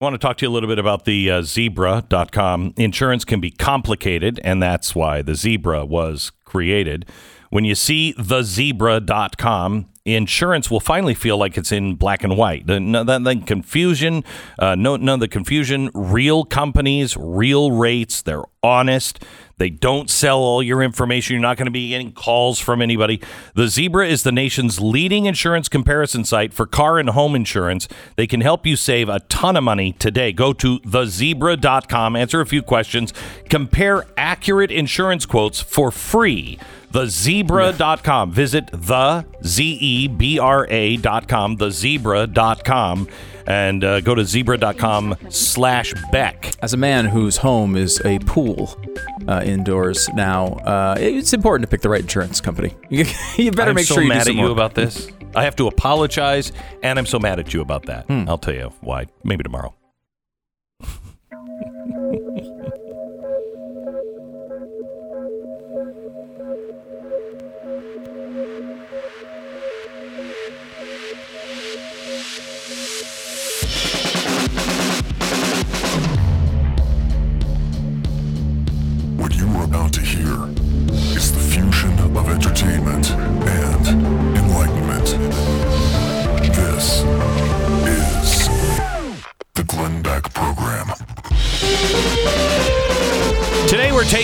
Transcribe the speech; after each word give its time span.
I 0.00 0.04
want 0.04 0.14
to 0.14 0.18
talk 0.18 0.36
to 0.36 0.46
you 0.46 0.48
a 0.48 0.54
little 0.54 0.68
bit 0.68 0.78
about 0.78 1.06
the 1.06 1.28
uh, 1.28 1.42
zebra.com. 1.42 2.72
Insurance 2.76 3.24
can 3.24 3.40
be 3.40 3.50
complicated, 3.50 4.38
and 4.44 4.62
that's 4.62 4.94
why 4.94 5.22
the 5.22 5.34
zebra 5.34 5.84
was 5.84 6.30
created. 6.44 7.04
When 7.50 7.64
you 7.64 7.74
see 7.74 8.14
thezebra.com, 8.16 9.88
insurance 10.04 10.70
will 10.70 10.78
finally 10.78 11.14
feel 11.14 11.36
like 11.36 11.58
it's 11.58 11.72
in 11.72 11.96
black 11.96 12.22
and 12.22 12.36
white. 12.36 12.68
The 12.68 13.42
confusion, 13.44 14.22
uh, 14.60 14.76
no, 14.76 14.94
none 14.94 15.14
of 15.14 15.20
the 15.20 15.26
confusion. 15.26 15.90
Real 15.92 16.44
companies, 16.44 17.16
real 17.16 17.72
rates. 17.72 18.22
They're 18.22 18.44
honest. 18.62 19.24
They 19.58 19.70
don't 19.70 20.08
sell 20.08 20.38
all 20.38 20.62
your 20.62 20.82
information. 20.82 21.34
You're 21.34 21.42
not 21.42 21.56
going 21.56 21.66
to 21.66 21.70
be 21.70 21.90
getting 21.90 22.12
calls 22.12 22.58
from 22.58 22.80
anybody. 22.80 23.20
The 23.54 23.68
Zebra 23.68 24.06
is 24.06 24.22
the 24.22 24.32
nation's 24.32 24.80
leading 24.80 25.26
insurance 25.26 25.68
comparison 25.68 26.24
site 26.24 26.54
for 26.54 26.66
car 26.66 26.98
and 26.98 27.10
home 27.10 27.34
insurance. 27.34 27.88
They 28.16 28.26
can 28.26 28.40
help 28.40 28.66
you 28.66 28.76
save 28.76 29.08
a 29.08 29.20
ton 29.20 29.56
of 29.56 29.64
money 29.64 29.92
today. 29.92 30.32
Go 30.32 30.52
to 30.54 30.80
thezebra.com, 30.80 32.16
answer 32.16 32.40
a 32.40 32.46
few 32.46 32.62
questions, 32.62 33.12
compare 33.50 34.06
accurate 34.16 34.70
insurance 34.70 35.26
quotes 35.26 35.60
for 35.60 35.90
free 35.90 36.58
thezebra.com. 36.92 38.32
Visit 38.32 38.70
the 38.72 39.24
Z-E-B-R-A.com, 39.44 40.98
thezebra.com, 41.56 43.08
and 43.48 43.82
uh, 43.82 44.00
go 44.02 44.14
to 44.14 44.24
zebra.com 44.24 45.16
slash 45.30 45.94
Beck. 46.12 46.54
As 46.62 46.74
a 46.74 46.76
man 46.76 47.06
whose 47.06 47.38
home 47.38 47.76
is 47.76 48.00
a 48.04 48.18
pool 48.20 48.78
uh, 49.26 49.42
indoors 49.44 50.08
now, 50.10 50.48
uh, 50.64 50.96
it's 50.98 51.32
important 51.32 51.68
to 51.68 51.70
pick 51.70 51.80
the 51.80 51.88
right 51.88 52.02
insurance 52.02 52.40
company. 52.40 52.74
you 52.90 53.04
better 53.50 53.70
I'm 53.70 53.74
make 53.74 53.86
so 53.86 53.94
sure 53.94 54.02
you 54.02 54.08
mad 54.10 54.24
do 54.24 54.30
at 54.30 54.36
you 54.36 54.42
work. 54.42 54.52
about 54.52 54.74
this. 54.74 55.08
I 55.34 55.44
have 55.44 55.56
to 55.56 55.66
apologize, 55.66 56.52
and 56.82 56.98
I'm 56.98 57.06
so 57.06 57.18
mad 57.18 57.38
at 57.38 57.52
you 57.52 57.60
about 57.60 57.86
that. 57.86 58.06
I'll 58.08 58.38
tell 58.38 58.54
you 58.54 58.72
why. 58.80 59.06
Maybe 59.24 59.42
tomorrow. 59.42 59.74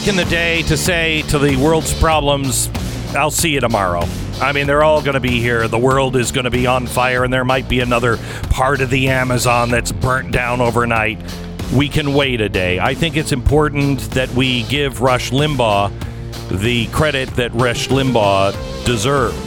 Today, 0.05 0.22
the 0.22 0.30
day 0.30 0.62
to 0.64 0.77
say 0.77 1.22
to 1.28 1.38
the 1.38 1.56
world's 1.56 1.98
problems, 1.98 2.69
I'll 3.14 3.30
see 3.30 3.55
you 3.55 3.60
tomorrow. 3.60 4.05
I 4.38 4.52
mean, 4.52 4.66
they're 4.66 4.84
all 4.84 5.00
going 5.00 5.14
to 5.14 5.20
be 5.20 5.41
here. 5.41 5.66
The 5.66 5.78
world 5.78 6.14
is 6.14 6.30
going 6.30 6.44
to 6.44 6.50
be 6.50 6.66
on 6.66 6.86
fire, 6.86 7.24
and 7.24 7.33
there 7.33 7.44
might 7.44 7.70
be 7.70 7.80
another 7.80 8.19
part 8.50 8.83
of 8.83 8.91
the 8.91 9.08
Amazon 9.08 9.70
that's 9.70 9.92
burnt 9.92 10.30
down 10.30 10.61
overnight. 10.61 11.19
We 11.74 11.88
can 11.88 12.12
wait 12.12 12.42
a 12.42 12.50
day. 12.50 12.78
I 12.78 12.92
think 12.92 13.16
it's 13.16 13.33
important 13.33 14.00
that 14.11 14.28
we 14.33 14.64
give 14.64 15.00
Rush 15.00 15.30
Limbaugh 15.30 15.91
the 16.50 16.86
credit 16.89 17.30
that 17.36 17.55
Rush 17.55 17.89
Limbaugh 17.89 18.52
deserved. 18.84 19.39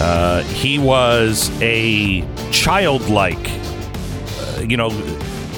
Uh, 0.00 0.42
he 0.44 0.78
was 0.78 1.50
a 1.60 2.22
childlike, 2.50 3.50
uh, 4.40 4.62
you 4.62 4.78
know, 4.78 4.88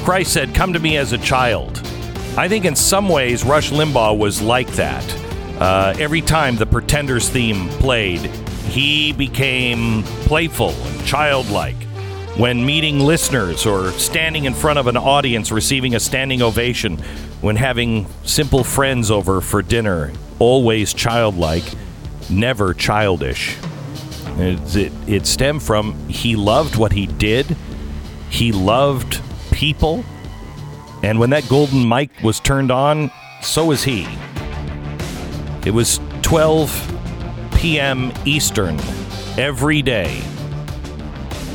Christ 0.03 0.33
said, 0.33 0.57
Come 0.57 0.73
to 0.73 0.81
me 0.81 0.97
as 0.97 1.13
a 1.13 1.19
child. 1.19 1.88
I 2.39 2.47
think 2.47 2.65
in 2.65 2.77
some 2.77 3.09
ways, 3.09 3.43
Rush 3.43 3.73
Limbaugh 3.73 4.17
was 4.17 4.41
like 4.41 4.69
that. 4.75 5.05
Uh, 5.61 5.93
every 5.99 6.21
time 6.21 6.55
the 6.55 6.67
Pretenders 6.67 7.29
theme 7.29 7.69
played, 7.81 8.21
he 8.71 9.13
became 9.13 10.05
playful 10.05 10.71
and 10.71 11.05
childlike. 11.05 11.75
When 12.37 12.65
meeting 12.65 13.01
listeners 13.01 13.67
or 13.67 13.91
standing 13.91 14.45
in 14.45 14.55
front 14.55 14.79
of 14.79 14.87
an 14.87 14.97
audience 14.97 15.51
receiving 15.51 15.97
a 15.97 15.99
standing 15.99 16.41
ovation, 16.41 16.99
when 17.41 17.57
having 17.57 18.07
simple 18.23 18.63
friends 18.63 19.11
over 19.11 19.41
for 19.41 19.61
dinner, 19.61 20.13
always 20.39 20.95
childlike, 20.95 21.65
never 22.31 22.73
childish. 22.73 23.57
It, 24.37 24.77
it, 24.77 24.93
it 25.09 25.27
stemmed 25.27 25.65
from 25.65 26.09
he 26.09 26.37
loved 26.37 26.77
what 26.77 26.93
he 26.93 27.09
did, 27.09 27.57
he 28.31 28.53
loved 28.53 29.21
people, 29.51 30.05
and 31.03 31.19
when 31.19 31.31
that 31.31 31.49
golden 31.49 31.89
mic 31.89 32.11
was 32.23 32.41
turned 32.41 32.71
on, 32.71 33.11
so 33.43 33.67
was 33.67 33.85
he. 33.85 34.07
It 35.65 35.73
was 35.73 36.01
12 36.23 37.51
p.m. 37.57 38.13
Eastern 38.25 38.79
every 39.39 39.83
day 39.83 40.21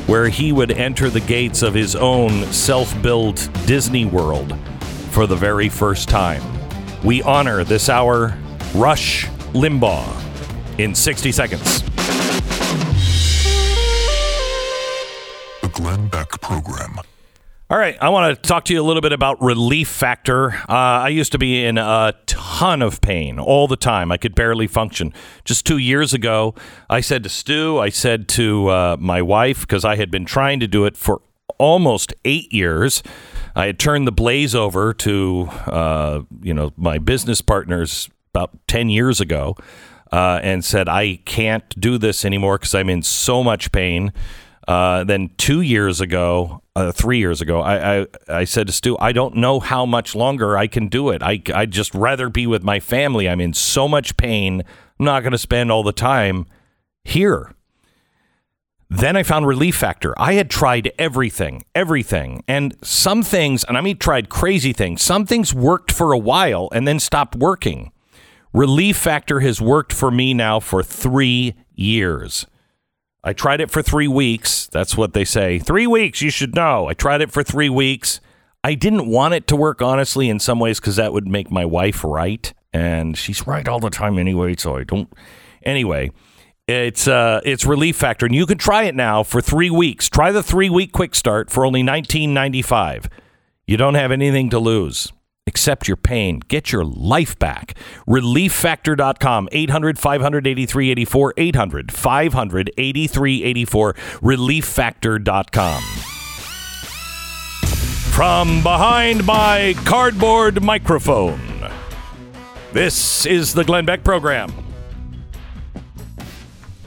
where 0.08 0.28
he 0.28 0.52
would 0.52 0.72
enter 0.72 1.10
the 1.10 1.20
gates 1.22 1.62
of 1.62 1.74
his 1.74 1.96
own 1.96 2.44
self 2.52 3.00
built 3.02 3.50
Disney 3.66 4.06
World 4.06 4.58
for 5.12 5.28
the 5.28 5.36
very 5.36 5.70
first 5.70 6.10
time. 6.10 6.42
We 7.04 7.22
honor 7.24 7.64
this 7.64 7.90
hour 7.90 8.38
Rush 8.74 9.28
Limbaugh 9.54 10.80
in 10.80 10.96
60 10.96 11.32
seconds. 11.32 11.84
The 15.62 15.70
Glenn 15.72 16.08
Beck 16.08 16.30
Program. 16.42 17.00
All 17.74 17.80
right, 17.80 17.98
I 18.00 18.10
want 18.10 18.36
to 18.36 18.48
talk 18.48 18.66
to 18.66 18.74
you 18.74 18.80
a 18.80 18.84
little 18.84 19.02
bit 19.02 19.14
about 19.14 19.42
relief 19.42 19.88
factor. 19.88 20.52
Uh, 20.70 21.02
I 21.02 21.08
used 21.08 21.32
to 21.32 21.40
be 21.40 21.66
in 21.66 21.80
a 21.80 22.14
ton 22.28 22.84
of 22.84 23.02
pain 23.02 23.40
all 23.40 23.68
the 23.68 23.76
time. 23.76 24.12
I 24.12 24.18
could 24.18 24.36
barely 24.36 24.68
function. 24.68 25.12
Just 25.44 25.66
two 25.66 25.80
years 25.80 26.14
ago, 26.14 26.54
I 26.88 27.02
said 27.02 27.24
to 27.24 27.30
Stu, 27.30 27.80
I 27.80 27.90
said 27.90 28.28
to 28.28 28.68
uh, 28.68 28.98
my 29.00 29.24
wife, 29.24 29.62
because 29.62 29.84
I 29.84 29.96
had 29.96 30.12
been 30.12 30.24
trying 30.24 30.60
to 30.60 30.68
do 30.68 30.86
it 30.86 30.96
for 30.96 31.24
almost 31.58 32.14
eight 32.26 32.54
years. 32.54 33.02
I 33.56 33.66
had 33.66 33.80
turned 33.80 34.06
the 34.06 34.12
blaze 34.12 34.54
over 34.54 34.94
to, 34.94 35.48
uh, 35.66 36.22
you 36.44 36.54
know, 36.54 36.74
my 36.78 37.00
business 37.00 37.42
partners 37.42 38.08
about 38.36 38.52
10 38.68 38.90
years 38.90 39.20
ago 39.20 39.56
uh, 40.12 40.40
and 40.44 40.64
said, 40.64 40.88
I 40.88 41.16
can't 41.26 41.68
do 41.82 41.98
this 41.98 42.24
anymore 42.24 42.60
because 42.60 42.76
I'm 42.76 42.92
in 42.92 43.02
so 43.02 43.44
much 43.44 43.72
pain. 43.72 44.14
Uh, 44.68 45.04
then 45.04 45.30
two 45.38 45.62
years 45.62 46.00
ago, 46.00 46.62
uh, 46.76 46.92
three 46.92 47.18
years 47.18 47.42
ago, 47.42 47.62
I, 47.62 48.00
I 48.00 48.08
I 48.30 48.44
said 48.46 48.68
to 48.68 48.74
Stu, 48.74 48.98
I 49.00 49.12
don't 49.12 49.36
know 49.36 49.60
how 49.60 49.86
much 49.86 50.16
longer 50.16 50.58
I 50.58 50.68
can 50.68 50.88
do 50.88 51.10
it. 51.10 51.22
I 51.22 51.42
I'd 51.54 51.72
just 51.72 51.94
rather 51.94 52.30
be 52.30 52.48
with 52.48 52.64
my 52.64 52.80
family. 52.80 53.28
I'm 53.28 53.42
in 53.42 53.54
so 53.54 53.88
much 53.88 54.16
pain. 54.16 54.62
I'm 55.00 55.06
not 55.06 55.22
going 55.22 55.32
to 55.34 55.38
spend 55.38 55.72
all 55.72 55.84
the 55.84 55.92
time 55.92 56.46
here. 57.04 57.54
Then 58.90 59.16
I 59.16 59.24
found 59.24 59.48
Relief 59.48 59.76
Factor. 59.76 60.14
I 60.18 60.34
had 60.34 60.52
tried 60.52 60.92
everything, 61.00 61.66
everything, 61.74 62.44
and 62.48 62.76
some 62.84 63.24
things, 63.24 63.64
and 63.64 63.78
I 63.78 63.82
mean 63.82 63.98
tried 63.98 64.30
crazy 64.30 64.72
things. 64.72 65.02
Some 65.02 65.26
things 65.26 65.54
worked 65.54 65.92
for 65.92 66.12
a 66.12 66.18
while 66.18 66.70
and 66.72 66.88
then 66.88 67.00
stopped 67.00 67.36
working. 67.36 67.92
Relief 68.54 68.96
Factor 68.96 69.40
has 69.40 69.60
worked 69.60 69.92
for 69.92 70.12
me 70.12 70.34
now 70.36 70.60
for 70.60 70.84
three 70.84 71.56
years. 71.74 72.46
I 73.24 73.34
tried 73.34 73.62
it 73.62 73.72
for 73.72 73.82
three 73.82 74.08
weeks. 74.08 74.68
That's 74.68 74.98
what 74.98 75.14
they 75.14 75.24
say. 75.24 75.60
Three 75.60 75.88
weeks, 75.88 76.22
you 76.22 76.30
should 76.30 76.56
know. 76.56 76.88
I 76.88 76.94
tried 76.94 77.22
it 77.22 77.32
for 77.32 77.42
three 77.44 77.70
weeks. 77.70 78.20
I 78.64 78.76
didn't 78.76 79.08
want 79.08 79.34
it 79.34 79.48
to 79.48 79.56
work, 79.56 79.82
honestly, 79.82 80.30
in 80.30 80.40
some 80.40 80.60
ways, 80.60 80.80
because 80.80 80.98
that 80.98 81.14
would 81.14 81.28
make 81.28 81.52
my 81.52 81.66
wife 81.66 82.04
right. 82.04 82.54
And 82.74 83.18
she's 83.18 83.46
right 83.48 83.68
all 83.68 83.80
the 83.80 83.90
time 83.90 84.18
anyway, 84.18 84.56
so 84.58 84.78
I 84.78 84.84
don't. 84.84 85.12
Anyway, 85.64 86.12
it's 86.68 87.08
uh, 87.08 87.40
it's 87.46 87.66
Relief 87.66 87.96
Factor, 87.96 88.26
and 88.26 88.34
you 88.34 88.46
can 88.46 88.58
try 88.58 88.84
it 88.84 88.96
now 88.96 89.24
for 89.24 89.42
three 89.42 89.70
weeks. 89.70 90.10
Try 90.10 90.32
the 90.32 90.44
three 90.44 90.70
week 90.70 90.92
quick 90.92 91.14
start 91.14 91.50
for 91.50 91.66
only 91.66 91.84
nineteen 91.84 92.34
ninety 92.34 92.62
five. 92.62 93.10
You 93.68 93.78
don't 93.78 93.96
have 93.96 94.12
anything 94.12 94.50
to 94.50 94.60
lose. 94.60 95.12
Accept 95.46 95.90
your 95.90 95.98
pain. 95.98 96.40
Get 96.48 96.72
your 96.72 96.86
life 96.86 97.38
back. 97.38 97.74
ReliefFactor.com. 98.08 99.50
800 99.52 100.00
583 100.00 100.92
84. 100.92 101.34
800 101.36 101.92
583 101.92 103.44
84. 103.44 103.94
ReliefFactor.com. 103.94 105.84
From 108.14 108.62
behind 108.62 109.26
my 109.26 109.74
cardboard 109.86 110.62
microphone, 110.62 111.40
this 112.72 113.26
is 113.26 113.54
the 113.56 113.64
Glenn 113.64 113.86
Beck 113.86 114.04
Program. 114.04 114.63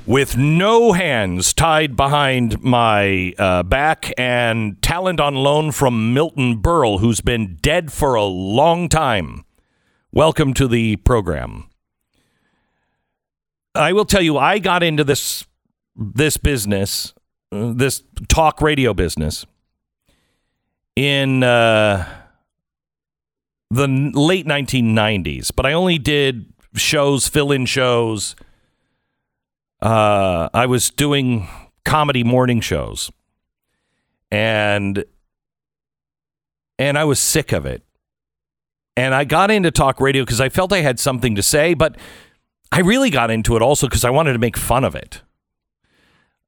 With 0.07 0.37
no 0.37 0.93
hands 0.93 1.53
tied 1.53 1.97
behind 1.97 2.63
my 2.63 3.35
uh, 3.39 3.65
back 3.65 4.13
and 4.17 4.81
talent 4.81 5.19
on 5.19 5.35
loan 5.35 5.73
from 5.73 6.15
Milton 6.15 6.63
Berle, 6.63 7.01
who's 7.01 7.21
been 7.21 7.57
dead 7.61 7.93
for 7.93 8.15
a 8.15 8.23
long 8.23 8.89
time. 8.89 9.45
Welcome 10.13 10.55
to 10.55 10.69
the 10.69 10.95
program. 10.95 11.69
I 13.75 13.93
will 13.93 14.05
tell 14.05 14.23
you, 14.23 14.39
I 14.39 14.61
got 14.61 14.85
into 14.85 15.03
this 15.03 15.45
this 15.97 16.37
business, 16.37 17.13
uh, 17.51 17.73
this 17.75 18.05
talk 18.29 18.63
radio 18.63 18.95
business, 18.95 19.45
in 20.95 21.43
uh, 21.43 22.07
the 23.73 23.89
late 23.89 24.47
1990s, 24.47 25.51
but 25.55 25.67
I 25.67 25.73
only 25.73 25.99
did 25.99 26.47
shows, 26.77 27.27
fill 27.27 27.51
in 27.51 27.67
shows. 27.67 28.37
Uh, 29.87 30.49
I 30.53 30.67
was 30.67 30.91
doing 30.91 31.47
comedy 31.85 32.25
morning 32.25 32.61
shows. 32.61 33.09
And 34.33 35.05
and 36.77 36.99
I 36.99 37.05
was 37.05 37.21
sick 37.21 37.53
of 37.53 37.65
it. 37.65 37.85
And 38.97 39.15
I 39.15 39.23
got 39.23 39.49
into 39.49 39.71
talk 39.71 40.01
radio 40.01 40.25
because 40.25 40.41
I 40.41 40.49
felt 40.49 40.73
I 40.73 40.81
had 40.81 40.99
something 40.99 41.37
to 41.37 41.43
say, 41.43 41.75
but 41.75 41.97
I 42.73 42.81
really 42.81 43.11
got 43.11 43.31
into 43.31 43.55
it 43.55 43.63
also 43.63 43.87
because 43.87 44.05
I 44.05 44.11
wanted 44.11 44.33
to 44.33 44.41
make 44.41 44.57
fun 44.57 44.83
of 44.83 44.97
it. 44.97 45.23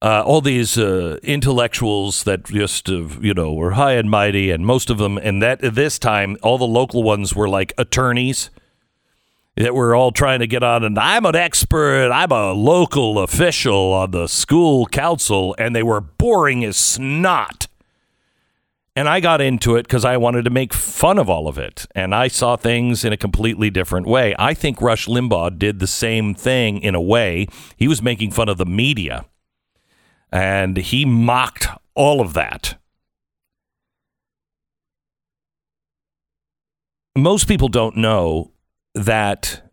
Uh, 0.03 0.25
all 0.27 0.41
these 0.41 0.77
uh, 0.77 1.19
intellectuals 1.23 2.25
that 2.25 2.47
just 2.47 2.89
uh, 2.89 3.07
you 3.21 3.35
know 3.35 3.53
were 3.55 3.73
high 3.73 3.93
and 3.93 4.11
mighty, 4.11 4.51
and 4.51 4.67
most 4.67 4.91
of 4.91 4.99
them, 4.99 5.17
and 5.17 5.41
that 5.45 5.61
this 5.61 6.01
time, 6.01 6.37
all 6.43 6.59
the 6.59 6.67
local 6.67 7.05
ones 7.05 7.37
were 7.37 7.49
like 7.49 7.73
attorneys 7.79 8.51
that 9.59 9.75
we're 9.75 9.95
all 9.95 10.13
trying 10.13 10.41
to 10.41 10.47
get 10.47 10.63
on. 10.63 10.85
And 10.85 10.99
I'm 10.99 11.27
an 11.27 11.35
expert. 11.35 12.11
I'm 12.13 12.31
a 12.31 12.53
local 12.53 13.19
official 13.19 13.93
on 13.93 14.13
the 14.13 14.27
school 14.27 14.87
council, 14.87 15.55
and 15.59 15.75
they 15.75 15.83
were 15.83 16.01
boring 16.01 16.65
as 16.65 16.77
snot. 16.77 17.67
And 18.95 19.09
I 19.09 19.21
got 19.21 19.41
into 19.41 19.77
it 19.77 19.85
because 19.85 20.05
I 20.05 20.17
wanted 20.17 20.45
to 20.45 20.51
make 20.51 20.73
fun 20.73 21.19
of 21.19 21.31
all 21.31 21.47
of 21.47 21.57
it. 21.57 21.87
And 21.95 22.15
I 22.15 22.27
saw 22.27 22.57
things 22.57 23.05
in 23.05 23.13
a 23.13 23.17
completely 23.17 23.71
different 23.71 24.09
way. 24.09 24.35
I 24.39 24.55
think 24.55 24.83
Rush 24.83 25.07
Limbaugh 25.07 25.57
did 25.57 25.79
the 25.79 25.87
same 25.87 26.35
thing 26.35 26.81
in 26.83 26.97
a 26.97 27.01
way. 27.01 27.47
He 27.77 27.87
was 27.87 28.03
making 28.03 28.33
fun 28.33 28.49
of 28.49 28.59
the 28.59 28.67
media 28.67 29.27
and 30.33 30.77
he 30.77 31.05
mocked 31.05 31.69
all 31.95 32.21
of 32.21 32.35
that. 32.35 32.77
Most 37.17 37.47
people 37.47 37.69
don't 37.69 37.97
know 37.97 38.51
that 39.05 39.71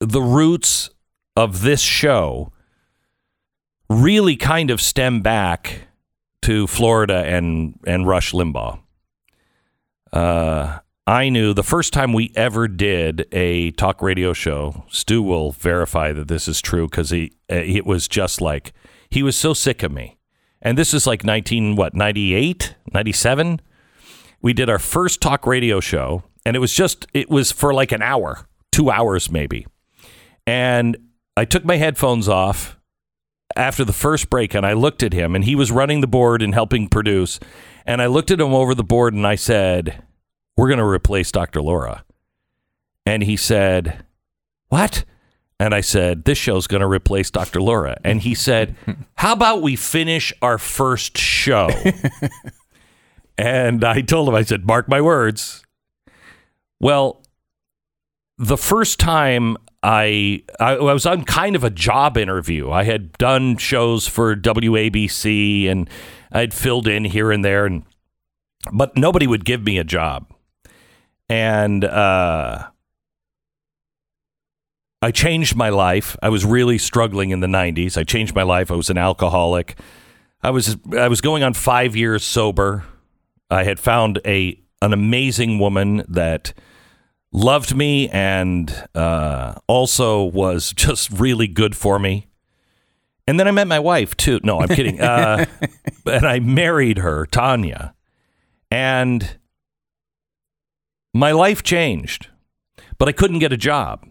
the 0.00 0.22
roots 0.22 0.90
of 1.36 1.62
this 1.62 1.80
show 1.80 2.52
really 3.90 4.36
kind 4.36 4.70
of 4.70 4.80
stem 4.80 5.20
back 5.20 5.88
to 6.42 6.66
Florida 6.66 7.24
and 7.26 7.78
and 7.86 8.06
Rush 8.06 8.32
Limbaugh. 8.32 8.80
Uh, 10.12 10.78
I 11.06 11.28
knew 11.30 11.54
the 11.54 11.62
first 11.62 11.92
time 11.92 12.12
we 12.12 12.32
ever 12.36 12.68
did 12.68 13.26
a 13.32 13.70
talk 13.72 14.02
radio 14.02 14.32
show. 14.32 14.84
Stu 14.88 15.22
will 15.22 15.52
verify 15.52 16.12
that 16.12 16.28
this 16.28 16.48
is 16.48 16.60
true 16.60 16.86
because 16.86 17.10
he 17.10 17.32
it 17.48 17.86
was 17.86 18.08
just 18.08 18.40
like 18.40 18.72
he 19.10 19.22
was 19.22 19.36
so 19.36 19.54
sick 19.54 19.82
of 19.82 19.90
me. 19.90 20.18
And 20.60 20.76
this 20.76 20.92
is 20.92 21.06
like 21.06 21.24
19 21.24 21.76
what 21.76 21.94
98, 21.94 22.74
97. 22.92 23.60
We 24.42 24.52
did 24.52 24.68
our 24.68 24.78
first 24.78 25.20
talk 25.20 25.46
radio 25.46 25.80
show 25.80 26.24
and 26.48 26.56
it 26.56 26.60
was 26.60 26.72
just 26.72 27.06
it 27.12 27.28
was 27.28 27.52
for 27.52 27.74
like 27.74 27.92
an 27.92 28.00
hour, 28.00 28.46
2 28.72 28.90
hours 28.90 29.30
maybe. 29.30 29.66
And 30.46 30.96
I 31.36 31.44
took 31.44 31.62
my 31.62 31.76
headphones 31.76 32.26
off 32.26 32.78
after 33.54 33.84
the 33.84 33.92
first 33.92 34.30
break 34.30 34.54
and 34.54 34.64
I 34.64 34.72
looked 34.72 35.02
at 35.02 35.12
him 35.12 35.34
and 35.34 35.44
he 35.44 35.54
was 35.54 35.70
running 35.70 36.00
the 36.00 36.06
board 36.06 36.40
and 36.40 36.54
helping 36.54 36.88
produce. 36.88 37.38
And 37.84 38.00
I 38.00 38.06
looked 38.06 38.30
at 38.30 38.40
him 38.40 38.54
over 38.54 38.74
the 38.74 38.82
board 38.82 39.12
and 39.12 39.26
I 39.26 39.34
said, 39.34 40.02
We're 40.56 40.68
going 40.68 40.78
to 40.78 40.86
replace 40.86 41.30
Dr. 41.30 41.60
Laura. 41.60 42.02
And 43.04 43.22
he 43.22 43.36
said, 43.36 44.06
What? 44.68 45.04
And 45.60 45.74
I 45.74 45.82
said, 45.82 46.24
This 46.24 46.38
show's 46.38 46.66
going 46.66 46.80
to 46.80 46.88
replace 46.88 47.30
Dr. 47.30 47.60
Laura. 47.60 47.98
And 48.04 48.22
he 48.22 48.34
said, 48.34 48.74
How 49.16 49.34
about 49.34 49.60
we 49.60 49.76
finish 49.76 50.32
our 50.40 50.56
first 50.56 51.18
show? 51.18 51.68
and 53.36 53.84
I 53.84 54.00
told 54.00 54.30
him, 54.30 54.34
I 54.34 54.44
said, 54.44 54.66
Mark 54.66 54.88
my 54.88 55.02
words. 55.02 55.62
Well, 56.80 57.22
the 58.38 58.56
first 58.56 59.00
time 59.00 59.56
I, 59.82 60.42
I 60.58 60.72
I 60.72 60.92
was 60.92 61.06
on 61.06 61.24
kind 61.24 61.56
of 61.56 61.64
a 61.64 61.70
job 61.70 62.16
interview. 62.16 62.70
I 62.70 62.84
had 62.84 63.12
done 63.18 63.56
shows 63.56 64.06
for 64.06 64.34
WABC 64.34 65.68
and 65.68 65.88
I'd 66.32 66.54
filled 66.54 66.86
in 66.86 67.04
here 67.04 67.30
and 67.30 67.44
there, 67.44 67.66
and 67.66 67.84
but 68.72 68.96
nobody 68.96 69.26
would 69.26 69.44
give 69.44 69.64
me 69.64 69.78
a 69.78 69.84
job. 69.84 70.32
And 71.28 71.84
uh, 71.84 72.68
I 75.00 75.10
changed 75.10 75.54
my 75.54 75.68
life. 75.68 76.16
I 76.22 76.28
was 76.28 76.44
really 76.44 76.78
struggling 76.78 77.30
in 77.30 77.40
the 77.40 77.46
'90s. 77.46 77.96
I 77.96 78.04
changed 78.04 78.34
my 78.34 78.42
life. 78.42 78.70
I 78.70 78.74
was 78.74 78.90
an 78.90 78.98
alcoholic. 78.98 79.78
I 80.42 80.50
was 80.50 80.76
I 80.96 81.08
was 81.08 81.20
going 81.20 81.42
on 81.42 81.54
five 81.54 81.96
years 81.96 82.24
sober. 82.24 82.84
I 83.50 83.64
had 83.64 83.78
found 83.80 84.20
a 84.24 84.60
an 84.82 84.92
amazing 84.92 85.58
woman 85.58 86.04
that 86.08 86.52
loved 87.32 87.76
me 87.76 88.08
and 88.08 88.88
uh, 88.94 89.54
also 89.66 90.24
was 90.24 90.72
just 90.76 91.10
really 91.10 91.48
good 91.48 91.76
for 91.76 91.98
me. 91.98 92.26
And 93.26 93.38
then 93.38 93.46
I 93.46 93.50
met 93.50 93.66
my 93.66 93.78
wife 93.78 94.16
too. 94.16 94.40
No, 94.42 94.60
I'm 94.60 94.68
kidding. 94.68 95.00
Uh, 95.08 95.44
and 96.06 96.26
I 96.26 96.40
married 96.40 96.98
her, 96.98 97.26
Tanya. 97.26 97.94
And 98.70 99.38
my 101.12 101.32
life 101.32 101.62
changed, 101.62 102.28
but 102.96 103.08
I 103.08 103.12
couldn't 103.12 103.38
get 103.38 103.52
a 103.52 103.56
job. 103.56 104.06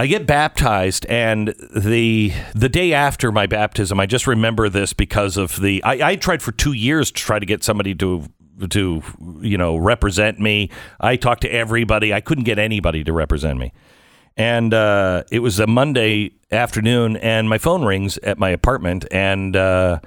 I 0.00 0.06
get 0.06 0.26
baptized, 0.26 1.06
and 1.06 1.54
the 1.74 2.32
the 2.54 2.68
day 2.68 2.92
after 2.92 3.32
my 3.32 3.46
baptism, 3.46 3.98
I 3.98 4.06
just 4.06 4.28
remember 4.28 4.68
this 4.68 4.92
because 4.92 5.36
of 5.36 5.60
the. 5.60 5.82
I, 5.82 6.10
I 6.10 6.16
tried 6.16 6.40
for 6.40 6.52
two 6.52 6.72
years 6.72 7.10
to 7.10 7.20
try 7.20 7.40
to 7.40 7.46
get 7.46 7.64
somebody 7.64 7.96
to 7.96 8.24
to 8.70 9.02
you 9.40 9.58
know 9.58 9.76
represent 9.76 10.40
me. 10.40 10.70
I 11.00 11.16
talked 11.16 11.42
to 11.42 11.52
everybody. 11.52 12.12
I 12.12 12.20
couldn't 12.20 12.44
get 12.44 12.58
anybody 12.58 13.04
to 13.04 13.12
represent 13.12 13.58
me. 13.58 13.72
And 14.36 14.72
uh, 14.72 15.24
it 15.32 15.40
was 15.40 15.58
a 15.58 15.66
Monday 15.66 16.30
afternoon, 16.52 17.16
and 17.16 17.48
my 17.48 17.58
phone 17.58 17.84
rings 17.84 18.18
at 18.18 18.38
my 18.38 18.50
apartment, 18.50 19.04
and 19.10 19.56
uh, 19.56 19.98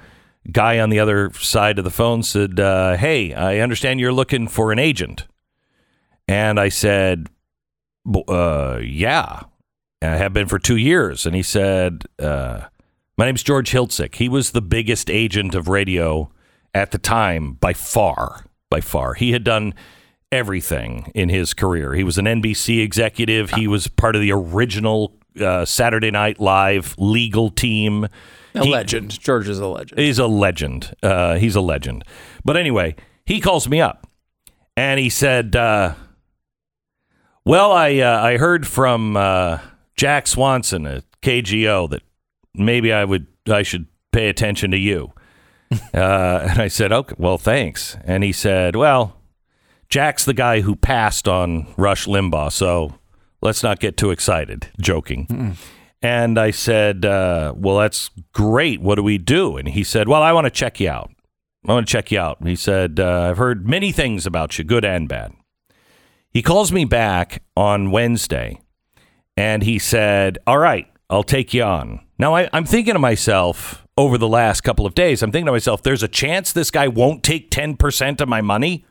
guy 0.50 0.78
on 0.78 0.88
the 0.88 0.98
other 0.98 1.30
side 1.34 1.78
of 1.78 1.84
the 1.84 1.90
phone 1.90 2.22
said, 2.22 2.58
uh, 2.58 2.96
"Hey, 2.96 3.34
I 3.34 3.58
understand 3.58 4.00
you're 4.00 4.12
looking 4.12 4.48
for 4.48 4.72
an 4.72 4.78
agent." 4.78 5.26
And 6.26 6.58
I 6.58 6.70
said, 6.70 7.28
uh, 8.26 8.78
"Yeah, 8.82 9.42
I 10.00 10.06
have 10.16 10.32
been 10.32 10.48
for 10.48 10.58
two 10.58 10.78
years." 10.78 11.26
And 11.26 11.36
he 11.36 11.42
said, 11.42 12.04
uh, 12.18 12.62
"My 13.18 13.26
name's 13.26 13.42
George 13.42 13.70
Hiltzik. 13.70 14.14
He 14.14 14.30
was 14.30 14.52
the 14.52 14.62
biggest 14.62 15.10
agent 15.10 15.54
of 15.54 15.68
radio." 15.68 16.31
At 16.74 16.90
the 16.90 16.98
time 16.98 17.54
by 17.54 17.72
far, 17.72 18.44
by 18.70 18.80
far. 18.80 19.14
He 19.14 19.32
had 19.32 19.44
done 19.44 19.74
everything 20.30 21.10
in 21.14 21.28
his 21.28 21.52
career. 21.54 21.94
He 21.94 22.04
was 22.04 22.18
an 22.18 22.24
NBC 22.24 22.82
executive. 22.82 23.50
He 23.50 23.68
was 23.68 23.86
part 23.88 24.16
of 24.16 24.22
the 24.22 24.32
original 24.32 25.14
uh, 25.40 25.64
Saturday 25.64 26.10
Night 26.10 26.40
Live 26.40 26.94
legal 26.98 27.50
team. 27.50 28.04
A 28.54 28.64
He- 28.64 28.70
legend. 28.70 29.18
George 29.20 29.48
is 29.48 29.58
a 29.58 29.66
legend. 29.66 29.98
He's 30.00 30.18
a 30.18 30.26
legend. 30.26 30.94
Uh, 31.02 31.36
he's 31.36 31.56
a 31.56 31.60
legend. 31.60 32.04
But 32.44 32.56
anyway, 32.56 32.96
he 33.26 33.40
calls 33.40 33.68
me 33.68 33.80
up 33.80 34.06
and 34.76 34.98
he 35.00 35.08
said, 35.10 35.54
uh, 35.56 35.94
"Well, 37.44 37.72
I 37.72 37.98
uh, 37.98 38.20
I 38.22 38.36
heard 38.36 38.66
from 38.66 39.16
uh, 39.16 39.58
Jack 39.96 40.26
Swanson 40.26 40.86
at 40.86 41.04
KGO 41.22 41.88
that 41.90 42.02
maybe 42.54 42.92
I 42.92 43.04
would 43.04 43.26
I 43.48 43.62
should 43.62 43.86
pay 44.12 44.28
attention 44.28 44.70
to 44.72 44.78
you." 44.78 45.12
uh, 45.94 46.46
and 46.50 46.60
I 46.60 46.68
said, 46.68 46.92
"Okay, 46.92 47.14
well, 47.18 47.38
thanks." 47.38 47.96
And 48.04 48.24
he 48.24 48.32
said, 48.32 48.76
"Well, 48.76 49.20
Jack's 49.88 50.24
the 50.24 50.34
guy 50.34 50.60
who 50.60 50.76
passed 50.76 51.28
on 51.28 51.72
Rush 51.76 52.06
Limbaugh, 52.06 52.52
so 52.52 52.94
let's 53.40 53.62
not 53.62 53.80
get 53.80 53.96
too 53.96 54.10
excited." 54.10 54.68
Joking. 54.80 55.56
And 56.02 56.36
I 56.36 56.50
said, 56.50 57.04
uh, 57.04 57.54
Well, 57.56 57.78
that's 57.78 58.10
great. 58.32 58.80
What 58.82 58.96
do 58.96 59.04
we 59.04 59.18
do? 59.18 59.56
And 59.56 59.68
he 59.68 59.84
said, 59.84 60.08
Well, 60.08 60.22
I 60.22 60.32
want 60.32 60.46
to 60.46 60.50
check 60.50 60.80
you 60.80 60.90
out. 60.90 61.10
I 61.66 61.72
want 61.72 61.86
to 61.86 61.92
check 61.92 62.10
you 62.10 62.18
out. 62.18 62.40
And 62.40 62.48
he 62.48 62.56
said, 62.56 62.98
uh, 62.98 63.28
I've 63.30 63.36
heard 63.36 63.68
many 63.68 63.92
things 63.92 64.26
about 64.26 64.58
you, 64.58 64.64
good 64.64 64.84
and 64.84 65.08
bad. 65.08 65.32
He 66.28 66.42
calls 66.42 66.72
me 66.72 66.84
back 66.84 67.42
on 67.56 67.92
Wednesday 67.92 68.60
and 69.36 69.62
he 69.62 69.78
said, 69.78 70.38
All 70.46 70.58
right, 70.58 70.88
I'll 71.08 71.22
take 71.22 71.54
you 71.54 71.62
on. 71.62 72.00
Now, 72.22 72.36
I, 72.36 72.48
I'm 72.52 72.64
thinking 72.64 72.92
to 72.92 73.00
myself 73.00 73.84
over 73.98 74.16
the 74.16 74.28
last 74.28 74.60
couple 74.60 74.86
of 74.86 74.94
days, 74.94 75.24
I'm 75.24 75.32
thinking 75.32 75.46
to 75.46 75.50
myself, 75.50 75.82
there's 75.82 76.04
a 76.04 76.08
chance 76.08 76.52
this 76.52 76.70
guy 76.70 76.86
won't 76.86 77.24
take 77.24 77.50
10% 77.50 78.20
of 78.20 78.28
my 78.28 78.40
money. 78.40 78.86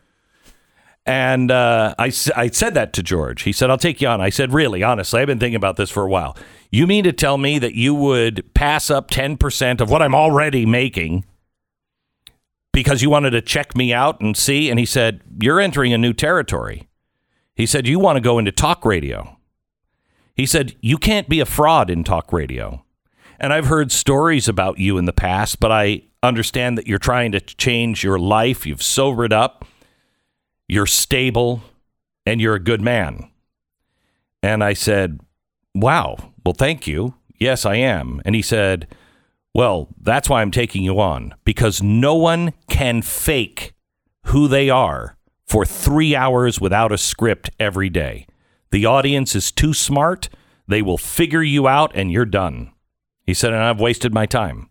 And 1.05 1.49
uh, 1.49 1.95
I, 1.97 2.11
I 2.35 2.49
said 2.49 2.73
that 2.73 2.91
to 2.91 3.01
George. 3.01 3.43
He 3.43 3.53
said, 3.53 3.69
I'll 3.69 3.77
take 3.77 4.01
you 4.01 4.09
on. 4.09 4.19
I 4.19 4.31
said, 4.31 4.51
Really, 4.51 4.83
honestly, 4.83 5.21
I've 5.21 5.27
been 5.27 5.39
thinking 5.39 5.55
about 5.55 5.77
this 5.77 5.89
for 5.89 6.03
a 6.03 6.09
while. 6.09 6.35
You 6.71 6.85
mean 6.85 7.05
to 7.05 7.13
tell 7.13 7.37
me 7.37 7.57
that 7.57 7.73
you 7.73 7.95
would 7.95 8.53
pass 8.53 8.91
up 8.91 9.09
10% 9.09 9.79
of 9.79 9.89
what 9.89 10.01
I'm 10.01 10.13
already 10.13 10.65
making 10.65 11.23
because 12.73 13.01
you 13.01 13.09
wanted 13.09 13.29
to 13.29 13.41
check 13.41 13.77
me 13.77 13.93
out 13.93 14.19
and 14.19 14.35
see? 14.35 14.69
And 14.69 14.77
he 14.77 14.85
said, 14.85 15.21
You're 15.39 15.61
entering 15.61 15.93
a 15.93 15.97
new 15.97 16.11
territory. 16.11 16.89
He 17.55 17.65
said, 17.65 17.87
You 17.87 17.97
want 17.97 18.17
to 18.17 18.21
go 18.21 18.39
into 18.39 18.51
talk 18.51 18.83
radio. 18.83 19.37
He 20.35 20.45
said, 20.45 20.75
You 20.81 20.97
can't 20.97 21.29
be 21.29 21.39
a 21.39 21.45
fraud 21.45 21.89
in 21.89 22.03
talk 22.03 22.33
radio. 22.33 22.83
And 23.41 23.51
I've 23.51 23.65
heard 23.65 23.91
stories 23.91 24.47
about 24.47 24.77
you 24.77 24.99
in 24.99 25.05
the 25.05 25.11
past, 25.11 25.59
but 25.59 25.71
I 25.71 26.03
understand 26.21 26.77
that 26.77 26.85
you're 26.85 26.99
trying 26.99 27.31
to 27.31 27.41
change 27.41 28.03
your 28.03 28.19
life. 28.19 28.67
You've 28.67 28.83
sobered 28.83 29.33
up, 29.33 29.65
you're 30.67 30.85
stable, 30.85 31.63
and 32.23 32.39
you're 32.39 32.53
a 32.53 32.59
good 32.59 32.81
man. 32.81 33.31
And 34.43 34.63
I 34.63 34.73
said, 34.73 35.21
Wow, 35.73 36.33
well, 36.45 36.53
thank 36.53 36.85
you. 36.85 37.15
Yes, 37.39 37.65
I 37.65 37.77
am. 37.77 38.21
And 38.25 38.35
he 38.35 38.43
said, 38.43 38.87
Well, 39.55 39.87
that's 39.99 40.29
why 40.29 40.43
I'm 40.43 40.51
taking 40.51 40.83
you 40.83 40.99
on, 40.99 41.33
because 41.43 41.81
no 41.81 42.13
one 42.13 42.53
can 42.69 43.01
fake 43.01 43.73
who 44.25 44.47
they 44.47 44.69
are 44.69 45.17
for 45.47 45.65
three 45.65 46.15
hours 46.15 46.61
without 46.61 46.91
a 46.91 46.97
script 46.97 47.49
every 47.59 47.89
day. 47.89 48.27
The 48.69 48.85
audience 48.85 49.35
is 49.35 49.51
too 49.51 49.73
smart. 49.73 50.29
They 50.67 50.83
will 50.83 50.99
figure 50.99 51.41
you 51.41 51.67
out 51.67 51.91
and 51.95 52.11
you're 52.11 52.25
done. 52.25 52.70
He 53.31 53.33
said, 53.33 53.53
and 53.53 53.63
I've 53.63 53.79
wasted 53.79 54.13
my 54.13 54.25
time. 54.25 54.69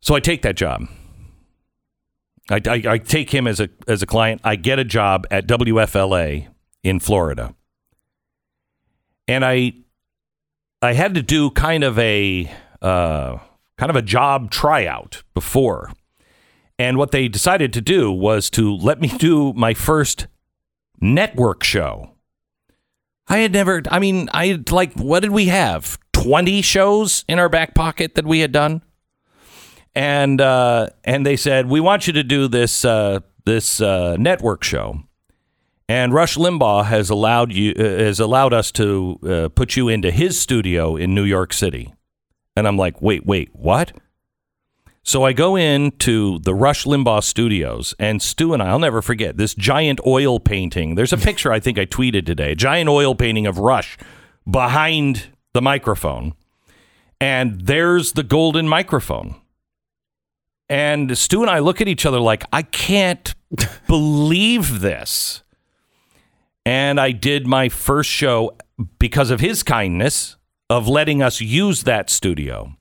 So 0.00 0.14
I 0.14 0.20
take 0.20 0.42
that 0.42 0.54
job. 0.54 0.86
I, 2.48 2.60
I, 2.68 2.82
I, 2.86 2.98
take 2.98 3.30
him 3.30 3.48
as 3.48 3.58
a 3.58 3.68
as 3.88 4.00
a 4.00 4.06
client. 4.06 4.42
I 4.44 4.54
get 4.54 4.78
a 4.78 4.84
job 4.84 5.26
at 5.32 5.48
WFLA 5.48 6.46
in 6.84 7.00
Florida, 7.00 7.52
and 9.26 9.44
I 9.44 9.72
I 10.80 10.92
had 10.92 11.16
to 11.16 11.22
do 11.22 11.50
kind 11.50 11.82
of 11.82 11.98
a 11.98 12.48
uh, 12.80 13.38
kind 13.76 13.90
of 13.90 13.96
a 13.96 14.02
job 14.02 14.52
tryout 14.52 15.24
before, 15.34 15.92
and 16.78 16.96
what 16.96 17.10
they 17.10 17.26
decided 17.26 17.72
to 17.72 17.80
do 17.80 18.12
was 18.12 18.50
to 18.50 18.72
let 18.72 19.00
me 19.00 19.08
do 19.08 19.52
my 19.54 19.74
first 19.74 20.28
network 21.00 21.64
show. 21.64 22.13
I 23.28 23.38
had 23.38 23.52
never. 23.52 23.82
I 23.90 23.98
mean, 23.98 24.28
I 24.32 24.62
like 24.70 24.94
what 24.94 25.20
did 25.20 25.30
we 25.30 25.46
have? 25.46 25.98
Twenty 26.12 26.62
shows 26.62 27.24
in 27.28 27.38
our 27.38 27.48
back 27.48 27.74
pocket 27.74 28.14
that 28.14 28.26
we 28.26 28.40
had 28.40 28.52
done 28.52 28.82
and 29.94 30.40
uh, 30.40 30.88
and 31.04 31.24
they 31.24 31.36
said 31.36 31.66
we 31.68 31.80
want 31.80 32.06
you 32.06 32.12
to 32.14 32.24
do 32.24 32.48
this 32.48 32.84
uh, 32.84 33.20
this 33.44 33.80
uh, 33.80 34.16
network 34.18 34.64
show, 34.64 35.00
and 35.88 36.12
Rush 36.12 36.36
Limbaugh 36.36 36.86
has 36.86 37.10
allowed 37.10 37.52
you 37.52 37.72
uh, 37.78 37.82
has 37.82 38.20
allowed 38.20 38.52
us 38.52 38.72
to 38.72 39.18
uh, 39.22 39.48
put 39.50 39.76
you 39.76 39.88
into 39.88 40.10
his 40.10 40.38
studio 40.38 40.96
in 40.96 41.14
New 41.14 41.24
York 41.24 41.52
City, 41.52 41.94
and 42.56 42.66
I'm 42.66 42.76
like, 42.76 43.00
wait, 43.00 43.24
wait, 43.24 43.50
what? 43.52 43.92
So 45.04 45.22
I 45.22 45.32
go 45.32 45.54
into 45.54 46.40
the 46.40 46.54
Rush 46.54 46.84
Limbaugh 46.84 47.22
studios, 47.22 47.94
and 47.98 48.20
Stu 48.20 48.52
and 48.52 48.62
I, 48.62 48.70
I'll 48.70 48.78
never 48.78 49.02
forget 49.02 49.36
this 49.36 49.54
giant 49.54 50.00
oil 50.06 50.40
painting. 50.40 50.96
There's 50.96 51.12
a 51.12 51.18
picture 51.18 51.52
I 51.52 51.60
think 51.60 51.78
I 51.78 51.86
tweeted 51.86 52.26
today, 52.26 52.52
a 52.52 52.56
giant 52.56 52.88
oil 52.88 53.14
painting 53.14 53.46
of 53.46 53.58
Rush 53.58 53.96
behind 54.50 55.28
the 55.52 55.62
microphone, 55.62 56.34
and 57.20 57.60
there's 57.66 58.12
the 58.12 58.22
golden 58.22 58.68
microphone 58.68 59.36
and 60.68 61.16
Stu 61.16 61.42
and 61.42 61.50
I 61.50 61.58
look 61.58 61.80
at 61.80 61.88
each 61.88 62.06
other 62.06 62.20
like, 62.20 62.44
I 62.52 62.62
can't 62.62 63.34
believe 63.86 64.80
this. 64.80 65.42
And 66.66 66.98
I 66.98 67.12
did 67.12 67.46
my 67.46 67.68
first 67.68 68.08
show 68.08 68.56
because 68.98 69.30
of 69.30 69.40
his 69.40 69.62
kindness 69.62 70.36
of 70.70 70.88
letting 70.88 71.22
us 71.22 71.40
use 71.40 71.82
that 71.82 72.08
studio. 72.08 72.74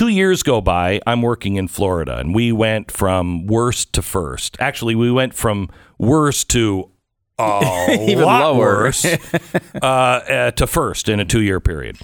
Two 0.00 0.08
years 0.08 0.42
go 0.42 0.62
by, 0.62 0.98
I'm 1.06 1.20
working 1.20 1.56
in 1.56 1.68
Florida, 1.68 2.16
and 2.16 2.34
we 2.34 2.52
went 2.52 2.90
from 2.90 3.46
worst 3.46 3.92
to 3.92 4.00
first. 4.00 4.56
Actually, 4.58 4.94
we 4.94 5.12
went 5.12 5.34
from 5.34 5.68
worst 5.98 6.48
to 6.52 6.90
a 7.38 8.06
Even 8.08 8.24
lot 8.24 8.40
lower. 8.40 8.84
worse 8.84 9.04
uh, 9.74 9.84
uh, 9.84 10.50
to 10.52 10.66
first 10.66 11.10
in 11.10 11.20
a 11.20 11.26
two 11.26 11.42
year 11.42 11.60
period. 11.60 11.98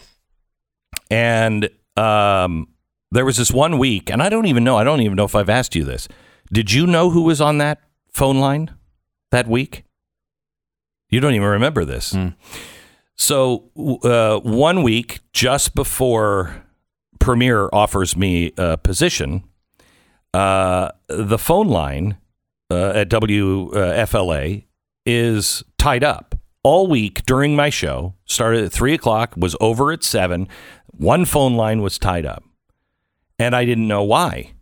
And 1.11 1.71
um, 1.97 2.69
there 3.13 3.25
was 3.25 3.39
this 3.39 3.51
one 3.51 3.79
week, 3.79 4.11
and 4.11 4.23
I 4.23 4.29
don't 4.29 4.45
even 4.45 4.63
know. 4.63 4.77
I 4.77 4.85
don't 4.85 5.01
even 5.01 5.17
know 5.17 5.25
if 5.25 5.35
I've 5.35 5.49
asked 5.49 5.75
you 5.75 5.85
this. 5.85 6.07
Did 6.53 6.73
you 6.73 6.87
know 6.87 7.09
who 7.09 7.23
was 7.23 7.41
on 7.41 7.57
that 7.59 7.81
phone 8.13 8.37
line 8.37 8.75
that 9.31 9.49
week? 9.49 9.85
You 11.09 11.21
don't 11.21 11.33
even 11.33 11.49
remember 11.49 11.87
this. 11.87 12.15
So 13.15 13.71
uh, 14.05 14.41
one 14.41 14.83
week 14.83 15.21
just 15.33 15.75
before 15.75 16.66
Premiere 17.19 17.69
offers 17.73 18.17
me 18.17 18.53
a 18.57 18.77
position, 18.77 19.45
uh, 20.35 20.91
the 21.09 21.39
phone 21.39 21.69
line 21.69 22.19
uh, 22.71 22.91
at 22.91 23.09
WFLA 23.09 24.65
is 25.07 25.63
tied 25.79 26.05
up 26.05 26.35
all 26.63 26.89
week 26.89 27.25
during 27.25 27.57
my 27.57 27.71
show. 27.71 28.15
Started 28.27 28.65
at 28.65 28.73
three 28.73 28.93
o'clock, 28.93 29.35
was 29.37 29.57
over 29.61 29.93
at 29.93 30.03
seven. 30.03 30.49
One 30.89 31.25
phone 31.25 31.55
line 31.55 31.81
was 31.81 31.99
tied 31.99 32.27
up, 32.27 32.45
and 33.39 33.55
I 33.55 33.65
didn't 33.65 33.89
know 33.89 34.03
why, 34.03 34.53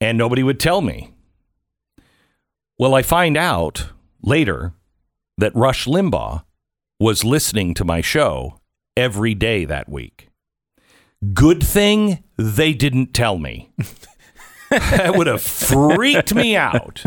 and 0.00 0.18
nobody 0.18 0.42
would 0.42 0.60
tell 0.60 0.80
me. 0.80 1.14
Well, 2.78 2.94
I 2.94 3.02
find 3.02 3.36
out 3.36 3.90
later 4.22 4.72
that 5.36 5.54
Rush 5.54 5.86
Limbaugh 5.86 6.44
was 7.00 7.24
listening 7.24 7.74
to 7.74 7.84
my 7.84 8.00
show 8.00 8.60
every 8.96 9.34
day 9.34 9.64
that 9.64 9.88
week. 9.88 10.27
Good 11.34 11.62
thing 11.62 12.22
they 12.36 12.72
didn't 12.72 13.12
tell 13.12 13.38
me. 13.38 13.72
that 14.70 15.14
would 15.16 15.26
have 15.26 15.42
freaked 15.42 16.34
me 16.34 16.56
out. 16.56 17.04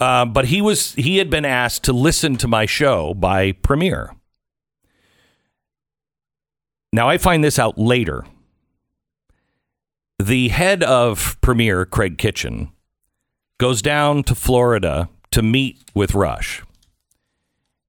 Uh, 0.00 0.24
but 0.24 0.46
he 0.46 0.60
was 0.60 0.94
he 0.94 1.18
had 1.18 1.30
been 1.30 1.44
asked 1.44 1.84
to 1.84 1.92
listen 1.92 2.36
to 2.36 2.48
my 2.48 2.66
show 2.66 3.14
by 3.14 3.52
Premiere. 3.52 4.14
Now 6.92 7.08
I 7.08 7.18
find 7.18 7.42
this 7.42 7.58
out 7.58 7.78
later. 7.78 8.24
The 10.18 10.48
head 10.48 10.82
of 10.82 11.38
Premiere, 11.40 11.84
Kraig 11.84 12.16
Kitchin, 12.16 12.70
goes 13.58 13.82
down 13.82 14.22
to 14.24 14.34
Florida 14.34 15.08
to 15.30 15.42
meet 15.42 15.78
with 15.94 16.14
Rush. 16.14 16.62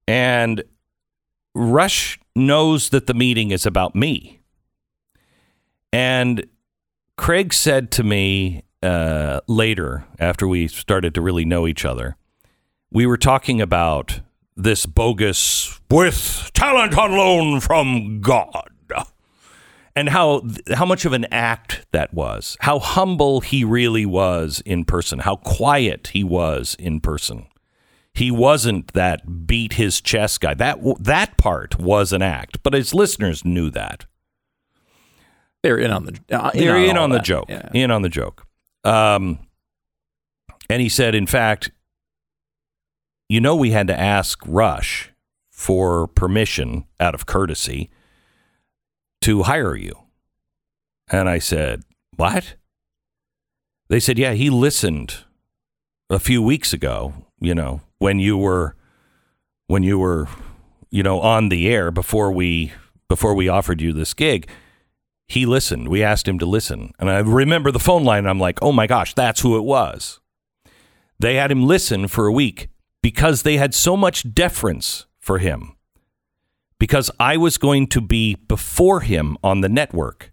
And 0.08 0.64
Rush 1.56 2.20
knows 2.36 2.90
that 2.90 3.08
the 3.08 3.14
meeting 3.14 3.52
is 3.52 3.66
about 3.66 3.96
me. 3.96 4.42
And 5.92 6.48
Kraig 7.18 7.54
said 7.54 7.92
to 7.92 8.04
me 8.04 8.64
uh, 8.84 9.42
later, 9.48 10.06
after 10.20 10.48
we 10.48 10.68
started 10.68 11.14
to 11.16 11.22
really 11.22 11.46
know 11.46 11.68
each 11.68 11.86
other, 11.86 12.16
we 12.92 13.06
were 13.06 13.18
talking 13.18 13.62
about 13.62 14.22
this 14.56 14.86
bogus 14.86 15.80
with 15.90 16.52
talent 16.54 16.98
on 16.98 17.12
loan 17.12 17.60
from 17.60 18.22
God. 18.22 18.72
And 19.96 20.10
how 20.10 20.44
how 20.76 20.86
much 20.86 21.06
of 21.06 21.14
an 21.14 21.26
act 21.32 21.88
that 21.92 22.14
was, 22.14 22.56
how 22.60 22.78
humble 22.78 23.42
he 23.42 23.64
really 23.64 24.06
was 24.06 24.62
in 24.64 24.86
person, 24.86 25.18
how 25.18 25.38
quiet 25.38 26.12
he 26.14 26.24
was 26.24 26.76
in 26.78 27.02
person. 27.02 27.48
He 28.14 28.30
wasn't 28.30 28.94
that 28.94 29.48
beat 29.48 29.74
his 29.74 30.00
chest 30.00 30.42
guy. 30.42 30.54
That 30.54 30.78
that 31.00 31.38
part 31.38 31.80
was 31.80 32.14
an 32.14 32.22
act, 32.22 32.62
but 32.62 32.74
his 32.74 32.94
listeners 32.94 33.44
knew 33.44 33.72
that. 33.72 34.06
They're 35.68 35.78
in 35.78 35.92
on 35.92 36.06
the. 36.06 36.18
Uh, 36.32 36.50
They're 36.54 36.78
in 36.78 36.96
all 36.96 37.04
on 37.04 37.10
the 37.10 37.18
that. 37.18 37.26
joke. 37.26 37.50
Yeah. 37.50 37.70
In 37.74 37.92
on 37.92 38.04
the 38.04 38.10
joke. 38.10 38.46
Um, 38.86 39.40
and 40.70 40.82
he 40.82 40.88
said, 40.88 41.14
in 41.14 41.28
fact, 41.28 41.72
you 43.28 43.42
know, 43.42 43.54
we 43.54 43.72
had 43.72 43.88
to 43.88 44.00
ask 44.00 44.40
Rush 44.48 45.12
for 45.52 46.08
permission 46.08 46.86
out 47.02 47.14
of 47.14 47.26
courtesy 47.26 47.90
to 49.20 49.44
hire 49.44 49.76
you. 49.76 49.94
And 51.10 51.28
I 51.28 51.40
said, 51.40 51.84
What? 52.16 52.56
They 53.90 54.00
said, 54.00 54.18
Yeah, 54.18 54.32
he 54.32 54.50
listened 54.50 55.26
a 56.10 56.20
few 56.20 56.42
weeks 56.42 56.72
ago, 56.72 57.14
you 57.42 57.54
know, 57.54 57.82
when 57.98 58.20
you 58.20 58.38
were 58.38 58.78
when 59.68 59.84
you 59.84 60.00
were, 60.00 60.30
you 60.92 61.04
know, 61.04 61.20
on 61.20 61.50
the 61.50 61.68
air 61.68 61.92
before 61.92 62.32
we 62.32 62.72
before 63.10 63.34
we 63.34 63.50
offered 63.50 63.82
you 63.82 63.92
this 63.92 64.14
gig 64.14 64.48
he 65.28 65.46
listened. 65.46 65.90
We 65.90 66.04
asked 66.04 66.28
him 66.28 66.40
to 66.40 66.46
listen. 66.46 66.94
And 67.00 67.10
I 67.10 67.20
remember 67.20 67.72
the 67.72 67.80
phone 67.80 68.04
line, 68.04 68.20
and 68.20 68.30
I'm 68.30 68.40
like, 68.40 68.60
oh 68.62 68.72
my 68.72 68.88
gosh, 68.88 69.14
that's 69.14 69.42
who 69.42 69.58
it 69.58 69.64
was. 69.64 70.20
They 71.20 71.36
had 71.36 71.52
him 71.52 71.66
listen 71.66 72.08
for 72.08 72.28
a 72.28 72.32
week 72.32 72.70
because 73.02 73.44
they 73.44 73.58
had 73.58 73.74
so 73.74 73.98
much 73.98 74.34
deference 74.34 75.06
for 75.20 75.40
him. 75.40 75.76
Because 76.80 77.10
I 77.20 77.38
was 77.38 77.58
going 77.58 77.88
to 77.88 78.02
be 78.02 78.36
before 78.36 79.02
him 79.02 79.38
on 79.44 79.62
the 79.62 79.70
network. 79.70 80.32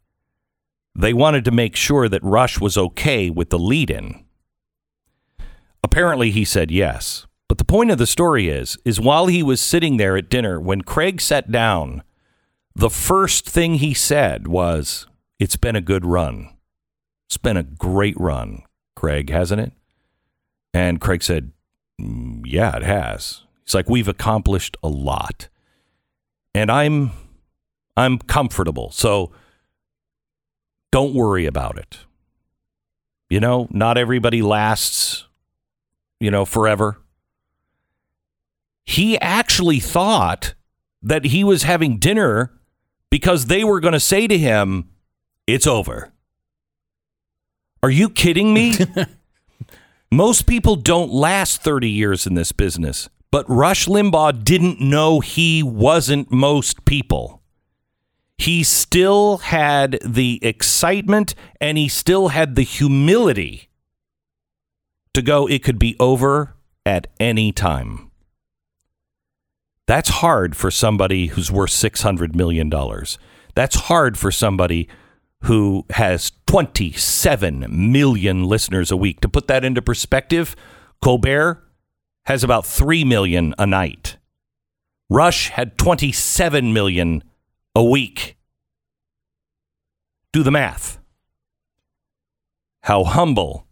They 0.94 1.12
wanted 1.12 1.44
to 1.46 1.50
make 1.50 1.74
sure 1.74 2.08
that 2.08 2.22
Rush 2.22 2.60
was 2.60 2.78
okay 2.78 3.30
with 3.30 3.50
the 3.50 3.58
lead 3.58 3.90
in. 3.90 4.24
Apparently, 5.82 6.30
he 6.30 6.44
said 6.44 6.70
yes. 6.70 7.26
But 7.48 7.58
the 7.58 7.64
point 7.64 7.90
of 7.90 7.98
the 7.98 8.06
story 8.06 8.48
is, 8.48 8.78
is 8.84 9.00
while 9.00 9.26
he 9.26 9.42
was 9.42 9.60
sitting 9.60 9.96
there 9.96 10.16
at 10.16 10.30
dinner, 10.30 10.60
when 10.60 10.82
Kraig 10.82 11.20
sat 11.20 11.50
down, 11.50 12.02
the 12.74 12.90
first 12.90 13.48
thing 13.48 13.74
he 13.74 13.94
said 13.94 14.48
was, 14.48 15.06
It's 15.38 15.56
been 15.56 15.76
a 15.76 15.80
good 15.80 16.04
run. 16.04 16.50
It's 17.26 17.36
been 17.38 17.56
a 17.56 17.62
great 17.62 18.18
run, 18.18 18.62
Kraig, 18.96 19.30
hasn't 19.30 19.60
it? 19.60 19.72
And 20.72 21.00
Kraig 21.00 21.22
said, 21.22 21.52
"Mm, 22.00 22.42
Yeah, 22.44 22.76
it 22.76 22.82
has. 22.82 23.42
He's 23.64 23.74
like, 23.74 23.88
We've 23.88 24.08
accomplished 24.08 24.76
a 24.82 24.88
lot. 24.88 25.48
And 26.54 26.70
I'm 26.70 27.12
I'm 27.96 28.18
comfortable. 28.18 28.90
So 28.90 29.32
don't 30.90 31.14
worry 31.14 31.46
about 31.46 31.78
it. 31.78 31.98
You 33.30 33.40
know, 33.40 33.68
not 33.70 33.98
everybody 33.98 34.42
lasts, 34.42 35.26
you 36.20 36.30
know, 36.30 36.44
forever. 36.44 37.00
He 38.84 39.18
actually 39.20 39.80
thought 39.80 40.54
that 41.02 41.26
he 41.26 41.42
was 41.42 41.62
having 41.62 41.98
dinner 41.98 42.52
because 43.14 43.46
they 43.46 43.62
were 43.62 43.78
going 43.78 43.92
to 43.92 44.00
say 44.00 44.26
to 44.26 44.36
him, 44.36 44.88
It's 45.46 45.68
over. 45.68 46.12
Are 47.80 47.90
you 47.90 48.10
kidding 48.10 48.52
me? 48.52 48.74
Most 50.10 50.48
people 50.48 50.74
don't 50.74 51.12
last 51.12 51.62
30 51.62 51.88
years 51.88 52.26
in 52.26 52.34
this 52.34 52.50
business, 52.50 53.08
but 53.30 53.48
Rush 53.48 53.86
Limbaugh 53.86 54.42
didn't 54.42 54.80
know 54.80 55.20
he 55.20 55.62
wasn't 55.62 56.32
most 56.32 56.84
people. 56.84 57.40
He 58.36 58.64
still 58.64 59.38
had 59.38 60.00
the 60.04 60.40
excitement 60.42 61.36
and 61.60 61.78
he 61.78 61.86
still 61.86 62.28
had 62.28 62.56
the 62.56 62.62
humility 62.62 63.68
to 65.12 65.22
go, 65.22 65.46
it 65.46 65.62
could 65.62 65.78
be 65.78 65.94
over 66.00 66.56
at 66.84 67.06
any 67.20 67.52
time. 67.52 68.10
That's 69.86 70.08
hard 70.08 70.56
for 70.56 70.70
somebody 70.70 71.26
who's 71.28 71.52
worth 71.52 71.70
$600 71.70 72.34
million. 72.34 72.70
That's 73.54 73.76
hard 73.76 74.18
for 74.18 74.30
somebody 74.30 74.88
who 75.42 75.84
has 75.90 76.32
27 76.46 77.66
million 77.68 78.44
listeners 78.44 78.90
a 78.90 78.96
week. 78.96 79.20
To 79.20 79.28
put 79.28 79.46
that 79.48 79.64
into 79.64 79.82
perspective, 79.82 80.56
Colbert 81.02 81.62
has 82.24 82.42
about 82.42 82.64
3 82.64 83.04
million 83.04 83.54
a 83.58 83.66
night. 83.66 84.16
Rush 85.10 85.50
had 85.50 85.76
27 85.76 86.72
million 86.72 87.22
a 87.74 87.84
week. 87.84 88.36
Do 90.32 90.42
the 90.42 90.50
math. 90.50 90.98
How 92.84 93.04
humble 93.04 93.66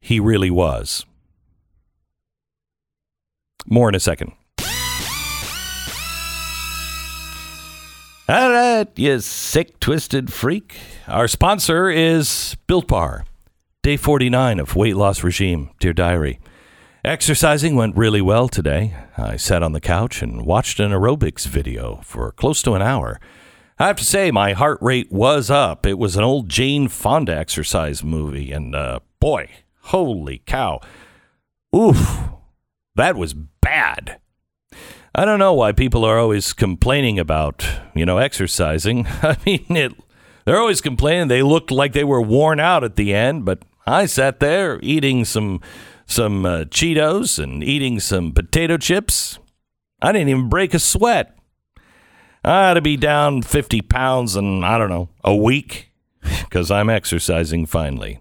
he 0.00 0.18
really 0.18 0.50
was. 0.50 1.04
More 3.66 3.90
in 3.90 3.94
a 3.94 4.00
second. 4.00 4.32
All 8.30 8.52
right, 8.52 8.86
you 8.94 9.18
sick, 9.18 9.80
twisted 9.80 10.32
freak. 10.32 10.78
Our 11.08 11.26
sponsor 11.26 11.90
is 11.90 12.56
Built 12.68 12.86
Bar. 12.86 13.24
Day 13.82 13.96
49 13.96 14.60
of 14.60 14.76
weight 14.76 14.94
loss 14.94 15.24
regime. 15.24 15.70
Dear 15.80 15.92
Diary. 15.92 16.38
Exercising 17.04 17.74
went 17.74 17.96
really 17.96 18.20
well 18.20 18.46
today. 18.46 18.94
I 19.18 19.34
sat 19.34 19.64
on 19.64 19.72
the 19.72 19.80
couch 19.80 20.22
and 20.22 20.46
watched 20.46 20.78
an 20.78 20.92
aerobics 20.92 21.44
video 21.44 22.02
for 22.04 22.30
close 22.30 22.62
to 22.62 22.74
an 22.74 22.82
hour. 22.82 23.18
I 23.80 23.88
have 23.88 23.96
to 23.96 24.04
say, 24.04 24.30
my 24.30 24.52
heart 24.52 24.78
rate 24.80 25.10
was 25.10 25.50
up. 25.50 25.84
It 25.84 25.98
was 25.98 26.14
an 26.14 26.22
old 26.22 26.48
Jane 26.48 26.86
Fonda 26.86 27.36
exercise 27.36 28.04
movie, 28.04 28.52
and 28.52 28.76
uh, 28.76 29.00
boy, 29.18 29.50
holy 29.86 30.40
cow. 30.46 30.78
Oof, 31.74 32.28
that 32.94 33.16
was 33.16 33.34
bad. 33.34 34.20
I 35.14 35.24
don't 35.24 35.38
know 35.38 35.54
why 35.54 35.72
people 35.72 36.04
are 36.04 36.18
always 36.18 36.52
complaining 36.52 37.18
about, 37.18 37.66
you 37.94 38.06
know, 38.06 38.18
exercising. 38.18 39.06
I 39.22 39.36
mean, 39.44 39.66
it, 39.70 39.92
they're 40.44 40.60
always 40.60 40.80
complaining 40.80 41.28
they 41.28 41.42
looked 41.42 41.70
like 41.70 41.92
they 41.92 42.04
were 42.04 42.22
worn 42.22 42.60
out 42.60 42.84
at 42.84 42.96
the 42.96 43.12
end, 43.14 43.44
but 43.44 43.62
I 43.86 44.06
sat 44.06 44.40
there 44.40 44.78
eating 44.82 45.24
some 45.24 45.60
some 46.06 46.44
uh, 46.44 46.64
Cheetos 46.64 47.40
and 47.42 47.62
eating 47.62 48.00
some 48.00 48.32
potato 48.32 48.76
chips. 48.76 49.38
I 50.02 50.12
didn't 50.12 50.28
even 50.28 50.48
break 50.48 50.74
a 50.74 50.80
sweat. 50.80 51.36
I 52.44 52.70
ought 52.70 52.74
to 52.74 52.80
be 52.80 52.96
down 52.96 53.42
50 53.42 53.82
pounds 53.82 54.34
in, 54.34 54.64
I 54.64 54.76
don't 54.76 54.88
know, 54.88 55.10
a 55.22 55.36
week 55.36 55.92
because 56.22 56.70
I'm 56.70 56.90
exercising 56.90 57.66
finally. 57.66 58.20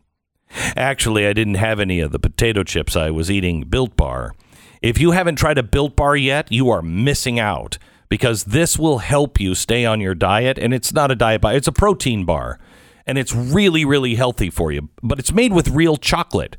Actually, 0.75 1.25
I 1.27 1.33
didn't 1.33 1.55
have 1.55 1.79
any 1.79 1.99
of 1.99 2.11
the 2.11 2.19
potato 2.19 2.63
chips. 2.63 2.95
I 2.95 3.11
was 3.11 3.31
eating 3.31 3.63
Built 3.63 3.95
Bar. 3.95 4.33
If 4.81 4.99
you 4.99 5.11
haven't 5.11 5.35
tried 5.35 5.57
a 5.57 5.63
Built 5.63 5.95
Bar 5.95 6.15
yet, 6.15 6.51
you 6.51 6.69
are 6.69 6.81
missing 6.81 7.39
out 7.39 7.77
because 8.07 8.45
this 8.45 8.77
will 8.77 8.99
help 8.99 9.39
you 9.39 9.53
stay 9.55 9.85
on 9.85 10.01
your 10.01 10.15
diet. 10.15 10.57
And 10.57 10.73
it's 10.73 10.93
not 10.93 11.11
a 11.11 11.15
diet 11.15 11.41
bar, 11.41 11.53
it's 11.53 11.67
a 11.67 11.71
protein 11.71 12.25
bar. 12.25 12.59
And 13.05 13.17
it's 13.17 13.33
really, 13.33 13.85
really 13.85 14.15
healthy 14.15 14.49
for 14.49 14.71
you. 14.71 14.89
But 15.01 15.19
it's 15.19 15.33
made 15.33 15.51
with 15.51 15.69
real 15.69 15.97
chocolate, 15.97 16.57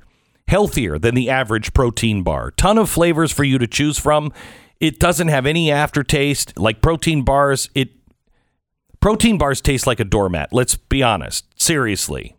healthier 0.49 0.99
than 0.99 1.15
the 1.15 1.31
average 1.31 1.73
protein 1.73 2.23
bar. 2.23 2.51
Ton 2.53 2.77
of 2.77 2.91
flavors 2.91 3.33
for 3.33 3.45
you 3.45 3.59
to 3.59 3.67
choose 3.67 3.99
from. 3.99 4.33
It 4.81 4.99
doesn't 4.99 5.29
have 5.29 5.47
any 5.47 5.71
aftertaste 5.71 6.59
like 6.59 6.83
protein 6.83 7.23
bars. 7.23 7.71
It 7.75 7.91
protein 9.01 9.39
bars 9.39 9.61
taste 9.61 9.87
like 9.87 10.01
a 10.01 10.05
doormat. 10.05 10.53
Let's 10.53 10.75
be 10.75 11.03
honest. 11.03 11.47
Seriously. 11.61 12.37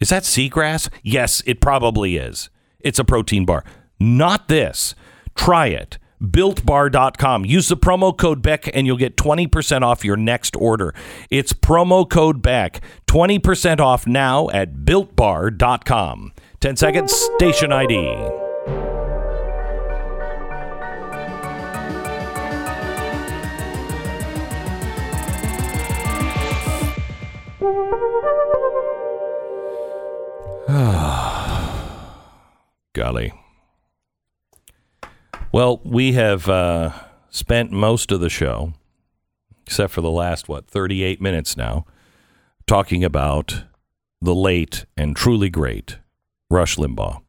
Is 0.00 0.10
that 0.10 0.24
seagrass? 0.24 0.90
Yes, 1.02 1.42
it 1.46 1.60
probably 1.60 2.16
is. 2.16 2.50
It's 2.80 2.98
a 2.98 3.04
protein 3.04 3.46
bar. 3.46 3.64
Not 3.98 4.48
this. 4.48 4.94
Try 5.34 5.68
it. 5.68 5.98
BuiltBar.com. 6.22 7.44
Use 7.44 7.68
the 7.68 7.76
promo 7.76 8.16
code 8.16 8.40
Beck 8.42 8.74
and 8.74 8.86
you'll 8.86 8.96
get 8.96 9.16
20% 9.16 9.82
off 9.82 10.04
your 10.04 10.16
next 10.16 10.56
order. 10.56 10.94
It's 11.30 11.52
promo 11.52 12.08
code 12.08 12.40
Beck. 12.42 12.80
20% 13.06 13.80
off 13.80 14.06
now 14.06 14.48
at 14.50 14.74
BuiltBar.com. 14.76 16.32
10 16.60 16.76
seconds, 16.76 17.12
station 17.36 17.72
ID. 17.72 17.94
Golly. 32.94 33.43
Well, 35.54 35.80
we 35.84 36.14
have 36.14 36.48
uh, 36.48 36.90
spent 37.30 37.70
most 37.70 38.10
of 38.10 38.18
the 38.18 38.28
show, 38.28 38.72
except 39.64 39.92
for 39.92 40.00
the 40.00 40.10
last, 40.10 40.48
what, 40.48 40.66
38 40.66 41.20
minutes 41.20 41.56
now, 41.56 41.84
talking 42.66 43.04
about 43.04 43.62
the 44.20 44.34
late 44.34 44.84
and 44.96 45.14
truly 45.14 45.50
great 45.50 45.98
Rush 46.50 46.74
Limbaugh. 46.74 47.22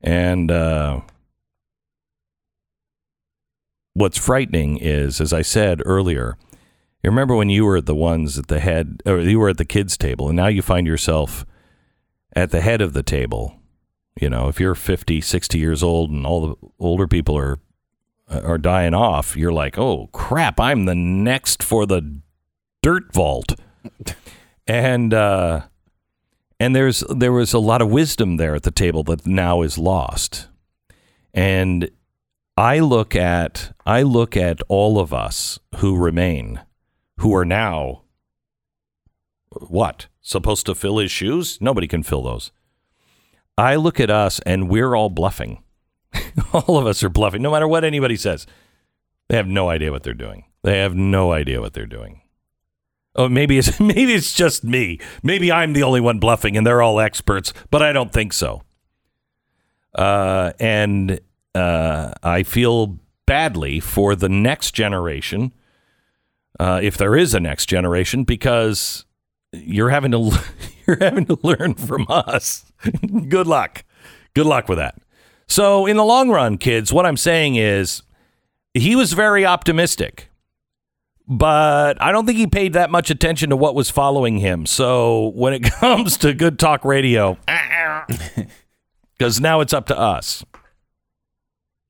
And 0.00 0.50
uh, 0.50 1.02
what's 3.92 4.16
frightening 4.16 4.78
is, 4.78 5.20
as 5.20 5.34
I 5.34 5.42
said 5.42 5.82
earlier, 5.84 6.38
you 7.02 7.10
remember 7.10 7.36
when 7.36 7.50
you 7.50 7.66
were 7.66 7.82
the 7.82 7.94
ones 7.94 8.38
at 8.38 8.46
the 8.46 8.60
head, 8.60 9.02
or 9.04 9.20
you 9.20 9.38
were 9.38 9.50
at 9.50 9.58
the 9.58 9.66
kids' 9.66 9.98
table, 9.98 10.28
and 10.28 10.36
now 10.36 10.46
you 10.46 10.62
find 10.62 10.86
yourself 10.86 11.44
at 12.34 12.52
the 12.52 12.62
head 12.62 12.80
of 12.80 12.94
the 12.94 13.02
table 13.02 13.59
you 14.18 14.28
know, 14.30 14.48
if 14.48 14.60
you're 14.60 14.74
50, 14.74 15.20
60 15.20 15.58
years 15.58 15.82
old 15.82 16.10
and 16.10 16.26
all 16.26 16.46
the 16.46 16.54
older 16.78 17.06
people 17.06 17.36
are 17.36 17.58
are 18.28 18.58
dying 18.58 18.94
off, 18.94 19.36
you're 19.36 19.52
like, 19.52 19.76
"Oh, 19.76 20.08
crap, 20.12 20.60
I'm 20.60 20.84
the 20.84 20.94
next 20.94 21.62
for 21.62 21.84
the 21.84 22.20
dirt 22.80 23.12
vault." 23.12 23.54
and 24.66 25.12
uh 25.12 25.62
and 26.60 26.76
there's 26.76 27.00
there 27.08 27.32
was 27.32 27.52
a 27.52 27.58
lot 27.58 27.82
of 27.82 27.90
wisdom 27.90 28.36
there 28.36 28.54
at 28.54 28.62
the 28.62 28.70
table 28.70 29.02
that 29.04 29.26
now 29.26 29.62
is 29.62 29.78
lost. 29.78 30.48
And 31.32 31.90
I 32.56 32.78
look 32.80 33.16
at 33.16 33.74
I 33.86 34.02
look 34.02 34.36
at 34.36 34.60
all 34.68 35.00
of 35.00 35.12
us 35.12 35.58
who 35.76 35.96
remain 35.96 36.60
who 37.18 37.34
are 37.34 37.44
now 37.44 38.02
what? 39.52 40.06
Supposed 40.20 40.66
to 40.66 40.74
fill 40.74 40.98
his 40.98 41.10
shoes? 41.10 41.58
Nobody 41.60 41.88
can 41.88 42.02
fill 42.02 42.22
those. 42.22 42.52
I 43.60 43.76
look 43.76 44.00
at 44.00 44.10
us 44.10 44.40
and 44.46 44.70
we're 44.70 44.94
all 44.96 45.10
bluffing. 45.10 45.62
all 46.52 46.78
of 46.78 46.86
us 46.86 47.02
are 47.02 47.10
bluffing, 47.10 47.42
no 47.42 47.50
matter 47.50 47.68
what 47.68 47.84
anybody 47.84 48.16
says. 48.16 48.46
They 49.28 49.36
have 49.36 49.46
no 49.46 49.68
idea 49.68 49.92
what 49.92 50.02
they're 50.02 50.14
doing. 50.14 50.44
They 50.62 50.78
have 50.78 50.94
no 50.94 51.32
idea 51.32 51.60
what 51.60 51.74
they're 51.74 51.86
doing. 51.86 52.22
Oh, 53.14 53.28
maybe 53.28 53.58
it's 53.58 53.78
maybe 53.80 54.14
it's 54.14 54.32
just 54.32 54.64
me. 54.64 54.98
Maybe 55.22 55.52
I'm 55.52 55.74
the 55.74 55.82
only 55.82 56.00
one 56.00 56.18
bluffing, 56.18 56.56
and 56.56 56.66
they're 56.66 56.82
all 56.82 57.00
experts. 57.00 57.52
But 57.70 57.82
I 57.82 57.92
don't 57.92 58.12
think 58.12 58.32
so. 58.32 58.62
Uh, 59.94 60.52
and 60.58 61.20
uh, 61.54 62.12
I 62.22 62.44
feel 62.44 62.98
badly 63.26 63.78
for 63.78 64.16
the 64.16 64.28
next 64.28 64.72
generation, 64.72 65.52
uh, 66.58 66.80
if 66.82 66.96
there 66.96 67.14
is 67.14 67.34
a 67.34 67.40
next 67.40 67.66
generation, 67.66 68.24
because 68.24 69.04
you're 69.52 69.90
having 69.90 70.12
to 70.12 70.32
you're 70.86 70.98
having 70.98 71.26
to 71.26 71.38
learn 71.42 71.74
from 71.74 72.06
us. 72.08 72.69
Good 73.28 73.46
luck. 73.46 73.84
Good 74.34 74.46
luck 74.46 74.68
with 74.68 74.78
that. 74.78 74.96
So, 75.46 75.86
in 75.86 75.96
the 75.96 76.04
long 76.04 76.30
run, 76.30 76.58
kids, 76.58 76.92
what 76.92 77.06
I'm 77.06 77.16
saying 77.16 77.56
is 77.56 78.02
he 78.72 78.94
was 78.94 79.12
very 79.12 79.44
optimistic, 79.44 80.28
but 81.26 82.00
I 82.00 82.12
don't 82.12 82.24
think 82.24 82.38
he 82.38 82.46
paid 82.46 82.74
that 82.74 82.90
much 82.90 83.10
attention 83.10 83.50
to 83.50 83.56
what 83.56 83.74
was 83.74 83.90
following 83.90 84.38
him. 84.38 84.64
So, 84.66 85.32
when 85.34 85.52
it 85.52 85.62
comes 85.80 86.16
to 86.18 86.32
good 86.32 86.58
talk 86.58 86.84
radio, 86.84 87.36
because 89.18 89.40
now 89.40 89.60
it's 89.60 89.72
up 89.72 89.86
to 89.86 89.98
us. 89.98 90.44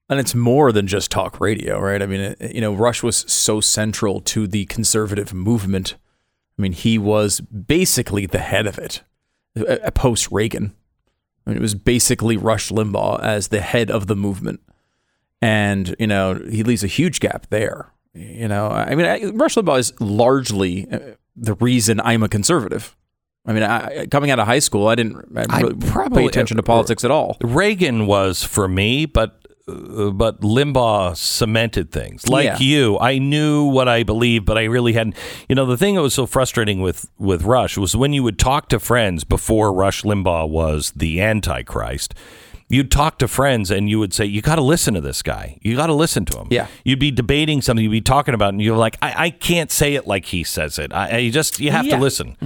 And 0.08 0.18
it's 0.18 0.34
more 0.34 0.72
than 0.72 0.88
just 0.88 1.12
talk 1.12 1.40
radio, 1.40 1.78
right? 1.78 2.02
I 2.02 2.06
mean, 2.06 2.20
it, 2.20 2.54
you 2.54 2.60
know, 2.60 2.74
Rush 2.74 3.00
was 3.00 3.18
so 3.32 3.60
central 3.60 4.20
to 4.22 4.48
the 4.48 4.64
conservative 4.66 5.32
movement. 5.32 5.94
I 6.58 6.62
mean, 6.62 6.72
he 6.72 6.98
was 6.98 7.40
basically 7.40 8.26
the 8.26 8.40
head 8.40 8.66
of 8.66 8.76
it 8.76 9.02
uh, 9.56 9.64
uh, 9.84 9.90
post 9.92 10.28
Reagan. 10.32 10.74
I 11.50 11.52
mean, 11.52 11.58
it 11.58 11.62
was 11.62 11.74
basically 11.74 12.36
Rush 12.36 12.68
Limbaugh 12.70 13.20
as 13.22 13.48
the 13.48 13.60
head 13.60 13.90
of 13.90 14.06
the 14.06 14.14
movement. 14.14 14.60
And, 15.42 15.96
you 15.98 16.06
know, 16.06 16.34
he 16.34 16.62
leaves 16.62 16.84
a 16.84 16.86
huge 16.86 17.18
gap 17.18 17.48
there. 17.50 17.92
You 18.14 18.46
know, 18.46 18.68
I 18.68 18.94
mean, 18.94 19.06
I, 19.06 19.24
Rush 19.30 19.56
Limbaugh 19.56 19.80
is 19.80 20.00
largely 20.00 20.86
uh, 20.92 20.98
the 21.34 21.54
reason 21.54 22.00
I'm 22.04 22.22
a 22.22 22.28
conservative. 22.28 22.96
I 23.44 23.52
mean, 23.52 23.64
I, 23.64 24.06
coming 24.06 24.30
out 24.30 24.38
of 24.38 24.46
high 24.46 24.60
school, 24.60 24.86
I 24.86 24.94
didn't 24.94 25.16
I 25.36 25.60
really 25.60 25.74
probably- 25.74 26.22
pay 26.22 26.28
attention 26.28 26.56
to 26.58 26.62
politics 26.62 27.04
at 27.04 27.10
all. 27.10 27.36
Reagan 27.40 28.06
was 28.06 28.44
for 28.44 28.68
me, 28.68 29.06
but 29.06 29.39
but 30.12 30.40
Limbaugh 30.40 31.16
cemented 31.16 31.90
things. 31.92 32.28
Like 32.28 32.44
Yeah. 32.44 32.58
you, 32.58 32.98
I 32.98 33.18
knew 33.18 33.64
what 33.64 33.88
I 33.88 34.02
believed, 34.02 34.44
but 34.46 34.58
I 34.58 34.64
really 34.64 34.92
hadn't. 34.92 35.16
You 35.48 35.54
know, 35.54 35.66
the 35.66 35.76
thing 35.76 35.94
that 35.96 36.02
was 36.02 36.14
so 36.14 36.26
frustrating 36.26 36.80
with 36.80 37.10
with 37.18 37.42
Rush 37.42 37.76
was 37.76 37.96
when 37.96 38.12
you 38.12 38.22
would 38.22 38.38
talk 38.38 38.68
to 38.70 38.78
friends 38.80 39.24
before 39.24 39.72
Rush 39.72 40.02
Limbaugh 40.02 40.48
was 40.48 40.92
the 40.96 41.20
Antichrist. 41.20 42.14
You'd 42.72 42.92
talk 42.92 43.18
to 43.18 43.26
friends 43.26 43.72
and 43.72 43.90
you 43.90 43.98
would 43.98 44.12
say, 44.14 44.24
"You 44.26 44.40
got 44.42 44.54
to 44.54 44.62
listen 44.62 44.94
to 44.94 45.00
this 45.00 45.22
guy. 45.22 45.58
You 45.60 45.74
got 45.74 45.88
to 45.88 45.92
listen 45.92 46.24
to 46.26 46.38
him." 46.38 46.46
Yeah. 46.50 46.68
You'd 46.84 47.00
be 47.00 47.10
debating 47.10 47.62
something. 47.62 47.82
You'd 47.82 47.90
be 47.90 48.00
talking 48.00 48.32
about, 48.32 48.46
it, 48.46 48.54
and 48.54 48.62
you're 48.62 48.76
like, 48.76 48.96
"I, 49.02 49.24
I 49.26 49.30
can't 49.30 49.72
say 49.72 49.94
it 49.96 50.06
like 50.06 50.26
he 50.26 50.44
says 50.44 50.78
it. 50.78 50.92
I, 50.92 51.16
I 51.16 51.30
just 51.30 51.58
you 51.58 51.72
have 51.72 51.84
Yeah. 51.86 51.96
to 51.96 52.00
listen." 52.00 52.36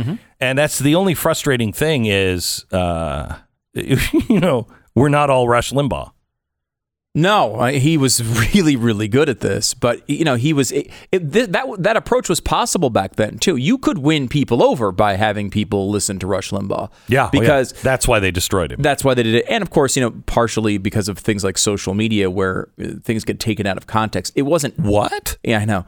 And 0.41 0.59
that's 0.59 0.79
the 0.79 0.95
only 0.95 1.15
frustrating 1.15 1.75
thing 1.75 2.07
is, 2.07 2.65
uh, 2.73 3.35
you 3.75 4.41
know, 4.41 4.67
we're 4.95 5.11
not 5.11 5.29
all 5.29 5.47
Rush 5.47 5.73
Limbaugh. 5.73 6.13
No, 7.17 7.63
he 7.67 7.97
was 7.97 8.21
really, 8.55 8.75
really 8.75 9.07
good 9.07 9.29
at 9.29 9.39
this. 9.41 9.73
But 9.73 10.09
you 10.11 10.25
know, 10.25 10.35
he 10.35 10.53
was 10.53 10.73
it, 10.73 10.91
it, 11.13 11.33
th- 11.33 11.51
that 11.51 11.67
that 11.79 11.97
approach 11.97 12.29
was 12.29 12.41
possible 12.41 12.91
back 12.91 13.15
then 13.17 13.39
too. 13.39 13.57
You 13.57 13.79
could 13.79 13.99
win 13.99 14.27
people 14.29 14.63
over 14.65 14.91
by 14.91 15.15
having 15.15 15.49
people 15.49 15.91
listen 15.91 16.19
to 16.19 16.27
Rush 16.27 16.51
Limbaugh. 16.51 16.91
Yeah, 17.07 17.27
oh, 17.27 17.31
yeah. 17.33 17.41
because 17.41 17.73
that's 17.83 18.09
why 18.09 18.19
they 18.19 18.33
destroyed 18.33 18.73
him. 18.73 18.83
that's 18.83 19.05
why 19.05 19.15
they 19.15 19.23
did 19.23 19.37
it. 19.37 19.45
And 19.49 19.63
of 19.63 19.71
course, 19.71 19.95
you 19.97 20.03
know, 20.03 20.11
partially 20.27 20.77
because 20.77 21.09
of 21.09 21.17
things 21.19 21.45
like 21.45 21.57
social 21.57 21.95
media 21.95 22.31
where 22.31 22.69
uh, 22.83 22.95
things 23.03 23.25
get 23.25 23.39
taken 23.39 23.65
out 23.67 23.77
of 23.77 23.87
context. 23.87 24.33
It 24.35 24.43
wasn't 24.43 24.77
what? 24.79 25.39
Yeah, 25.45 25.61
I 25.61 25.65
know. 25.67 25.85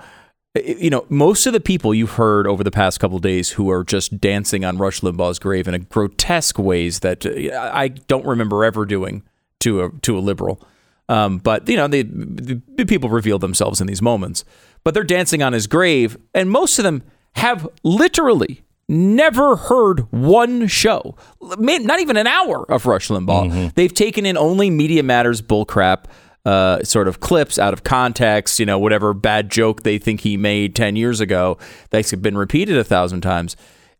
I- 0.56 0.60
You 0.60 0.90
know, 0.90 1.06
most 1.08 1.46
of 1.46 1.52
the 1.52 1.60
people 1.60 1.92
you've 1.92 2.12
heard 2.12 2.46
over 2.46 2.62
the 2.62 2.70
past 2.70 3.00
couple 3.00 3.16
of 3.16 3.22
days 3.22 3.50
who 3.50 3.68
are 3.70 3.82
just 3.82 4.20
dancing 4.20 4.64
on 4.64 4.78
Rush 4.78 5.00
Limbaugh's 5.00 5.38
grave 5.40 5.66
in 5.66 5.74
a 5.74 5.80
grotesque 5.80 6.56
ways 6.58 7.00
that 7.00 7.26
uh, 7.26 7.70
I 7.74 7.88
don't 7.88 8.24
remember 8.24 8.64
ever 8.64 8.84
doing 8.86 9.22
to 9.60 9.82
a 9.82 9.90
to 10.02 10.16
a 10.16 10.20
liberal. 10.20 10.60
Um, 11.08 11.38
but 11.38 11.68
you 11.68 11.76
know, 11.76 11.88
the, 11.88 12.02
the, 12.02 12.60
the 12.76 12.84
people 12.84 13.08
reveal 13.08 13.38
themselves 13.38 13.80
in 13.80 13.86
these 13.86 14.02
moments. 14.02 14.44
But 14.84 14.94
they're 14.94 15.04
dancing 15.04 15.42
on 15.42 15.52
his 15.52 15.66
grave, 15.66 16.16
and 16.32 16.48
most 16.50 16.78
of 16.78 16.84
them 16.84 17.02
have 17.36 17.68
literally 17.82 18.62
never 18.88 19.56
heard 19.56 20.00
one 20.12 20.68
show, 20.68 21.16
not 21.40 21.98
even 21.98 22.16
an 22.16 22.26
hour 22.28 22.70
of 22.70 22.86
Rush 22.86 23.08
Limbaugh. 23.08 23.74
They've 23.74 23.92
taken 23.92 24.24
in 24.24 24.36
only 24.36 24.70
Media 24.70 25.02
Matters 25.02 25.42
bullcrap 25.42 26.04
uh, 26.44 26.84
sort 26.84 27.08
of 27.08 27.18
clips 27.18 27.58
out 27.58 27.72
of 27.72 27.82
context, 27.82 28.60
you 28.60 28.66
know, 28.66 28.78
whatever 28.78 29.12
bad 29.12 29.50
joke 29.50 29.82
they 29.82 29.98
think 29.98 30.20
he 30.20 30.36
made 30.36 30.76
10 30.76 30.94
years 30.94 31.20
ago 31.20 31.58
that's 31.90 32.14
been 32.14 32.38
repeated 32.38 32.78
a 32.78 32.84
thousand 32.84 33.22
times. 33.22 33.56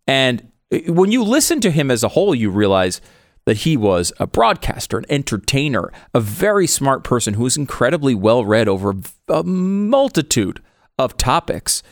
And 0.07 0.49
uh, 0.73 0.79
when 0.93 1.11
you 1.11 1.25
listen 1.25 1.61
to 1.63 1.73
him 1.73 1.91
as 1.91 2.05
a 2.05 2.09
whole, 2.09 2.37
you 2.37 2.51
realize 2.51 3.01
that 3.47 3.59
he 3.59 3.77
was 3.77 4.13
a 4.19 4.27
broadcaster, 4.27 4.99
an 4.99 5.07
entertainer, 5.09 5.91
a 6.13 6.21
very 6.21 6.67
smart 6.67 7.05
person 7.05 7.35
who 7.35 7.45
was 7.45 7.57
incredibly 7.57 8.15
well 8.15 8.45
read 8.45 8.69
over 8.69 8.93
a 9.29 9.43
multitude 9.45 10.61
of 10.99 11.17
topics, 11.17 11.83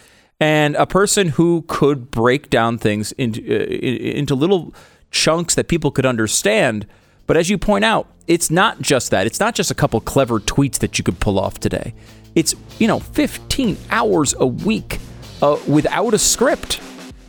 and 0.41 0.75
a 0.75 0.87
person 0.87 1.29
who 1.29 1.65
could 1.69 2.11
break 2.11 2.51
down 2.51 2.77
things 2.77 3.13
into, 3.13 3.41
uh, 3.41 3.65
into 3.65 4.35
little 4.35 4.75
chunks 5.13 5.55
that 5.55 5.69
people 5.69 5.93
could 5.93 6.05
understand. 6.05 6.87
But 7.27 7.37
as 7.37 7.49
you 7.49 7.57
point 7.57 7.85
out, 7.85 8.09
it's 8.27 8.51
not 8.51 8.81
just 8.81 9.13
that. 9.13 9.27
It's 9.27 9.41
not 9.41 9.55
just 9.55 9.71
a 9.71 9.75
couple 9.75 10.01
clever 10.01 10.41
tweets 10.41 10.79
that 10.81 10.99
you 10.99 11.05
could 11.05 11.21
pull 11.21 11.39
off 11.39 11.61
today. 11.61 11.95
It's, 12.35 12.55
you 12.81 12.89
know, 12.89 12.99
15 12.99 13.77
hours 13.91 14.35
a 14.39 14.47
week 14.47 14.99
uh, 15.41 15.57
without 15.69 16.15
a 16.15 16.19
script. 16.19 16.81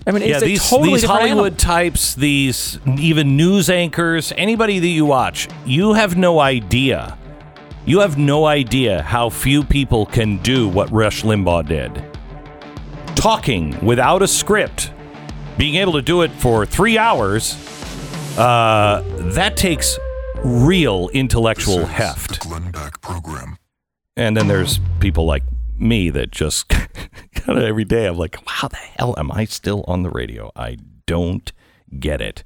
I 0.08 0.12
mean, 0.12 0.22
Yeah, 0.22 0.36
it's 0.36 0.44
a 0.44 0.46
these, 0.46 0.70
totally 0.70 0.92
these 0.94 1.04
Hollywood 1.04 1.30
animal. 1.54 1.58
types, 1.58 2.14
these 2.16 2.80
even 3.00 3.36
news 3.36 3.70
anchors, 3.70 4.32
anybody 4.38 4.80
that 4.80 4.88
you 4.88 5.06
watch, 5.06 5.48
you 5.66 5.94
have 5.94 6.16
no 6.16 6.40
idea. 6.40 7.18
You 7.86 8.00
have 8.00 8.18
no 8.18 8.46
idea 8.46 9.02
how 9.02 9.30
few 9.30 9.64
people 9.64 10.06
can 10.06 10.38
do 10.40 10.68
what 10.68 10.92
Rush 10.92 11.24
Limbaugh 11.24 11.68
did. 11.68 12.04
Talking 13.16 13.84
without 13.86 14.22
a 14.22 14.28
script, 14.28 14.92
being 15.58 15.76
able 15.76 15.94
to 15.94 16.02
do 16.02 16.22
it 16.22 16.32
for 16.32 16.66
three 16.66 16.98
hours, 16.98 17.56
uh, 18.38 19.04
that 19.36 19.56
takes 19.56 19.98
real 20.44 21.10
intellectual 21.14 21.78
This 21.78 21.88
is 21.88 21.92
heft. 21.94 22.44
The 22.44 22.50
Glenn 22.50 22.72
Beck 22.72 23.02
Program. 23.02 23.58
And 24.18 24.36
then 24.36 24.48
there's 24.48 24.80
people 25.00 25.26
like 25.26 25.44
me 25.78 26.10
that 26.10 26.32
just 26.32 26.72
of 27.48 27.64
every 27.64 27.86
day 27.86 28.08
I'm 28.08 28.18
like, 28.18 28.38
how 28.46 28.68
the 28.68 28.78
hell 28.78 29.16
am 29.18 29.32
I 29.32 29.46
still 29.46 29.86
on 29.88 30.04
the 30.04 30.10
radio? 30.10 30.52
I 30.56 30.78
don't 31.06 31.52
get 32.00 32.22
it. 32.22 32.44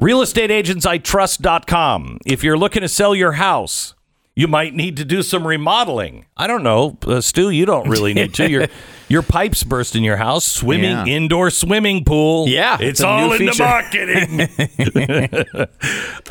RealestateAgentsITrust.com. 0.00 2.18
If 2.26 2.42
you're 2.42 2.58
looking 2.58 2.82
to 2.82 2.88
sell 2.88 3.14
your 3.14 3.32
house, 3.32 3.94
you 4.34 4.48
might 4.48 4.74
need 4.74 4.96
to 4.96 5.04
do 5.04 5.22
some 5.22 5.46
remodeling. 5.46 6.24
I 6.36 6.46
don't 6.46 6.62
know, 6.62 6.96
uh, 7.06 7.20
Stu. 7.20 7.50
You 7.50 7.66
don't 7.66 7.88
really 7.88 8.14
need 8.14 8.32
to. 8.34 8.48
Your 8.48 8.68
your 9.10 9.22
pipes 9.22 9.62
burst 9.64 9.94
in 9.94 10.02
your 10.02 10.16
house. 10.16 10.44
Swimming 10.46 10.90
Yeah. 10.90 11.04
indoor 11.04 11.50
swimming 11.50 12.04
pool. 12.04 12.48
Yeah, 12.48 12.76
it's 12.80 13.00
it's 13.00 13.00
all 13.02 13.32
in 13.32 13.44
the 13.46 13.56
marketing. 13.58 14.48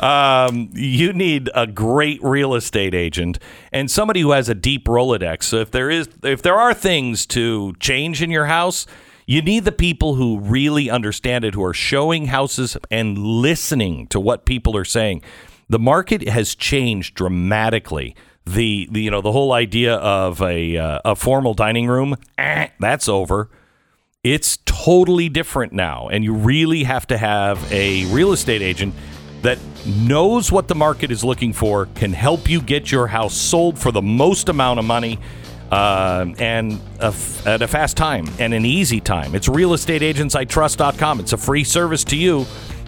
um, 0.00 0.70
you 0.72 1.12
need 1.12 1.50
a 1.54 1.66
great 1.66 2.22
real 2.22 2.54
estate 2.54 2.94
agent 2.94 3.38
and 3.72 3.90
somebody 3.90 4.20
who 4.20 4.32
has 4.32 4.48
a 4.48 4.54
deep 4.54 4.86
Rolodex. 4.86 5.44
So 5.44 5.58
if 5.58 5.70
there 5.70 5.90
is, 5.90 6.08
if 6.22 6.42
there 6.42 6.56
are 6.58 6.74
things 6.74 7.26
to 7.26 7.74
change 7.80 8.22
in 8.22 8.30
your 8.30 8.46
house, 8.46 8.86
you 9.26 9.42
need 9.42 9.64
the 9.64 9.72
people 9.72 10.14
who 10.16 10.40
really 10.40 10.90
understand 10.90 11.44
it, 11.44 11.54
who 11.54 11.62
are 11.64 11.74
showing 11.74 12.26
houses 12.26 12.76
and 12.90 13.16
listening 13.18 14.06
to 14.08 14.18
what 14.18 14.44
people 14.44 14.76
are 14.76 14.84
saying. 14.84 15.22
The 15.68 15.78
market 15.78 16.26
has 16.28 16.56
changed 16.56 17.14
dramatically. 17.14 18.16
The, 18.54 18.88
the 18.90 19.02
you 19.02 19.10
know 19.10 19.20
the 19.20 19.32
whole 19.32 19.52
idea 19.52 19.94
of 19.94 20.40
a 20.42 20.76
uh, 20.76 21.00
a 21.04 21.14
formal 21.14 21.54
dining 21.54 21.86
room 21.86 22.16
eh, 22.38 22.68
that's 22.78 23.08
over. 23.08 23.48
It's 24.24 24.58
totally 24.64 25.28
different 25.28 25.72
now 25.72 26.08
and 26.08 26.24
you 26.24 26.34
really 26.34 26.84
have 26.84 27.06
to 27.08 27.18
have 27.18 27.72
a 27.72 28.06
real 28.06 28.32
estate 28.32 28.62
agent 28.62 28.94
that 29.42 29.58
knows 29.86 30.52
what 30.52 30.68
the 30.68 30.74
market 30.74 31.10
is 31.10 31.24
looking 31.24 31.52
for 31.52 31.86
can 31.94 32.12
help 32.12 32.48
you 32.48 32.60
get 32.60 32.92
your 32.92 33.06
house 33.06 33.34
sold 33.34 33.78
for 33.78 33.92
the 33.92 34.02
most 34.02 34.48
amount 34.48 34.78
of 34.78 34.84
money 34.84 35.18
uh, 35.70 36.26
and 36.38 36.80
a 36.98 37.06
f- 37.06 37.46
at 37.46 37.62
a 37.62 37.68
fast 37.68 37.96
time 37.96 38.26
and 38.38 38.52
an 38.52 38.66
easy 38.66 39.00
time. 39.00 39.34
It's 39.34 39.48
realestateagentsitrust.com 39.48 41.20
it's 41.20 41.32
a 41.32 41.38
free 41.38 41.64
service 41.64 42.04
to 42.04 42.16
you. 42.16 42.44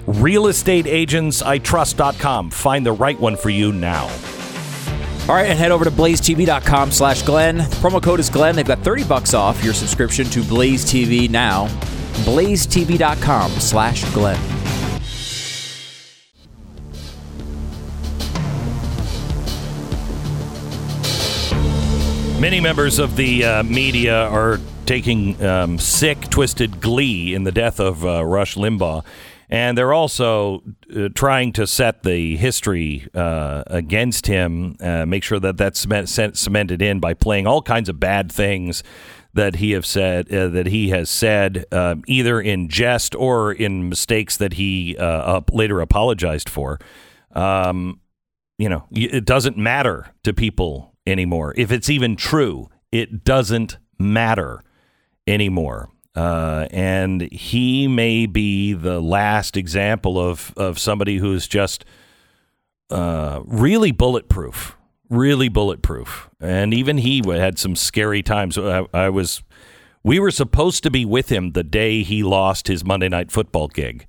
Realestateagentsitrust.com 0.07 2.51
find 2.51 2.85
the 2.85 2.93
right 2.93 3.21
one 3.21 3.37
for 3.37 3.51
you 3.51 3.73
now 3.73 4.09
All 5.29 5.37
right, 5.37 5.47
and 5.47 5.57
head 5.57 5.71
over 5.71 5.85
to 5.85 5.91
blazetv.com 5.91 6.91
slash 6.91 7.23
Glenn. 7.23 7.59
Promo 7.59 8.03
code 8.03 8.19
is 8.19 8.29
Glenn. 8.29 8.57
They've 8.57 8.67
got 8.67 8.81
30 8.81 9.05
bucks 9.05 9.35
off 9.35 9.63
your 9.63 9.73
subscription 9.73 10.27
to 10.27 10.43
Blaze 10.43 10.85
TV 10.85 11.31
now. 11.31 11.69
blazetv.com 12.25 13.53
slash 13.53 14.05
Glenn. 14.13 14.41
Many 22.41 22.61
members 22.61 22.99
of 22.99 23.15
the 23.15 23.45
uh, 23.45 23.63
media 23.63 24.27
are 24.27 24.59
taking 24.87 25.41
um, 25.45 25.79
sick, 25.79 26.23
twisted 26.23 26.81
glee 26.81 27.35
in 27.35 27.45
the 27.45 27.53
death 27.53 27.79
of 27.79 28.05
uh, 28.05 28.25
Rush 28.25 28.57
Limbaugh. 28.57 29.05
And 29.53 29.77
they're 29.77 29.93
also 29.93 30.63
uh, 30.97 31.11
trying 31.15 31.53
to 31.53 31.67
set 31.67 32.05
the 32.05 32.39
history 32.39 33.07
uh, 33.15 33.63
against 33.67 34.27
him, 34.27 34.77
uh, 34.81 35.05
make 35.05 35.23
sure 35.23 35.39
that 35.41 35.59
that's 35.59 35.81
cement- 35.81 36.09
cement- 36.09 36.39
cemented 36.39 36.81
in 36.81 37.01
by 37.01 37.13
playing 37.13 37.47
all 37.47 37.61
kinds 37.61 37.91
of 37.91 38.01
bad 38.01 38.33
things 38.33 38.83
that 39.35 39.57
he 39.57 39.73
have 39.73 39.85
said 39.85 40.33
uh, 40.33 40.49
that 40.49 40.69
he 40.69 40.89
has 40.89 41.11
said 41.11 41.67
um, 41.71 42.03
either 42.07 42.41
in 42.41 42.71
jest 42.71 43.15
or 43.15 43.53
in 43.53 43.91
mistakes 43.91 44.39
that 44.39 44.55
he 44.55 44.97
uh, 44.97 45.43
later 45.53 45.83
apologized 45.83 46.49
for. 46.49 46.79
Um, 47.33 48.01
you 48.57 48.71
know, 48.71 48.87
it 48.91 49.27
doesn't 49.27 49.59
matter 49.59 50.15
to 50.25 50.33
people 50.33 50.95
anymore. 51.07 51.53
If 51.59 51.71
it's 51.71 51.91
even 51.91 52.17
true, 52.17 52.71
it 52.91 53.23
doesn't 53.23 53.77
matter 53.99 54.63
anymore. 55.27 55.91
Uh, 56.15 56.67
and 56.71 57.23
he 57.33 57.89
may 57.89 58.27
be 58.27 58.75
the 58.75 59.01
last 59.01 59.57
example 59.57 60.19
of, 60.19 60.53
of 60.57 60.79
somebody 60.79 61.17
who's 61.17 61.49
just 61.49 61.85
uh, 62.91 63.41
really 63.47 63.93
bulletproof, 63.93 64.77
really 65.09 65.49
bulletproof, 65.49 66.29
and 66.39 66.75
even 66.75 66.99
he 66.99 67.23
had 67.27 67.59
some 67.59 67.75
scary 67.75 68.23
times. 68.23 68.59
I, 68.59 68.87
I 68.93 69.09
was, 69.09 69.43
we 70.03 70.21
were 70.21 70.31
supposed 70.31 70.83
to 70.83 70.91
be 70.91 71.07
with 71.07 71.31
him 71.33 71.53
the 71.53 71.65
day 71.65 72.03
he 72.03 72.23
lost 72.23 72.69
his 72.69 72.85
Monday 72.85 73.09
Night 73.09 73.31
Football 73.31 73.69
gig, 73.69 74.07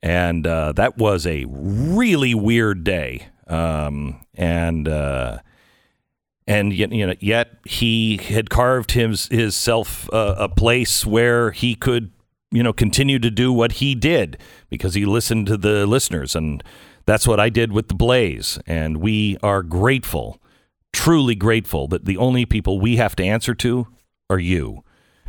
and 0.00 0.46
uh, 0.46 0.72
that 0.72 0.98
was 0.98 1.26
a 1.26 1.44
really 1.48 2.34
weird 2.34 2.84
day. 2.84 3.26
Um, 3.48 4.24
and 4.34 4.86
uh, 4.86 5.38
and 6.50 6.72
yet, 6.72 6.90
you 6.90 7.06
know, 7.06 7.14
yet 7.20 7.58
he 7.64 8.16
had 8.16 8.50
carved 8.50 8.90
his 8.90 9.28
his 9.28 9.54
self 9.54 10.12
uh, 10.12 10.34
a 10.36 10.48
place 10.48 11.06
where 11.06 11.52
he 11.52 11.76
could, 11.76 12.10
you 12.50 12.64
know, 12.64 12.72
continue 12.72 13.20
to 13.20 13.30
do 13.30 13.52
what 13.52 13.72
he 13.74 13.94
did 13.94 14.36
because 14.68 14.94
he 14.94 15.06
listened 15.06 15.46
to 15.46 15.56
the 15.56 15.86
listeners, 15.86 16.34
and 16.34 16.64
that's 17.06 17.28
what 17.28 17.38
I 17.38 17.50
did 17.50 17.70
with 17.70 17.86
the 17.86 17.94
Blaze. 17.94 18.58
And 18.66 18.96
we 18.96 19.38
are 19.44 19.62
grateful, 19.62 20.42
truly 20.92 21.36
grateful, 21.36 21.86
that 21.86 22.04
the 22.04 22.16
only 22.16 22.44
people 22.46 22.80
we 22.80 22.96
have 22.96 23.14
to 23.16 23.24
answer 23.24 23.54
to 23.54 23.86
are 24.28 24.40
you, 24.40 24.82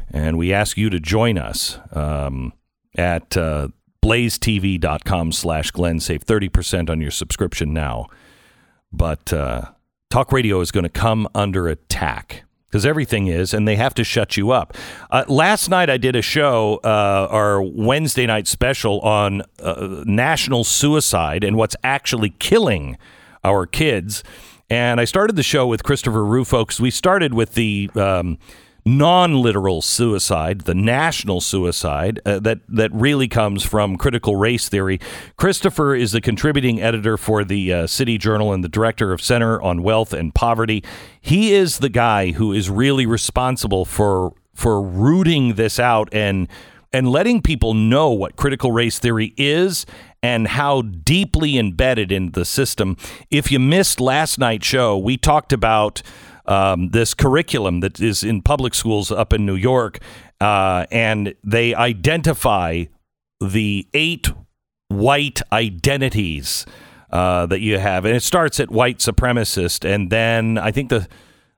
and 0.10 0.40
we 0.40 0.52
ask 0.52 0.76
you 0.76 0.90
to 0.90 1.00
join 1.00 1.38
us 1.38 1.78
um, 1.92 2.54
at. 2.98 3.38
Uh, 3.38 3.68
blazetv.com 4.04 5.32
slash 5.32 5.70
glenn 5.70 6.00
save 6.00 6.26
30% 6.26 6.90
on 6.90 7.00
your 7.00 7.12
subscription 7.12 7.72
now 7.72 8.08
but 8.92 9.32
uh, 9.32 9.62
talk 10.12 10.32
radio 10.32 10.60
is 10.60 10.72
going 10.72 10.84
to 10.84 10.90
come 10.90 11.28
under 11.34 11.68
attack 11.68 12.44
because 12.68 12.86
everything 12.86 13.28
is, 13.28 13.54
and 13.54 13.68
they 13.68 13.76
have 13.76 13.94
to 13.94 14.04
shut 14.04 14.38
you 14.38 14.52
up. 14.52 14.78
Uh, 15.10 15.26
last 15.28 15.70
night 15.70 15.90
I 15.90 15.98
did 15.98 16.16
a 16.16 16.22
show, 16.22 16.80
uh, 16.84 17.28
our 17.30 17.62
Wednesday 17.62 18.26
night 18.26 18.48
special 18.48 19.02
on 19.02 19.42
uh, 19.60 20.04
national 20.06 20.64
suicide 20.64 21.44
and 21.44 21.58
what's 21.58 21.76
actually 21.84 22.30
killing 22.40 22.98
our 23.44 23.66
kids. 23.66 24.24
And 24.70 25.02
I 25.02 25.06
started 25.06 25.36
the 25.36 25.44
show 25.44 25.68
with 25.68 25.84
Christopher 25.84 26.24
Rufo 26.24 26.64
because 26.64 26.80
we 26.80 26.92
started 26.92 27.34
with 27.34 27.56
the 27.56 27.90
um, 27.96 28.38
non 28.86 29.42
literal 29.42 29.82
suicide, 29.82 30.62
the 30.62 30.76
national 30.76 31.42
suicide 31.42 32.20
uh, 32.26 32.40
that, 32.40 32.60
that 32.68 32.92
really 32.94 33.28
comes 33.28 33.64
from 33.64 33.98
critical 33.98 34.36
race 34.36 34.70
theory. 34.70 35.00
Christopher 35.38 35.96
is 35.96 36.12
the 36.12 36.22
contributing 36.22 36.82
editor 36.82 37.18
for 37.18 37.44
the 37.44 37.74
uh, 37.74 37.88
City 37.88 38.18
Journal 38.18 38.54
and 38.54 38.64
the 38.64 38.70
director 38.70 39.12
of 39.12 39.22
Center 39.22 39.62
on 39.62 39.84
Wealth 39.84 40.14
and 40.14 40.34
Poverty. 40.34 40.84
He 41.20 41.54
is 41.54 41.80
the 41.80 41.90
guy 41.90 42.32
who 42.32 42.54
is 42.54 42.70
really 42.70 43.06
responsible 43.06 43.86
for 43.86 44.34
for 44.54 44.82
rooting 44.82 45.56
this 45.56 45.80
out 45.80 46.10
and 46.12 46.48
and 46.94 47.10
letting 47.10 47.42
people 47.42 47.74
know 47.74 48.10
what 48.10 48.36
critical 48.36 48.72
race 48.72 49.00
theory 49.00 49.34
is 49.38 49.86
and 50.22 50.48
how 50.48 50.82
deeply 50.82 51.58
embedded 51.58 52.12
in 52.12 52.32
the 52.32 52.46
system. 52.46 52.98
If 53.30 53.52
you 53.52 53.60
missed 53.60 54.00
last 54.00 54.38
night's 54.38 54.68
show, 54.68 54.98
we 54.98 55.18
talked 55.18 55.54
about 55.54 56.02
um, 56.52 56.90
this 56.90 57.14
curriculum 57.14 57.80
that 57.80 58.02
is 58.02 58.24
in 58.24 58.42
public 58.42 58.74
schools 58.74 59.10
up 59.12 59.32
in 59.32 59.46
New 59.46 59.56
York, 59.56 60.00
uh, 60.42 60.86
and 60.92 61.34
they 61.44 61.74
identify 61.74 62.84
the 63.40 63.88
eight 63.94 64.30
white 64.90 65.42
identities 65.54 66.66
uh, 67.12 67.46
that 67.46 67.62
you 67.62 67.78
have, 67.78 68.04
and 68.04 68.16
it 68.16 68.22
starts 68.22 68.60
at 68.60 68.70
white 68.70 68.98
supremacist, 68.98 69.90
and 69.90 70.12
then 70.12 70.58
I 70.58 70.72
think 70.72 70.90
the 70.90 71.08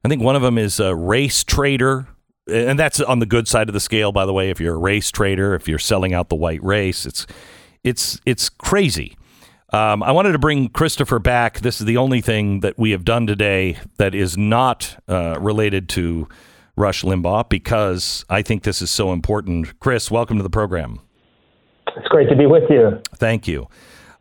I 0.06 0.10
think 0.10 0.22
one 0.22 0.36
of 0.36 0.42
them 0.42 0.58
is 0.58 0.80
a 0.80 0.96
race 0.96 1.44
traitor. 1.44 2.08
And 2.52 2.78
that's 2.78 3.00
on 3.00 3.20
the 3.20 3.26
good 3.26 3.48
side 3.48 3.70
of 3.70 3.74
the 3.74 3.80
scale, 3.80 4.12
by 4.12 4.26
the 4.26 4.34
way. 4.34 4.50
If 4.50 4.60
you're 4.60 4.76
a 4.76 4.78
race 4.78 5.12
trader, 5.12 5.56
if 5.56 5.70
you're 5.70 5.80
selling 5.80 6.14
out 6.14 6.28
the 6.28 6.36
white 6.36 6.62
race, 6.62 7.06
it's 7.06 7.26
it's 7.86 8.20
it's 8.26 8.50
crazy. 8.50 9.16
Um, 9.74 10.04
I 10.04 10.12
wanted 10.12 10.34
to 10.34 10.40
bring 10.40 10.70
Christopher 10.70 11.18
back. 11.18 11.62
This 11.62 11.82
is 11.82 11.88
the 11.88 11.98
only 11.98 12.22
thing 12.22 12.60
that 12.60 12.78
we 12.78 12.92
have 12.92 13.04
done 13.04 13.26
today 13.26 13.80
that 13.98 14.14
is 14.14 14.38
not 14.38 15.02
uh, 15.08 15.40
related 15.40 15.90
to 15.90 16.30
Rush 16.76 17.02
Limbaugh 17.02 17.50
because 17.50 18.24
I 18.30 18.44
think 18.44 18.62
this 18.62 18.84
is 18.84 18.92
so 18.92 19.12
important. 19.12 19.80
Chris, 19.80 20.12
welcome 20.12 20.38
to 20.38 20.44
the 20.44 20.50
program. 20.52 21.00
It's 21.98 22.08
great 22.08 22.30
to 22.30 22.36
be 22.36 22.46
with 22.46 22.70
you. 22.70 23.02
Thank 23.16 23.48
you. 23.48 23.68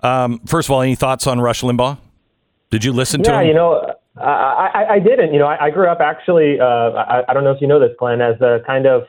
Um, 0.01 0.41
first 0.47 0.69
of 0.69 0.73
all, 0.73 0.81
any 0.81 0.95
thoughts 0.95 1.27
on 1.27 1.39
Rush 1.39 1.61
Limbaugh? 1.61 1.99
Did 2.71 2.83
you 2.83 2.95
listen 2.95 3.23
to 3.25 3.31
yeah, 3.31 3.43
you 3.43 3.53
know, 3.53 3.95
I, 4.17 4.71
I, 4.75 4.87
I 4.95 4.99
didn't. 5.01 5.35
You 5.35 5.39
know, 5.39 5.47
I, 5.47 5.67
I 5.67 5.71
grew 5.71 5.87
up 5.87 6.01
actually. 6.01 6.59
Uh, 6.59 6.65
I, 6.65 7.25
I 7.29 7.35
don't 7.35 7.45
know 7.45 7.53
if 7.53 7.61
you 7.61 7.67
know 7.67 7.79
this, 7.79 7.91
Glenn, 7.99 8.23
as 8.23 8.41
a 8.41 8.61
kind 8.67 8.87
of 8.87 9.03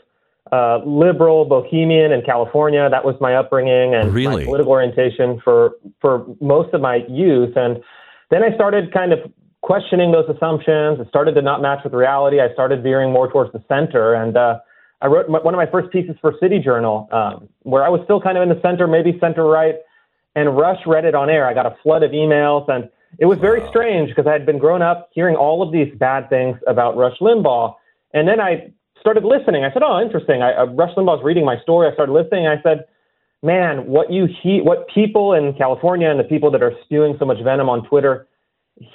uh, 0.52 0.80
liberal 0.86 1.46
bohemian 1.46 2.12
in 2.12 2.22
California. 2.22 2.88
That 2.90 3.06
was 3.06 3.16
my 3.22 3.36
upbringing 3.36 3.96
and 3.96 4.14
really? 4.14 4.38
my 4.38 4.46
political 4.46 4.72
orientation 4.72 5.40
for 5.44 5.76
for 6.02 6.26
most 6.42 6.74
of 6.74 6.82
my 6.82 7.06
youth. 7.08 7.56
And 7.56 7.82
then 8.30 8.44
I 8.44 8.54
started 8.56 8.94
kind 8.94 9.14
of 9.14 9.20
questioning 9.62 10.12
those 10.12 10.26
assumptions. 10.30 11.00
It 11.00 11.08
started 11.08 11.36
to 11.36 11.42
not 11.42 11.62
match 11.62 11.80
with 11.84 11.94
reality. 11.94 12.42
I 12.42 12.52
started 12.54 12.84
veering 12.84 13.12
more 13.12 13.32
towards 13.32 13.52
the 13.54 13.64
center. 13.68 14.14
And 14.14 14.36
uh, 14.36 14.60
I 15.02 15.08
wrote 15.08 15.30
my, 15.30 15.40
one 15.40 15.54
of 15.54 15.58
my 15.58 15.66
first 15.66 15.92
pieces 15.92 16.16
for 16.22 16.34
City 16.40 16.60
Journal, 16.60 17.08
um, 17.12 17.48
where 17.62 17.84
I 17.84 17.90
was 17.90 18.02
still 18.04 18.22
kind 18.22 18.38
of 18.38 18.44
in 18.44 18.50
the 18.50 18.62
center, 18.62 18.88
maybe 18.88 19.18
center 19.20 19.46
right. 19.46 19.76
And 20.36 20.58
Rush 20.58 20.80
read 20.86 21.06
it 21.06 21.16
on 21.16 21.30
air. 21.30 21.48
I 21.48 21.54
got 21.54 21.66
a 21.66 21.76
flood 21.84 22.04
of 22.04 22.12
emails, 22.12 22.68
and 22.68 22.90
it 23.20 23.26
was 23.26 23.38
very 23.38 23.62
wow. 23.62 23.70
strange 23.70 24.10
because 24.10 24.28
I 24.28 24.34
had 24.34 24.46
been 24.46 24.58
grown 24.58 24.82
up 24.82 25.10
hearing 25.14 25.36
all 25.36 25.62
of 25.62 25.72
these 25.72 25.94
bad 25.96 26.30
things 26.30 26.58
about 26.68 26.98
Rush 26.98 27.18
Limbaugh. 27.20 27.76
And 28.14 28.28
then 28.28 28.40
I 28.40 28.72
started 29.04 29.26
listening. 29.26 29.66
I 29.66 29.72
said, 29.74 29.84
"Oh, 29.84 30.00
interesting." 30.00 30.42
I, 30.42 30.54
uh, 30.54 30.66
Rush 30.68 30.96
Limbaugh 30.96 31.18
was 31.18 31.24
reading 31.24 31.44
my 31.44 31.60
story. 31.60 31.90
I 31.90 31.94
started 31.94 32.14
listening. 32.14 32.48
I 32.48 32.62
said, 32.64 32.86
"Man, 33.44 33.86
what 33.86 34.10
you 34.10 34.24
he- 34.42 34.62
what 34.62 34.88
people 34.88 35.34
in 35.34 35.54
California 35.54 36.10
and 36.10 36.18
the 36.20 36.30
people 36.34 36.50
that 36.52 36.64
are 36.64 36.74
spewing 36.84 37.18
so 37.20 37.26
much 37.26 37.40
venom 37.44 37.68
on 37.68 37.86
Twitter 37.86 38.28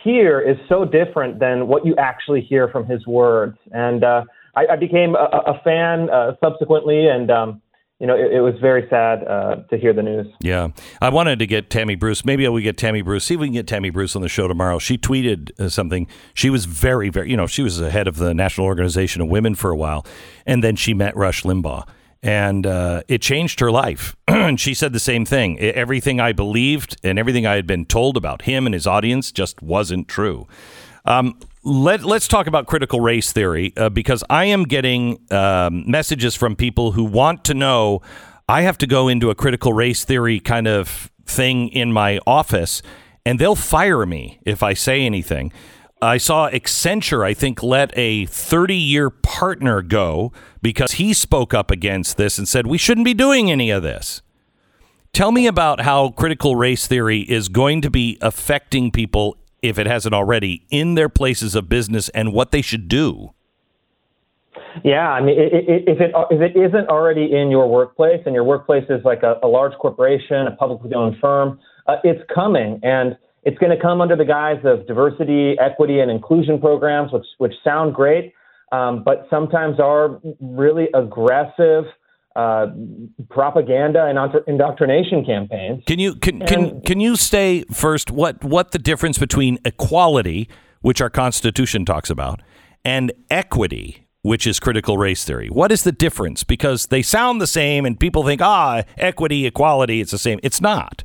here 0.02 0.40
is 0.40 0.56
so 0.66 0.84
different 0.84 1.38
than 1.38 1.68
what 1.68 1.84
you 1.84 1.94
actually 1.96 2.40
hear 2.40 2.68
from 2.68 2.86
his 2.86 3.06
words." 3.06 3.58
And 3.72 4.02
uh, 4.02 4.24
I, 4.56 4.62
I 4.72 4.76
became 4.76 5.14
a, 5.14 5.28
a 5.54 5.60
fan 5.62 6.08
uh, 6.08 6.32
subsequently, 6.42 7.08
and 7.08 7.30
um, 7.30 7.62
you 8.00 8.06
know, 8.06 8.16
it, 8.16 8.32
it, 8.32 8.40
was 8.40 8.54
very 8.60 8.86
sad 8.88 9.24
uh, 9.24 9.56
to 9.70 9.76
hear 9.76 9.92
the 9.92 10.02
news. 10.02 10.26
Yeah. 10.40 10.68
I 11.00 11.08
wanted 11.08 11.40
to 11.40 11.46
get 11.46 11.68
Tammy 11.68 11.96
Bruce. 11.96 12.24
Maybe 12.24 12.46
we 12.48 12.62
get 12.62 12.76
Tammy 12.76 13.02
Bruce. 13.02 13.24
See 13.24 13.34
if 13.34 13.40
we 13.40 13.48
can 13.48 13.54
get 13.54 13.66
Tammy 13.66 13.90
Bruce 13.90 14.14
on 14.14 14.22
the 14.22 14.28
show 14.28 14.46
tomorrow. 14.46 14.78
She 14.78 14.96
tweeted 14.96 15.58
uh, 15.58 15.68
something. 15.68 16.06
She 16.32 16.48
was 16.48 16.64
very, 16.64 17.08
very, 17.08 17.28
you 17.28 17.36
know, 17.36 17.48
she 17.48 17.62
was 17.62 17.78
the 17.78 17.90
head 17.90 18.06
of 18.06 18.16
the 18.16 18.34
National 18.34 18.66
Organization 18.68 19.20
of 19.20 19.28
Women 19.28 19.56
for 19.56 19.70
a 19.70 19.76
while. 19.76 20.06
And 20.46 20.62
then 20.62 20.76
she 20.76 20.94
met 20.94 21.16
Rush 21.16 21.42
Limbaugh. 21.42 21.88
And 22.22 22.66
uh, 22.66 23.02
it 23.08 23.20
changed 23.20 23.58
her 23.60 23.70
life. 23.70 24.14
and 24.28 24.60
she 24.60 24.74
said 24.74 24.92
the 24.92 25.00
same 25.00 25.24
thing. 25.24 25.58
Everything 25.58 26.20
I 26.20 26.32
believed 26.32 26.96
and 27.02 27.18
everything 27.18 27.46
I 27.46 27.54
had 27.56 27.66
been 27.66 27.84
told 27.84 28.16
about 28.16 28.42
him 28.42 28.64
and 28.66 28.74
his 28.74 28.86
audience 28.86 29.32
just 29.32 29.60
wasn't 29.60 30.06
true. 30.06 30.46
Um, 31.04 31.38
let, 31.68 32.04
us 32.04 32.26
talk 32.26 32.46
about 32.46 32.66
critical 32.66 33.00
race 33.00 33.30
theory 33.32 33.72
uh, 33.76 33.90
because 33.90 34.24
I 34.30 34.46
am 34.46 34.64
getting 34.64 35.20
um, 35.30 35.84
messages 35.88 36.34
from 36.34 36.56
people 36.56 36.92
who 36.92 37.04
want 37.04 37.44
to 37.44 37.54
know. 37.54 38.00
I 38.48 38.62
have 38.62 38.78
to 38.78 38.86
go 38.86 39.08
into 39.08 39.30
a 39.30 39.34
critical 39.34 39.72
race 39.72 40.04
theory 40.04 40.40
kind 40.40 40.66
of 40.66 41.10
thing 41.26 41.68
in 41.68 41.92
my 41.92 42.20
office, 42.26 42.80
and 43.26 43.38
they'll 43.38 43.54
fire 43.54 44.06
me 44.06 44.40
if 44.46 44.62
I 44.62 44.72
say 44.72 45.02
anything. 45.02 45.52
I 46.00 46.16
saw 46.16 46.48
Accenture, 46.48 47.24
I 47.24 47.34
think, 47.34 47.62
let 47.62 47.90
a 47.98 48.24
30 48.26 48.74
year 48.74 49.10
partner 49.10 49.82
go 49.82 50.32
because 50.62 50.92
he 50.92 51.12
spoke 51.12 51.52
up 51.52 51.70
against 51.70 52.16
this 52.16 52.38
and 52.38 52.48
said, 52.48 52.66
we 52.66 52.78
shouldn't 52.78 53.04
be 53.04 53.14
doing 53.14 53.50
any 53.50 53.70
of 53.70 53.82
this. 53.82 54.22
Tell 55.12 55.32
me 55.32 55.46
about 55.46 55.80
how 55.80 56.10
critical 56.10 56.54
race 56.54 56.86
theory 56.86 57.20
is 57.20 57.48
going 57.48 57.82
to 57.82 57.90
be 57.90 58.16
affecting 58.20 58.90
people 58.90 59.36
if 59.62 59.78
it 59.78 59.86
hasn't 59.86 60.14
already, 60.14 60.64
in 60.70 60.94
their 60.94 61.08
places 61.08 61.54
of 61.54 61.68
business 61.68 62.08
and 62.10 62.32
what 62.32 62.50
they 62.50 62.62
should 62.62 62.88
do? 62.88 63.32
Yeah, 64.84 65.10
I 65.10 65.20
mean, 65.20 65.36
if 65.38 66.00
it 66.00 66.12
if 66.30 66.40
it 66.40 66.56
isn't 66.56 66.88
already 66.88 67.32
in 67.32 67.50
your 67.50 67.68
workplace, 67.68 68.20
and 68.26 68.34
your 68.34 68.44
workplace 68.44 68.84
is 68.88 69.04
like 69.04 69.22
a, 69.22 69.36
a 69.42 69.48
large 69.48 69.72
corporation, 69.78 70.46
a 70.46 70.52
publicly 70.52 70.94
owned 70.94 71.16
firm, 71.20 71.58
uh, 71.86 71.96
it's 72.04 72.20
coming, 72.32 72.78
and 72.82 73.16
it's 73.44 73.58
going 73.58 73.74
to 73.74 73.82
come 73.82 74.00
under 74.00 74.14
the 74.14 74.24
guise 74.24 74.60
of 74.64 74.86
diversity, 74.86 75.56
equity, 75.58 76.00
and 76.00 76.10
inclusion 76.10 76.60
programs, 76.60 77.12
which 77.12 77.24
which 77.38 77.54
sound 77.64 77.94
great, 77.94 78.34
um, 78.72 79.02
but 79.04 79.26
sometimes 79.30 79.80
are 79.80 80.20
really 80.40 80.88
aggressive 80.94 81.84
uh, 82.36 82.66
propaganda 83.30 84.04
and 84.04 84.18
indoctrination 84.46 85.24
campaigns. 85.24 85.82
Can 85.86 85.98
you 85.98 86.14
can, 86.14 86.40
can 86.40 86.80
can 86.82 87.00
you 87.00 87.16
say 87.16 87.64
first 87.72 88.10
what 88.10 88.44
what 88.44 88.70
the 88.70 88.78
difference 88.78 89.18
between 89.18 89.58
equality, 89.64 90.48
which 90.80 91.00
our 91.00 91.10
Constitution 91.10 91.84
talks 91.84 92.10
about, 92.10 92.40
and 92.84 93.12
equity, 93.30 94.06
which 94.22 94.46
is 94.46 94.60
critical 94.60 94.98
race 94.98 95.24
theory? 95.24 95.48
What 95.48 95.72
is 95.72 95.82
the 95.82 95.92
difference? 95.92 96.44
Because 96.44 96.86
they 96.86 97.02
sound 97.02 97.40
the 97.40 97.46
same, 97.46 97.84
and 97.84 97.98
people 97.98 98.24
think 98.24 98.40
ah, 98.40 98.82
equity, 98.96 99.46
equality, 99.46 100.00
it's 100.00 100.12
the 100.12 100.18
same. 100.18 100.38
It's 100.42 100.60
not. 100.60 101.04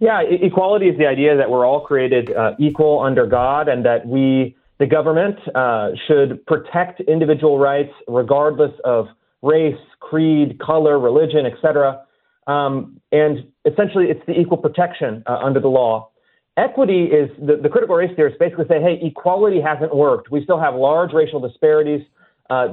Yeah, 0.00 0.20
equality 0.20 0.88
is 0.88 0.98
the 0.98 1.06
idea 1.06 1.36
that 1.36 1.48
we're 1.48 1.66
all 1.66 1.80
created 1.80 2.30
uh, 2.34 2.52
equal 2.58 3.00
under 3.00 3.26
God, 3.26 3.68
and 3.68 3.84
that 3.86 4.06
we, 4.06 4.54
the 4.78 4.86
government, 4.86 5.38
uh, 5.54 5.92
should 6.06 6.44
protect 6.44 7.00
individual 7.00 7.58
rights 7.58 7.92
regardless 8.06 8.72
of 8.84 9.06
race, 9.46 9.82
creed, 10.00 10.58
color, 10.58 10.98
religion, 10.98 11.46
etc. 11.46 12.02
Um, 12.46 13.00
and 13.12 13.46
essentially, 13.64 14.06
it's 14.06 14.24
the 14.26 14.38
equal 14.38 14.58
protection 14.58 15.22
uh, 15.26 15.38
under 15.42 15.60
the 15.60 15.68
law. 15.68 16.10
equity 16.56 17.04
is 17.04 17.28
the, 17.38 17.56
the 17.62 17.68
critical 17.68 17.96
race 17.96 18.10
theorists 18.16 18.38
basically 18.38 18.66
say, 18.68 18.80
hey, 18.80 18.98
equality 19.02 19.60
hasn't 19.60 19.94
worked. 19.94 20.30
We 20.30 20.42
still 20.44 20.60
have 20.60 20.74
large 20.74 21.12
racial 21.12 21.40
disparities. 21.40 22.02
Uh, 22.48 22.68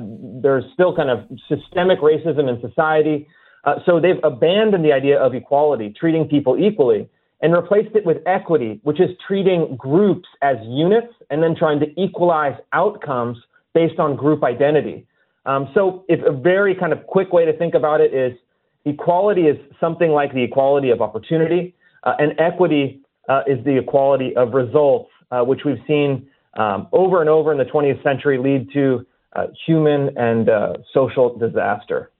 there's 0.46 0.64
still 0.74 0.96
kind 0.96 1.10
of 1.10 1.20
systemic 1.50 2.00
racism 2.00 2.48
in 2.52 2.62
society. 2.62 3.28
Uh, 3.64 3.76
so 3.86 4.00
they've 4.00 4.24
abandoned 4.24 4.84
the 4.84 4.92
idea 4.92 5.18
of 5.20 5.34
equality, 5.34 5.94
treating 5.98 6.28
people 6.28 6.58
equally, 6.60 7.10
and 7.42 7.54
replaced 7.54 7.96
it 7.96 8.06
with 8.06 8.18
equity, 8.26 8.80
which 8.84 9.00
is 9.00 9.10
treating 9.28 9.76
groups 9.78 10.28
as 10.42 10.58
units 10.66 11.14
and 11.30 11.42
then 11.44 11.56
trying 11.56 11.80
to 11.80 11.88
equalize 12.02 12.56
outcomes 12.72 13.38
based 13.74 14.00
on 14.00 14.16
group 14.16 14.44
identity. 14.44 15.06
Um, 15.46 15.70
so 15.74 16.06
if 16.08 16.20
a 16.26 16.32
very 16.32 16.76
kind 16.76 16.94
of 16.94 17.06
quick 17.08 17.34
way 17.34 17.46
to 17.46 17.58
think 17.58 17.74
about 17.74 18.02
it 18.02 18.14
is 18.14 18.38
equality 18.86 19.44
is 19.48 19.58
something 19.80 20.12
like 20.12 20.34
the 20.34 20.44
equality 20.44 20.90
of 20.90 21.02
opportunity, 21.02 21.76
uh, 22.04 22.14
and 22.20 22.40
equity 22.40 23.02
uh, 23.30 23.42
is 23.48 23.64
the 23.66 23.78
equality 23.78 24.36
of 24.36 24.54
results, 24.54 25.10
uh, 25.32 25.42
which 25.42 25.62
we've 25.66 25.82
seen 25.88 26.28
um, 26.56 26.88
over 26.92 27.22
and 27.22 27.30
over 27.30 27.52
in 27.52 27.58
the 27.58 27.66
20th 27.66 28.02
century 28.04 28.38
lead 28.38 28.72
to 28.74 29.06
uh, 29.36 29.48
human 29.66 30.16
and 30.18 30.50
uh, 30.50 30.74
social 30.94 31.38
disaster. 31.38 32.12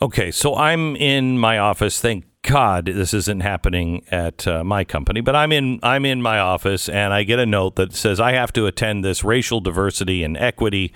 Okay, 0.00 0.30
so 0.30 0.54
I'm 0.54 0.96
in 0.96 1.38
my 1.38 1.58
office. 1.58 2.00
Thank 2.00 2.24
God 2.42 2.86
this 2.86 3.14
isn't 3.14 3.40
happening 3.40 4.04
at 4.10 4.46
uh, 4.46 4.62
my 4.64 4.84
company, 4.84 5.20
but 5.22 5.34
I'm 5.34 5.50
in 5.50 5.80
I'm 5.82 6.04
in 6.04 6.20
my 6.20 6.38
office 6.38 6.90
and 6.90 7.12
I 7.12 7.22
get 7.22 7.38
a 7.38 7.46
note 7.46 7.76
that 7.76 7.94
says 7.94 8.20
I 8.20 8.32
have 8.32 8.52
to 8.54 8.66
attend 8.66 9.02
this 9.02 9.24
racial 9.24 9.60
diversity 9.60 10.22
and 10.22 10.36
equity 10.36 10.92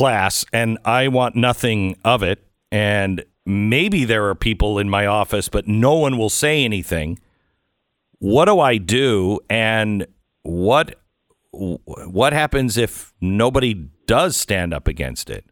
class 0.00 0.46
and 0.50 0.78
I 0.82 1.08
want 1.08 1.36
nothing 1.36 1.94
of 2.06 2.22
it 2.22 2.42
and 2.72 3.22
maybe 3.44 4.06
there 4.06 4.30
are 4.30 4.34
people 4.34 4.78
in 4.78 4.88
my 4.88 5.04
office 5.04 5.50
but 5.50 5.68
no 5.68 5.92
one 5.92 6.16
will 6.16 6.30
say 6.30 6.64
anything. 6.64 7.18
What 8.18 8.46
do 8.46 8.60
I 8.60 8.78
do 8.78 9.40
and 9.50 10.06
what 10.40 10.94
what 11.52 12.32
happens 12.32 12.78
if 12.78 13.12
nobody 13.20 13.74
does 14.06 14.38
stand 14.38 14.72
up 14.72 14.88
against 14.88 15.28
it? 15.28 15.44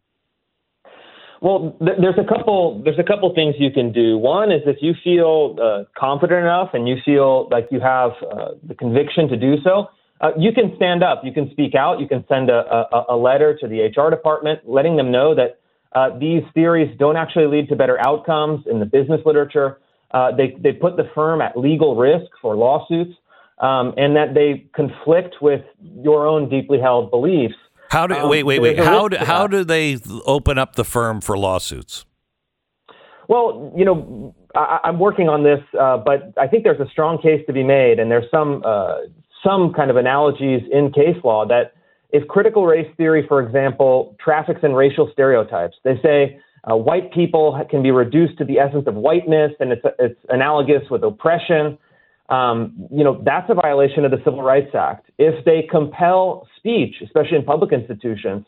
Well, 1.42 1.76
th- 1.84 1.98
there's 2.00 2.18
a 2.18 2.26
couple. 2.26 2.80
There's 2.82 2.98
a 2.98 3.04
couple 3.04 3.34
things 3.34 3.54
you 3.58 3.70
can 3.70 3.92
do. 3.92 4.16
One 4.16 4.50
is 4.50 4.62
if 4.64 4.78
you 4.80 4.94
feel 5.04 5.56
uh, 5.60 5.84
confident 5.94 6.40
enough 6.44 6.70
and 6.72 6.88
you 6.88 6.96
feel 7.04 7.48
like 7.50 7.68
you 7.70 7.80
have 7.80 8.12
uh, 8.32 8.52
the 8.66 8.74
conviction 8.74 9.28
to 9.28 9.36
do 9.36 9.56
so, 9.62 9.88
uh, 10.20 10.30
you 10.38 10.52
can 10.52 10.74
stand 10.76 11.02
up. 11.02 11.22
You 11.24 11.32
can 11.32 11.50
speak 11.50 11.74
out. 11.74 12.00
You 12.00 12.08
can 12.08 12.24
send 12.28 12.50
a, 12.50 12.86
a, 12.92 13.04
a 13.10 13.16
letter 13.16 13.56
to 13.60 13.68
the 13.68 13.82
HR 13.82 14.10
department, 14.10 14.60
letting 14.64 14.96
them 14.96 15.10
know 15.10 15.34
that 15.34 15.60
uh, 15.92 16.18
these 16.18 16.42
theories 16.54 16.94
don't 16.98 17.16
actually 17.16 17.46
lead 17.46 17.68
to 17.68 17.76
better 17.76 17.98
outcomes 18.00 18.64
in 18.70 18.80
the 18.80 18.86
business 18.86 19.20
literature. 19.24 19.78
Uh, 20.10 20.32
they 20.34 20.56
they 20.60 20.72
put 20.72 20.96
the 20.96 21.08
firm 21.14 21.40
at 21.40 21.56
legal 21.56 21.96
risk 21.96 22.30
for 22.42 22.56
lawsuits, 22.56 23.14
um, 23.58 23.94
and 23.96 24.16
that 24.16 24.34
they 24.34 24.66
conflict 24.74 25.36
with 25.40 25.62
your 25.80 26.26
own 26.26 26.48
deeply 26.48 26.80
held 26.80 27.10
beliefs. 27.10 27.54
How 27.90 28.06
do 28.06 28.14
um, 28.14 28.28
wait 28.28 28.44
wait 28.44 28.60
wait 28.60 28.78
how 28.78 29.08
do, 29.08 29.16
how 29.16 29.46
do 29.46 29.64
they 29.64 29.98
open 30.26 30.58
up 30.58 30.76
the 30.76 30.84
firm 30.84 31.20
for 31.20 31.38
lawsuits? 31.38 32.04
Well, 33.28 33.72
you 33.76 33.84
know, 33.84 34.34
I, 34.54 34.80
am 34.84 34.98
working 34.98 35.28
on 35.28 35.44
this, 35.44 35.60
uh, 35.78 35.98
but 35.98 36.32
I 36.38 36.46
think 36.46 36.64
there's 36.64 36.80
a 36.80 36.88
strong 36.90 37.20
case 37.20 37.44
to 37.46 37.52
be 37.52 37.62
made, 37.62 37.98
and 37.98 38.10
there's 38.10 38.30
some 38.30 38.62
uh, 38.64 39.00
some 39.44 39.72
kind 39.72 39.90
of 39.90 39.96
analogies 39.96 40.62
in 40.72 40.92
case 40.92 41.16
law 41.24 41.46
that 41.46 41.74
if 42.10 42.26
critical 42.28 42.66
race 42.66 42.88
theory, 42.96 43.24
for 43.28 43.42
example, 43.42 44.16
traffics 44.22 44.60
in 44.62 44.72
racial 44.72 45.10
stereotypes, 45.12 45.76
they 45.84 46.00
say 46.02 46.40
uh, 46.70 46.76
white 46.76 47.12
people 47.12 47.60
can 47.70 47.82
be 47.82 47.90
reduced 47.90 48.38
to 48.38 48.44
the 48.44 48.58
essence 48.58 48.86
of 48.86 48.94
whiteness, 48.94 49.52
and 49.60 49.72
it's 49.72 49.84
it's 49.98 50.20
analogous 50.28 50.82
with 50.90 51.02
oppression 51.02 51.78
um, 52.28 52.74
you 52.90 53.04
know, 53.04 53.22
that's 53.24 53.48
a 53.48 53.54
violation 53.54 54.04
of 54.04 54.10
the 54.10 54.18
Civil 54.18 54.42
Rights 54.42 54.74
Act. 54.74 55.10
If 55.18 55.44
they 55.44 55.66
compel 55.70 56.46
speech, 56.56 56.96
especially 57.02 57.38
in 57.38 57.44
public 57.44 57.72
institutions, 57.72 58.44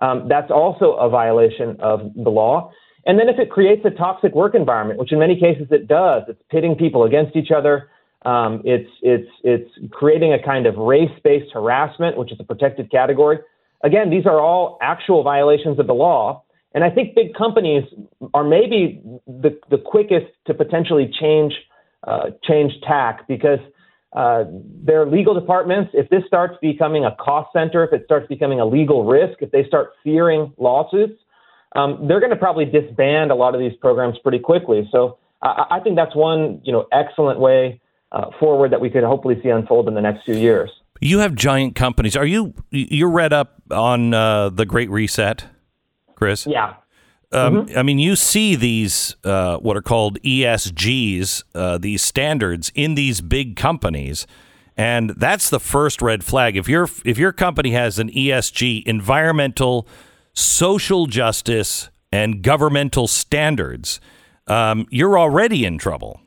um, 0.00 0.26
that's 0.28 0.50
also 0.50 0.92
a 0.92 1.08
violation 1.08 1.76
of 1.80 2.12
the 2.14 2.30
law. 2.30 2.70
And 3.06 3.18
then 3.18 3.28
if 3.28 3.38
it 3.38 3.50
creates 3.50 3.84
a 3.84 3.90
toxic 3.90 4.34
work 4.34 4.54
environment, 4.54 4.98
which 4.98 5.12
in 5.12 5.18
many 5.18 5.38
cases 5.38 5.66
it 5.70 5.88
does, 5.88 6.22
it's 6.28 6.40
pitting 6.50 6.74
people 6.76 7.04
against 7.04 7.36
each 7.36 7.50
other. 7.50 7.90
Um, 8.24 8.62
it's 8.64 8.90
it's 9.02 9.28
it's 9.42 9.70
creating 9.90 10.32
a 10.32 10.42
kind 10.42 10.66
of 10.66 10.76
race-based 10.76 11.52
harassment, 11.52 12.16
which 12.16 12.32
is 12.32 12.38
a 12.40 12.44
protected 12.44 12.90
category. 12.90 13.38
Again, 13.82 14.08
these 14.08 14.24
are 14.24 14.40
all 14.40 14.78
actual 14.80 15.22
violations 15.22 15.78
of 15.78 15.86
the 15.86 15.94
law. 15.94 16.42
And 16.74 16.82
I 16.82 16.90
think 16.90 17.14
big 17.14 17.34
companies 17.34 17.84
are 18.34 18.42
maybe 18.42 19.00
the, 19.28 19.56
the 19.70 19.78
quickest 19.78 20.26
to 20.46 20.54
potentially 20.54 21.08
change 21.20 21.52
uh, 22.06 22.30
change 22.42 22.72
tack 22.86 23.28
because 23.28 23.60
uh, 24.14 24.44
their 24.84 25.06
legal 25.06 25.34
departments, 25.34 25.90
if 25.94 26.08
this 26.10 26.22
starts 26.26 26.56
becoming 26.60 27.04
a 27.04 27.14
cost 27.16 27.50
center, 27.52 27.84
if 27.84 27.92
it 27.92 28.02
starts 28.04 28.26
becoming 28.28 28.60
a 28.60 28.66
legal 28.66 29.04
risk, 29.04 29.40
if 29.40 29.50
they 29.50 29.64
start 29.64 29.92
fearing 30.02 30.52
lawsuits, 30.58 31.20
um, 31.76 32.06
they're 32.06 32.20
going 32.20 32.30
to 32.30 32.36
probably 32.36 32.64
disband 32.64 33.30
a 33.30 33.34
lot 33.34 33.54
of 33.54 33.60
these 33.60 33.72
programs 33.80 34.16
pretty 34.22 34.38
quickly. 34.38 34.88
So 34.92 35.18
I, 35.42 35.64
I 35.72 35.80
think 35.80 35.96
that's 35.96 36.14
one 36.14 36.60
you 36.64 36.72
know 36.72 36.86
excellent 36.92 37.38
way 37.38 37.80
uh, 38.14 38.30
forward 38.38 38.72
that 38.72 38.80
we 38.80 38.88
could 38.88 39.04
hopefully 39.04 39.38
see 39.42 39.48
unfold 39.48 39.88
in 39.88 39.94
the 39.94 40.00
next 40.00 40.24
few 40.24 40.36
years. 40.36 40.70
You 41.00 41.18
have 41.18 41.34
giant 41.34 41.74
companies. 41.74 42.16
Are 42.16 42.24
you 42.24 42.54
you're 42.70 43.10
read 43.10 43.32
up 43.32 43.60
on 43.70 44.14
uh, 44.14 44.48
the 44.48 44.64
Great 44.64 44.88
Reset, 44.88 45.44
Chris? 46.14 46.46
Yeah. 46.46 46.76
Um, 47.32 47.66
mm-hmm. 47.66 47.78
I 47.78 47.82
mean, 47.82 47.98
you 47.98 48.14
see 48.14 48.54
these 48.54 49.16
uh, 49.24 49.58
what 49.58 49.76
are 49.76 49.82
called 49.82 50.20
ESGs, 50.22 51.42
uh, 51.54 51.78
these 51.78 52.00
standards 52.00 52.70
in 52.76 52.94
these 52.94 53.20
big 53.20 53.56
companies, 53.56 54.26
and 54.76 55.10
that's 55.10 55.50
the 55.50 55.60
first 55.60 56.00
red 56.00 56.22
flag. 56.22 56.56
If 56.56 56.68
your 56.68 56.88
if 57.04 57.18
your 57.18 57.32
company 57.32 57.72
has 57.72 57.98
an 57.98 58.08
ESG, 58.10 58.84
environmental, 58.86 59.88
social 60.32 61.06
justice, 61.06 61.90
and 62.12 62.40
governmental 62.42 63.08
standards, 63.08 64.00
um, 64.46 64.86
you're 64.90 65.18
already 65.18 65.64
in 65.64 65.76
trouble. 65.78 66.20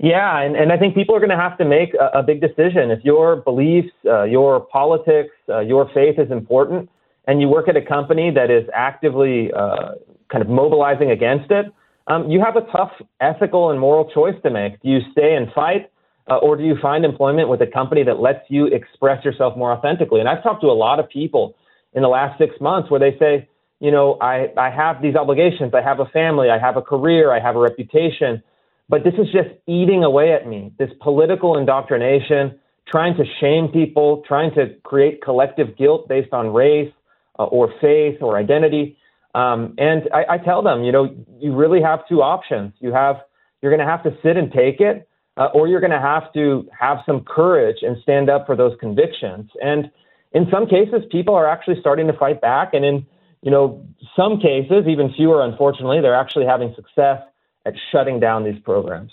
Yeah, 0.00 0.40
and, 0.40 0.56
and 0.56 0.72
I 0.72 0.78
think 0.78 0.94
people 0.94 1.14
are 1.14 1.20
going 1.20 1.30
to 1.30 1.36
have 1.36 1.56
to 1.58 1.64
make 1.64 1.94
a, 1.94 2.18
a 2.18 2.22
big 2.22 2.40
decision. 2.40 2.90
If 2.90 3.04
your 3.04 3.36
beliefs, 3.36 3.92
uh, 4.06 4.24
your 4.24 4.60
politics, 4.60 5.30
uh, 5.48 5.60
your 5.60 5.90
faith 5.94 6.18
is 6.18 6.30
important, 6.30 6.90
and 7.26 7.40
you 7.40 7.48
work 7.48 7.68
at 7.68 7.76
a 7.76 7.82
company 7.82 8.30
that 8.30 8.50
is 8.50 8.64
actively 8.74 9.52
uh, 9.52 9.92
kind 10.30 10.42
of 10.42 10.48
mobilizing 10.48 11.10
against 11.10 11.50
it, 11.50 11.66
um, 12.06 12.30
you 12.30 12.40
have 12.40 12.56
a 12.56 12.62
tough 12.72 12.92
ethical 13.20 13.70
and 13.70 13.80
moral 13.80 14.10
choice 14.10 14.34
to 14.42 14.50
make. 14.50 14.80
Do 14.82 14.90
you 14.90 15.00
stay 15.12 15.36
and 15.36 15.50
fight, 15.52 15.90
uh, 16.30 16.36
or 16.36 16.56
do 16.56 16.64
you 16.64 16.76
find 16.80 17.04
employment 17.04 17.48
with 17.48 17.62
a 17.62 17.66
company 17.66 18.02
that 18.04 18.20
lets 18.20 18.44
you 18.48 18.66
express 18.66 19.24
yourself 19.24 19.56
more 19.56 19.72
authentically? 19.72 20.20
And 20.20 20.28
I've 20.28 20.42
talked 20.42 20.60
to 20.62 20.68
a 20.68 20.78
lot 20.86 20.98
of 20.98 21.08
people 21.08 21.56
in 21.94 22.02
the 22.02 22.08
last 22.08 22.38
six 22.38 22.54
months 22.60 22.90
where 22.90 23.00
they 23.00 23.16
say, 23.18 23.48
you 23.80 23.90
know, 23.90 24.18
I, 24.20 24.48
I 24.56 24.70
have 24.70 25.00
these 25.02 25.14
obligations, 25.14 25.72
I 25.74 25.82
have 25.82 26.00
a 26.00 26.06
family, 26.06 26.50
I 26.50 26.58
have 26.58 26.76
a 26.76 26.82
career, 26.82 27.32
I 27.32 27.40
have 27.40 27.56
a 27.56 27.58
reputation, 27.60 28.42
but 28.88 29.04
this 29.04 29.14
is 29.14 29.26
just 29.32 29.48
eating 29.66 30.04
away 30.04 30.32
at 30.32 30.46
me. 30.46 30.72
This 30.78 30.90
political 31.00 31.56
indoctrination, 31.56 32.58
trying 32.86 33.16
to 33.16 33.24
shame 33.40 33.68
people, 33.68 34.22
trying 34.26 34.54
to 34.54 34.74
create 34.84 35.22
collective 35.22 35.76
guilt 35.76 36.08
based 36.08 36.32
on 36.32 36.52
race, 36.52 36.92
uh, 37.38 37.44
or 37.44 37.72
faith 37.80 38.18
or 38.20 38.36
identity. 38.36 38.96
Um, 39.34 39.74
and 39.78 40.02
I, 40.12 40.34
I, 40.34 40.38
tell 40.38 40.62
them, 40.62 40.84
you 40.84 40.92
know, 40.92 41.12
you 41.40 41.52
really 41.52 41.82
have 41.82 42.06
two 42.08 42.22
options. 42.22 42.72
You 42.78 42.92
have 42.92 43.16
you're 43.60 43.74
going 43.74 43.84
to 43.84 43.90
have 43.90 44.04
to 44.04 44.16
sit 44.22 44.36
and 44.36 44.52
take 44.52 44.80
it, 44.80 45.08
uh, 45.36 45.46
or 45.54 45.66
you're 45.66 45.80
going 45.80 45.90
to 45.90 46.00
have 46.00 46.32
to 46.34 46.68
have 46.78 46.98
some 47.04 47.24
courage 47.24 47.78
and 47.82 47.96
stand 48.02 48.30
up 48.30 48.46
for 48.46 48.54
those 48.54 48.76
convictions. 48.78 49.50
And 49.60 49.90
in 50.32 50.46
some 50.52 50.66
cases, 50.66 51.02
people 51.10 51.34
are 51.34 51.48
actually 51.48 51.80
starting 51.80 52.06
to 52.06 52.12
fight 52.12 52.40
back, 52.40 52.74
and 52.74 52.84
in 52.84 53.06
you 53.42 53.50
know 53.50 53.84
some 54.14 54.38
cases, 54.38 54.86
even 54.86 55.12
fewer, 55.12 55.42
unfortunately, 55.42 56.00
they're 56.00 56.14
actually 56.14 56.46
having 56.46 56.72
success 56.76 57.20
at 57.66 57.74
shutting 57.92 58.20
down 58.20 58.44
these 58.44 58.60
programs. 58.60 59.12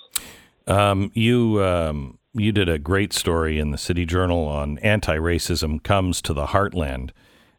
Um, 0.67 1.11
you. 1.13 1.63
Um, 1.63 2.17
you 2.33 2.51
did 2.51 2.69
a 2.69 2.79
great 2.79 3.11
story 3.11 3.59
in 3.59 3.71
the 3.71 3.77
City 3.77 4.05
Journal 4.05 4.47
on 4.47 4.77
anti-racism 4.79 5.83
comes 5.83 6.21
to 6.21 6.33
the 6.33 6.47
heartland. 6.47 7.11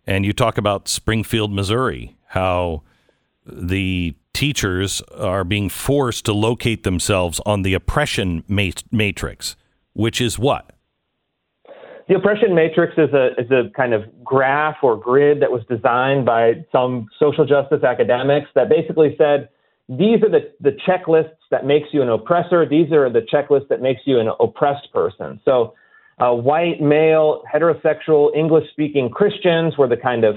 And 0.07 0.25
you 0.25 0.33
talk 0.33 0.57
about 0.57 0.89
Springfield, 0.89 1.53
Missouri, 1.53 2.17
how 2.29 2.83
the 3.45 4.17
teachers 4.33 5.03
are 5.15 5.45
being 5.45 5.69
forced 5.69 6.25
to 6.25 6.33
locate 6.33 6.85
themselves 6.85 7.41
on 7.45 7.63
the 7.63 7.75
oppression 7.75 8.45
matrix, 8.49 9.57
which 9.93 10.21
is 10.21 10.39
what? 10.39 10.71
The 12.09 12.15
oppression 12.15 12.55
matrix 12.55 12.95
is 12.97 13.13
a, 13.13 13.33
is 13.39 13.51
a 13.51 13.71
kind 13.77 13.93
of 13.93 14.25
graph 14.25 14.77
or 14.83 14.97
grid 14.97 15.41
that 15.43 15.53
was 15.53 15.63
designed 15.69 16.25
by 16.25 16.65
some 16.73 17.07
social 17.19 17.45
justice 17.45 17.85
academics 17.85 18.49
that 18.55 18.69
basically 18.69 19.15
said 19.19 19.51
these 19.99 20.23
are 20.23 20.31
the, 20.31 20.53
the 20.61 20.77
checklists 20.87 21.37
that 21.51 21.67
makes 21.67 21.89
you 21.93 22.03
an 22.03 22.09
oppressor. 22.09 22.67
These 22.67 22.93
are 22.93 23.11
the 23.11 23.21
checklists 23.21 23.69
that 23.69 23.81
makes 23.81 24.01
you 24.05 24.21
an 24.21 24.29
oppressed 24.41 24.93
person. 24.93 25.41
So 25.45 25.75
uh, 26.19 26.33
white, 26.33 26.81
male, 26.81 27.43
heterosexual, 27.53 28.35
English 28.35 28.71
speaking 28.71 29.11
Christians 29.11 29.77
were 29.77 29.89
the 29.89 29.97
kind 29.97 30.25
of 30.25 30.37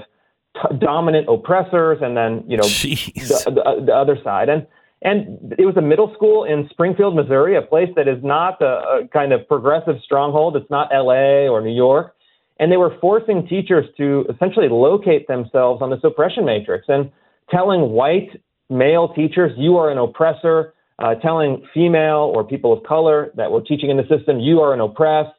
t- 0.54 0.76
dominant 0.78 1.28
oppressors, 1.28 1.98
and 2.02 2.16
then, 2.16 2.44
you 2.48 2.56
know, 2.56 2.64
the, 2.64 3.42
the, 3.46 3.84
the, 3.86 3.94
other 3.94 4.18
side. 4.24 4.48
And, 4.48 4.66
And 5.02 5.54
it 5.58 5.64
was 5.64 5.76
a 5.76 5.82
middle 5.82 6.12
school 6.14 6.44
in 6.44 6.68
Springfield, 6.70 7.14
Missouri, 7.14 7.56
a 7.56 7.62
place 7.62 7.90
that 7.96 8.08
is 8.08 8.22
not 8.22 8.60
a, 8.60 9.04
a 9.04 9.08
kind 9.12 9.32
of 9.32 9.46
progressive 9.46 9.96
stronghold. 10.04 10.56
It's 10.56 10.70
not 10.70 10.88
LA 10.92 11.46
or 11.46 11.60
New 11.60 11.74
York. 11.74 12.14
And 12.58 12.72
they 12.72 12.78
were 12.78 12.96
forcing 13.00 13.46
teachers 13.46 13.86
to 13.98 14.24
essentially 14.34 14.68
locate 14.68 15.28
themselves 15.28 15.82
on 15.82 15.90
this 15.90 16.00
oppression 16.02 16.44
matrix 16.44 16.86
and 16.88 17.10
telling 17.50 17.90
white 17.90 18.30
male 18.68 19.12
teachers, 19.14 19.52
you 19.56 19.76
are 19.76 19.90
an 19.90 19.98
oppressor, 19.98 20.74
uh, 20.98 21.14
telling 21.16 21.66
female 21.74 22.32
or 22.34 22.44
people 22.44 22.72
of 22.72 22.82
color 22.84 23.30
that 23.36 23.50
we're 23.50 23.60
teaching 23.60 23.90
in 23.90 23.96
the 23.96 24.06
system, 24.08 24.40
you 24.40 24.60
are 24.60 24.72
an 24.72 24.80
oppressed, 24.80 25.34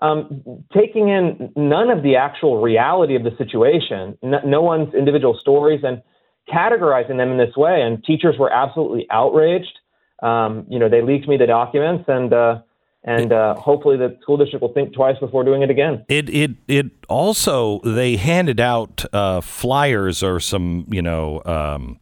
um, 0.00 0.42
taking 0.72 1.08
in 1.08 1.52
none 1.56 1.90
of 1.90 2.02
the 2.02 2.16
actual 2.16 2.60
reality 2.60 3.16
of 3.16 3.24
the 3.24 3.32
situation, 3.36 4.16
no, 4.22 4.38
no 4.44 4.62
one's 4.62 4.94
individual 4.94 5.36
stories, 5.40 5.80
and 5.82 6.02
categorizing 6.48 7.16
them 7.16 7.30
in 7.30 7.38
this 7.38 7.56
way. 7.56 7.82
And 7.82 8.02
teachers 8.04 8.36
were 8.38 8.52
absolutely 8.52 9.06
outraged. 9.10 9.78
Um, 10.22 10.66
you 10.68 10.78
know, 10.78 10.88
they 10.88 11.02
leaked 11.02 11.28
me 11.28 11.36
the 11.36 11.46
documents, 11.46 12.04
and 12.08 12.32
uh, 12.32 12.60
and 13.04 13.32
uh, 13.32 13.54
hopefully 13.54 13.96
the 13.96 14.16
school 14.22 14.36
district 14.36 14.62
will 14.62 14.72
think 14.72 14.92
twice 14.92 15.16
before 15.18 15.44
doing 15.44 15.62
it 15.62 15.70
again. 15.70 16.04
It 16.08 16.28
it 16.28 16.50
it 16.66 16.86
also 17.08 17.80
they 17.80 18.16
handed 18.16 18.60
out 18.60 19.04
uh, 19.12 19.40
flyers 19.40 20.22
or 20.22 20.40
some 20.40 20.86
you 20.88 21.02
know 21.02 21.42
um, 21.44 22.00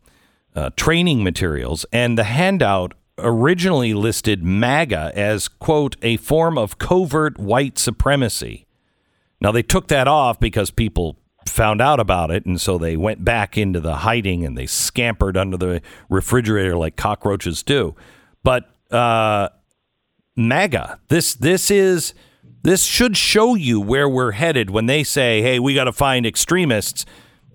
uh, 0.56 0.70
training 0.76 1.22
materials, 1.22 1.86
and 1.92 2.18
the 2.18 2.24
handout 2.24 2.94
originally 3.18 3.94
listed 3.94 4.42
MAGA 4.42 5.12
as 5.14 5.48
quote 5.48 5.96
a 6.02 6.16
form 6.16 6.58
of 6.58 6.78
covert 6.78 7.38
white 7.38 7.78
supremacy. 7.78 8.66
Now 9.40 9.52
they 9.52 9.62
took 9.62 9.88
that 9.88 10.08
off 10.08 10.40
because 10.40 10.70
people 10.70 11.18
found 11.46 11.80
out 11.80 12.00
about 12.00 12.30
it, 12.30 12.46
and 12.46 12.60
so 12.60 12.78
they 12.78 12.96
went 12.96 13.24
back 13.24 13.56
into 13.56 13.80
the 13.80 13.96
hiding 13.96 14.44
and 14.44 14.56
they 14.56 14.66
scampered 14.66 15.36
under 15.36 15.56
the 15.56 15.82
refrigerator 16.08 16.76
like 16.76 16.96
cockroaches 16.96 17.62
do. 17.62 17.94
But 18.42 18.68
uh, 18.90 19.50
MAGA. 20.36 21.00
This 21.08 21.34
this 21.34 21.70
is 21.70 22.14
this 22.62 22.84
should 22.84 23.16
show 23.16 23.54
you 23.54 23.80
where 23.80 24.08
we're 24.08 24.32
headed 24.32 24.70
when 24.70 24.86
they 24.86 25.02
say, 25.02 25.42
"Hey, 25.42 25.58
we 25.58 25.74
got 25.74 25.84
to 25.84 25.92
find 25.92 26.26
extremists." 26.26 27.04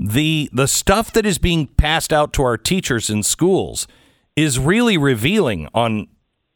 The 0.03 0.49
the 0.51 0.67
stuff 0.67 1.13
that 1.13 1.27
is 1.27 1.37
being 1.37 1.67
passed 1.67 2.11
out 2.11 2.33
to 2.33 2.43
our 2.43 2.57
teachers 2.57 3.09
in 3.09 3.21
schools 3.21 3.87
is 4.35 4.57
really 4.57 4.97
revealing 4.97 5.69
on 5.75 6.07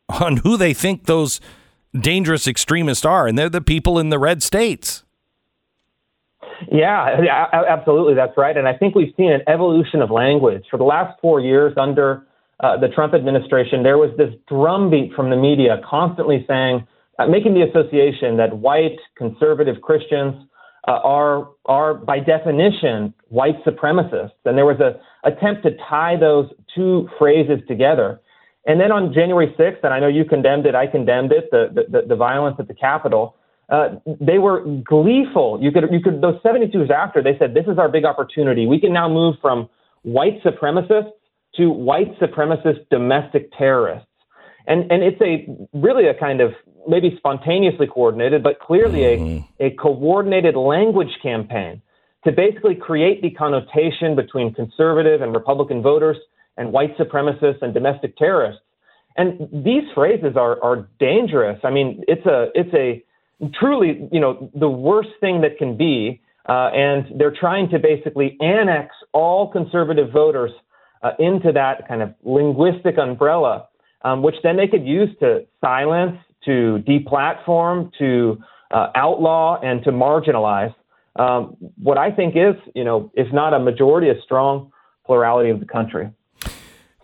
on 0.09 0.37
who 0.37 0.57
they 0.57 0.73
think 0.73 1.05
those 1.05 1.39
dangerous 1.93 2.47
extremists 2.47 3.05
are, 3.05 3.27
and 3.27 3.37
they're 3.37 3.49
the 3.49 3.61
people 3.61 3.99
in 3.99 4.09
the 4.09 4.17
red 4.17 4.41
states. 4.41 5.03
Yeah, 6.71 7.21
absolutely, 7.69 8.15
that's 8.15 8.35
right. 8.35 8.57
And 8.57 8.67
I 8.67 8.73
think 8.73 8.95
we've 8.95 9.13
seen 9.15 9.31
an 9.31 9.41
evolution 9.47 10.01
of 10.01 10.09
language 10.09 10.63
for 10.71 10.77
the 10.77 10.83
last 10.83 11.19
four 11.21 11.39
years 11.39 11.73
under 11.77 12.25
uh, 12.61 12.77
the 12.77 12.87
Trump 12.87 13.13
administration, 13.13 13.83
there 13.83 13.97
was 13.97 14.11
this 14.17 14.33
drumbeat 14.47 15.13
from 15.13 15.29
the 15.29 15.35
media 15.35 15.81
constantly 15.87 16.45
saying, 16.47 16.87
uh, 17.19 17.27
making 17.27 17.53
the 17.53 17.61
association 17.61 18.37
that 18.37 18.57
white 18.57 18.97
conservative 19.17 19.81
Christians 19.81 20.47
uh, 20.87 20.91
are 21.03 21.49
are 21.65 21.93
by 21.93 22.19
definition 22.19 23.13
white 23.29 23.63
supremacists, 23.65 24.31
and 24.45 24.57
there 24.57 24.65
was 24.65 24.79
a 24.79 24.99
attempt 25.27 25.63
to 25.63 25.71
tie 25.89 26.15
those 26.17 26.49
two 26.73 27.09
phrases 27.17 27.59
together. 27.67 28.19
And 28.67 28.79
then 28.79 28.91
on 28.91 29.13
January 29.13 29.53
6th, 29.59 29.83
and 29.83 29.93
I 29.93 29.99
know 29.99 30.07
you 30.07 30.25
condemned 30.25 30.65
it, 30.65 30.73
I 30.73 30.87
condemned 30.87 31.31
it, 31.31 31.49
the 31.51 31.85
the, 31.89 32.03
the 32.07 32.15
violence 32.15 32.57
at 32.59 32.67
the 32.67 32.73
Capitol. 32.73 33.35
Uh, 33.67 33.95
they 34.21 34.37
were 34.37 34.63
gleeful. 34.83 35.59
You 35.61 35.71
could 35.71 35.85
you 35.91 35.99
could 35.99 36.21
those 36.21 36.39
72s 36.43 36.91
after 36.91 37.23
they 37.23 37.37
said 37.39 37.53
this 37.53 37.65
is 37.67 37.77
our 37.79 37.89
big 37.89 38.05
opportunity. 38.05 38.67
We 38.67 38.79
can 38.79 38.93
now 38.93 39.09
move 39.09 39.35
from 39.41 39.69
white 40.03 40.41
supremacists 40.43 41.11
to 41.57 41.69
white 41.69 42.17
supremacist 42.19 42.87
domestic 42.89 43.51
terrorists. 43.57 44.07
And, 44.67 44.91
and 44.91 45.03
it's 45.03 45.21
a 45.21 45.47
really 45.77 46.07
a 46.07 46.13
kind 46.13 46.41
of 46.41 46.53
maybe 46.87 47.15
spontaneously 47.17 47.87
coordinated, 47.87 48.43
but 48.43 48.59
clearly 48.59 48.99
mm-hmm. 48.99 49.63
a, 49.63 49.67
a 49.67 49.71
coordinated 49.71 50.55
language 50.55 51.17
campaign 51.21 51.81
to 52.23 52.31
basically 52.31 52.75
create 52.75 53.21
the 53.21 53.29
connotation 53.31 54.15
between 54.15 54.53
conservative 54.53 55.21
and 55.21 55.33
Republican 55.33 55.81
voters 55.81 56.17
and 56.57 56.71
white 56.71 56.97
supremacists 56.97 57.61
and 57.61 57.73
domestic 57.73 58.17
terrorists. 58.17 58.61
And 59.17 59.47
these 59.51 59.83
phrases 59.93 60.35
are, 60.35 60.61
are 60.63 60.87
dangerous. 60.99 61.59
I 61.63 61.69
mean, 61.69 62.03
it's 62.07 62.25
a, 62.25 62.47
it's 62.53 62.73
a 62.73 63.03
truly, 63.59 64.09
you 64.11 64.19
know, 64.19 64.49
the 64.55 64.69
worst 64.69 65.09
thing 65.19 65.41
that 65.41 65.57
can 65.57 65.77
be. 65.77 66.21
Uh, 66.47 66.69
and 66.75 67.19
they're 67.19 67.33
trying 67.39 67.67
to 67.69 67.79
basically 67.79 68.37
annex 68.39 68.93
all 69.13 69.51
conservative 69.51 70.11
voters 70.11 70.51
uh, 71.01 71.11
into 71.17 71.51
that 71.51 71.87
kind 71.87 72.01
of 72.01 72.13
linguistic 72.23 72.97
umbrella, 72.99 73.67
um, 74.03 74.21
which 74.21 74.35
then 74.43 74.55
they 74.55 74.67
could 74.67 74.85
use 74.85 75.09
to 75.19 75.45
silence, 75.59 76.17
to 76.45 76.83
deplatform, 76.87 77.91
to 77.99 78.37
uh, 78.71 78.87
outlaw, 78.95 79.59
and 79.61 79.83
to 79.83 79.91
marginalize 79.91 80.73
um, 81.17 81.55
what 81.81 81.97
I 81.97 82.11
think 82.11 82.35
is, 82.35 82.55
you 82.73 82.83
know, 82.83 83.11
if 83.15 83.31
not 83.33 83.53
a 83.53 83.59
majority, 83.59 84.09
a 84.09 84.21
strong 84.23 84.71
plurality 85.05 85.49
of 85.49 85.59
the 85.59 85.65
country. 85.65 86.09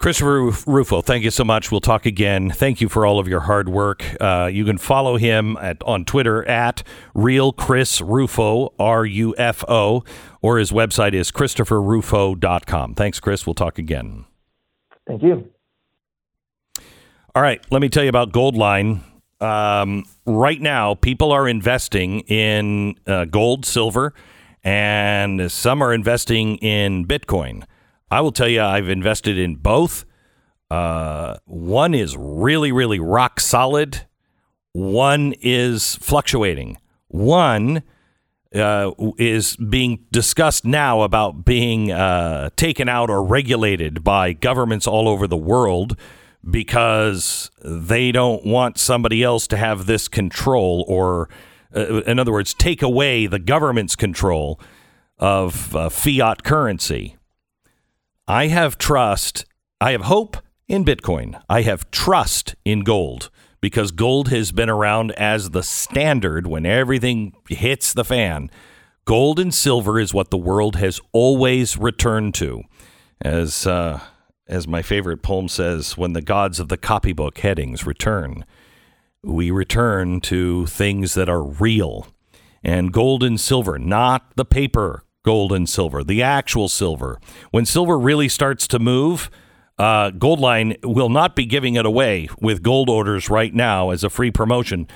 Christopher 0.02 0.50
Rufo, 0.66 1.02
thank 1.02 1.24
you 1.24 1.30
so 1.30 1.44
much. 1.44 1.72
We'll 1.72 1.80
talk 1.80 2.08
again. 2.08 2.50
Thank 2.50 2.82
you 2.82 2.90
for 2.90 3.06
all 3.06 3.20
of 3.20 3.28
your 3.28 3.42
hard 3.42 3.70
work. 3.70 4.04
Uh, 4.20 4.50
you 4.52 4.66
can 4.66 4.80
follow 4.80 5.16
him 5.18 5.58
at, 5.62 5.78
on 5.84 6.06
Twitter 6.06 6.44
at 6.48 6.82
Real 7.14 7.54
Chris 7.54 8.02
Rufo, 8.02 8.74
R 8.80 9.06
U 9.06 9.36
F 9.38 9.64
O, 9.70 10.04
or 10.42 10.58
his 10.58 10.72
website 10.72 11.14
is 11.14 11.32
ChristopherRufo.com. 11.32 12.96
Thanks, 12.96 13.20
Chris. 13.20 13.46
We'll 13.46 13.54
talk 13.54 13.78
again. 13.78 14.26
Thank 15.06 15.22
you. 15.22 15.52
All 17.36 17.44
right, 17.44 17.64
let 17.70 17.80
me 17.80 17.88
tell 17.88 18.04
you 18.04 18.10
about 18.10 18.32
Goldline. 18.34 19.02
Um, 19.42 20.06
right 20.26 20.62
now, 20.62 20.94
people 20.96 21.32
are 21.32 21.48
investing 21.48 22.20
in 22.22 22.96
uh, 23.08 23.26
gold, 23.26 23.66
silver, 23.66 24.14
and 24.64 25.52
some 25.52 25.82
are 25.82 25.94
investing 25.94 26.58
in 26.58 27.06
Bitcoin. 27.06 27.64
I 28.12 28.22
will 28.22 28.32
tell 28.32 28.48
you, 28.48 28.62
I've 28.62 28.90
invested 28.90 29.38
in 29.38 29.56
both. 29.56 30.06
Uh, 30.70 31.38
one 31.46 31.94
is 31.96 32.16
really, 32.16 32.72
really 32.72 33.00
rock 33.00 33.40
solid. 33.40 34.06
One 34.74 35.34
is 35.42 35.96
fluctuating. 35.96 36.78
One 37.08 37.84
uh, 38.54 38.92
is 39.18 39.56
being 39.58 40.06
discussed 40.12 40.66
now 40.66 41.02
about 41.02 41.46
being 41.46 41.92
uh, 41.92 42.52
taken 42.56 42.88
out 42.88 43.10
or 43.10 43.24
regulated 43.24 44.04
by 44.04 44.34
governments 44.34 44.88
all 44.88 45.08
over 45.10 45.26
the 45.26 45.38
world 45.38 45.98
because 46.50 47.52
they 47.64 48.12
don't 48.12 48.46
want 48.46 48.78
somebody 48.78 49.24
else 49.24 49.48
to 49.48 49.58
have 49.58 49.86
this 49.86 50.08
control, 50.08 50.84
or, 50.88 51.30
uh, 51.76 52.02
in 52.04 52.20
other 52.20 52.32
words, 52.32 52.54
take 52.54 52.82
away 52.82 53.28
the 53.28 53.40
government's 53.40 53.96
control 53.96 54.60
of 55.20 55.76
uh, 55.76 55.90
fiat 55.90 56.44
currency. 56.44 57.16
I 58.28 58.48
have 58.48 58.78
trust, 58.78 59.46
I 59.80 59.92
have 59.92 60.02
hope 60.02 60.38
in 60.68 60.86
Bitcoin. 60.86 61.40
I 61.50 61.62
have 61.62 61.92
trust 61.92 62.56
in 62.66 62.82
gold 62.84 63.30
because 63.60 63.92
gold 63.92 64.30
has 64.30 64.52
been 64.52 64.70
around 64.70 65.12
as 65.12 65.52
the 65.52 65.64
standard 65.64 66.48
when 66.48 66.66
everything 66.66 67.34
hits 67.50 67.94
the 67.94 68.06
fan. 68.06 68.50
Gold 69.06 69.40
and 69.40 69.54
silver 69.54 70.00
is 70.00 70.14
what 70.14 70.32
the 70.32 70.38
world 70.38 70.78
has 70.78 71.00
always 71.12 71.78
returned 71.78 72.34
to. 72.36 72.64
As, 73.20 73.68
uh, 73.68 74.00
as 74.48 74.68
my 74.68 74.82
favorite 74.82 75.22
poem 75.22 75.48
says, 75.48 75.98
when 75.98 76.14
the 76.14 76.22
gods 76.22 76.60
of 76.60 76.68
the 76.68 76.78
copybook 76.78 77.38
headings 77.38 77.86
return, 77.86 78.46
we 79.24 79.52
return 79.52 80.20
to 80.22 80.66
things 80.66 81.14
that 81.14 81.30
are 81.30 81.44
real. 81.44 82.08
And 82.64 82.94
gold 82.94 83.24
and 83.24 83.40
silver, 83.40 83.80
not 83.80 84.36
the 84.36 84.46
paper 84.46 85.04
gold 85.24 85.52
and 85.52 85.70
silver, 85.70 86.04
the 86.04 86.22
actual 86.22 86.68
silver. 86.68 87.20
When 87.52 87.66
silver 87.66 87.98
really 87.98 88.30
starts 88.30 88.68
to 88.68 88.80
move, 88.80 89.30
uh, 89.78 90.12
Goldline 90.12 90.78
will 90.84 91.10
not 91.10 91.36
be 91.36 91.46
giving 91.46 91.76
it 91.76 91.86
away 91.86 92.30
with 92.40 92.64
gold 92.64 92.90
orders 92.90 93.30
right 93.30 93.54
now 93.54 93.90
as 93.90 94.04
a 94.04 94.10
free 94.10 94.32
promotion. 94.32 94.88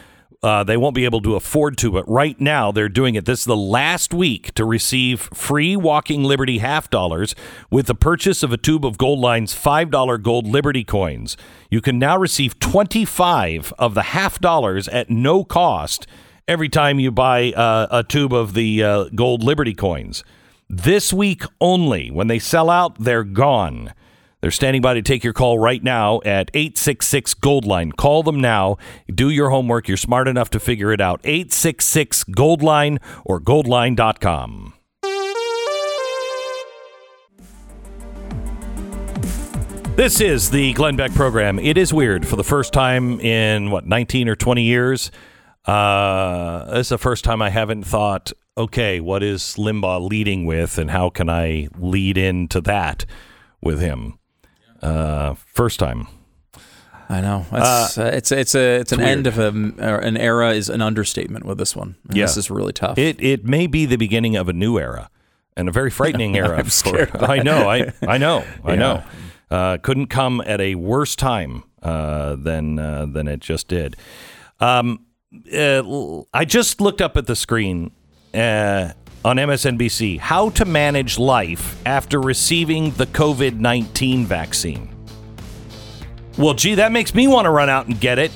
Uh, 0.43 0.63
they 0.63 0.77
won't 0.77 0.95
be 0.95 1.05
able 1.05 1.21
to 1.21 1.35
afford 1.35 1.77
to, 1.77 1.91
but 1.91 2.07
right 2.07 2.39
now 2.39 2.71
they're 2.71 2.89
doing 2.89 3.15
it. 3.15 3.25
This 3.25 3.39
is 3.39 3.45
the 3.45 3.55
last 3.55 4.13
week 4.13 4.53
to 4.55 4.65
receive 4.65 5.21
free 5.33 5.75
Walking 5.75 6.23
Liberty 6.23 6.59
half 6.59 6.89
dollars 6.89 7.35
with 7.69 7.87
the 7.87 7.95
purchase 7.95 8.43
of 8.43 8.51
a 8.51 8.57
tube 8.57 8.85
of 8.85 8.97
Goldline's 8.97 9.53
$5 9.55 10.21
gold 10.21 10.47
Liberty 10.47 10.83
coins. 10.83 11.35
You 11.69 11.81
can 11.81 11.97
now 11.97 12.17
receive 12.17 12.59
25 12.59 13.73
of 13.79 13.93
the 13.93 14.03
half 14.03 14.39
dollars 14.39 14.87
at 14.87 15.09
no 15.09 15.43
cost 15.43 16.07
every 16.47 16.69
time 16.69 16.99
you 16.99 17.11
buy 17.11 17.51
uh, 17.53 17.87
a 17.89 18.03
tube 18.03 18.33
of 18.33 18.53
the 18.53 18.83
uh, 18.83 19.03
gold 19.15 19.43
Liberty 19.43 19.73
coins. 19.73 20.23
This 20.69 21.13
week 21.13 21.43
only. 21.61 22.09
When 22.09 22.27
they 22.27 22.39
sell 22.39 22.69
out, 22.69 22.99
they're 22.99 23.23
gone. 23.23 23.93
They're 24.45 24.51
standing 24.51 24.83
by 24.83 24.93
to 24.93 25.01
take 25.01 25.23
your 25.23 25.33
call 25.33 25.57
right 25.57 25.83
now 25.83 26.21
at 26.23 26.51
866 26.53 27.33
Goldline. 27.33 27.95
Call 27.95 28.21
them 28.21 28.39
now. 28.39 28.77
Do 29.11 29.31
your 29.31 29.49
homework. 29.49 29.87
You're 29.87 29.97
smart 29.97 30.27
enough 30.27 30.51
to 30.51 30.59
figure 30.59 30.93
it 30.93 31.01
out. 31.01 31.19
866 31.23 32.25
Goldline 32.25 32.99
or 33.25 33.41
goldline.com. 33.41 34.75
This 39.95 40.21
is 40.21 40.51
the 40.51 40.73
Glenn 40.73 40.95
Beck 40.95 41.15
program. 41.15 41.57
It 41.57 41.75
is 41.75 41.91
weird 41.91 42.27
for 42.27 42.35
the 42.35 42.43
first 42.43 42.71
time 42.71 43.19
in 43.21 43.71
what 43.71 43.87
19 43.87 44.29
or 44.29 44.35
20 44.35 44.61
years. 44.61 45.09
Uh, 45.65 46.65
this 46.65 46.81
is 46.81 46.89
the 46.89 46.99
first 46.99 47.23
time 47.23 47.41
I 47.41 47.49
haven't 47.49 47.81
thought, 47.81 48.31
okay, 48.55 48.99
what 48.99 49.23
is 49.23 49.55
Limbaugh 49.57 50.07
leading 50.07 50.45
with, 50.45 50.77
and 50.77 50.91
how 50.91 51.09
can 51.09 51.31
I 51.31 51.67
lead 51.79 52.19
into 52.19 52.61
that 52.61 53.07
with 53.59 53.81
him? 53.81 54.19
Uh, 54.81 55.33
first 55.53 55.79
time. 55.79 56.07
I 57.07 57.21
know. 57.21 57.45
It's 57.51 57.97
uh, 57.97 58.11
it's 58.13 58.31
it's 58.31 58.55
a 58.55 58.79
it's 58.79 58.91
an 58.91 58.97
weird. 58.97 59.09
end 59.09 59.27
of 59.27 59.37
a, 59.37 59.47
an 59.99 60.17
era 60.17 60.53
is 60.53 60.69
an 60.69 60.81
understatement 60.81 61.45
with 61.45 61.57
this 61.59 61.75
one. 61.75 61.95
And 62.07 62.17
Yeah. 62.17 62.25
This 62.25 62.37
is 62.37 62.49
really 62.49 62.73
tough. 62.73 62.97
It 62.97 63.21
it 63.21 63.45
may 63.45 63.67
be 63.67 63.85
the 63.85 63.97
beginning 63.97 64.35
of 64.35 64.49
a 64.49 64.53
new 64.53 64.79
era 64.79 65.09
and 65.55 65.69
a 65.69 65.71
very 65.71 65.91
frightening 65.91 66.35
era. 66.43 66.57
I'm 66.57 66.69
scared 66.69 67.11
I 67.15 67.43
know. 67.43 67.69
I 67.69 67.93
I 68.07 68.17
know. 68.17 68.43
I 68.63 68.75
know. 68.75 69.03
Uh, 69.51 69.77
couldn't 69.77 70.07
come 70.07 70.41
at 70.47 70.59
a 70.59 70.73
worse 70.73 71.15
time 71.15 71.63
uh, 71.83 72.35
than 72.37 72.79
uh, 72.79 73.05
than 73.05 73.27
it 73.27 73.39
just 73.39 73.67
did. 73.67 73.95
Um, 74.59 75.05
uh, 75.55 76.21
I 76.33 76.43
just 76.45 76.81
looked 76.81 77.01
up 77.01 77.17
at 77.17 77.27
the 77.27 77.35
screen 77.35 77.91
uh, 78.33 78.93
on 79.25 79.37
MSNBC 79.37 80.19
how 80.19 80.49
to 80.51 80.65
manage 80.65 81.17
life 81.17 81.81
after 81.85 82.21
receiving 82.21 82.91
the 82.91 83.07
COVID 83.07 83.57
nineteen 83.59 84.25
vaccine. 84.25 84.89
Well, 86.37 86.53
gee, 86.53 86.75
that 86.75 86.91
makes 86.91 87.15
me 87.15 87.27
want 87.27 87.45
to 87.45 87.49
run 87.49 87.69
out 87.69 87.87
and 87.87 87.99
get 87.99 88.19
it. 88.19 88.31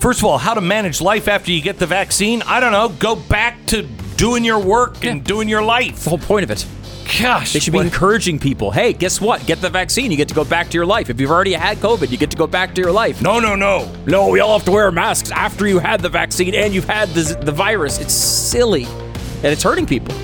First 0.00 0.20
of 0.20 0.26
all, 0.26 0.38
how 0.38 0.54
to 0.54 0.60
manage 0.60 1.00
life 1.00 1.28
after 1.28 1.50
you 1.50 1.62
get 1.62 1.78
the 1.78 1.86
vaccine? 1.86 2.42
I 2.42 2.60
don't 2.60 2.72
know. 2.72 2.88
Go 2.88 3.16
back 3.16 3.64
to 3.66 3.82
doing 4.16 4.44
your 4.44 4.58
work 4.58 5.04
and 5.04 5.24
doing 5.24 5.48
your 5.48 5.62
life. 5.62 6.04
the 6.04 6.10
whole 6.10 6.18
point 6.18 6.44
of 6.44 6.50
it. 6.50 6.66
Gosh, 7.22 7.54
They 7.54 7.60
should 7.60 7.72
be 7.72 7.78
what- 7.78 7.86
encouraging 7.86 8.38
people. 8.38 8.70
Hey, 8.70 8.92
guess 8.92 9.18
what? 9.20 9.46
Get 9.46 9.60
the 9.62 9.70
vaccine. 9.70 10.10
You 10.10 10.16
get 10.18 10.28
to 10.28 10.34
go 10.34 10.44
back 10.44 10.68
to 10.68 10.74
your 10.74 10.84
life. 10.84 11.08
If 11.08 11.18
you've 11.20 11.30
already 11.30 11.54
had 11.54 11.78
COVID, 11.78 12.10
you 12.10 12.18
get 12.18 12.30
to 12.32 12.36
go 12.36 12.46
back 12.46 12.74
to 12.74 12.82
your 12.82 12.92
life. 12.92 13.22
no, 13.22 13.40
no, 13.40 13.56
no. 13.56 13.90
No, 14.06 14.28
we 14.28 14.40
all 14.40 14.58
have 14.58 14.66
to 14.66 14.70
wear 14.72 14.90
masks 14.92 15.30
after 15.30 15.66
you 15.66 15.78
had 15.78 16.00
the 16.02 16.10
vaccine 16.10 16.54
and 16.54 16.74
you've 16.74 16.84
had 16.88 17.08
the, 17.10 17.34
the 17.42 17.50
virus. 17.52 17.98
It's 17.98 18.12
silly. 18.12 18.86
And 19.42 19.46
it's 19.46 19.62
hurting 19.62 19.86
people. 19.86 20.14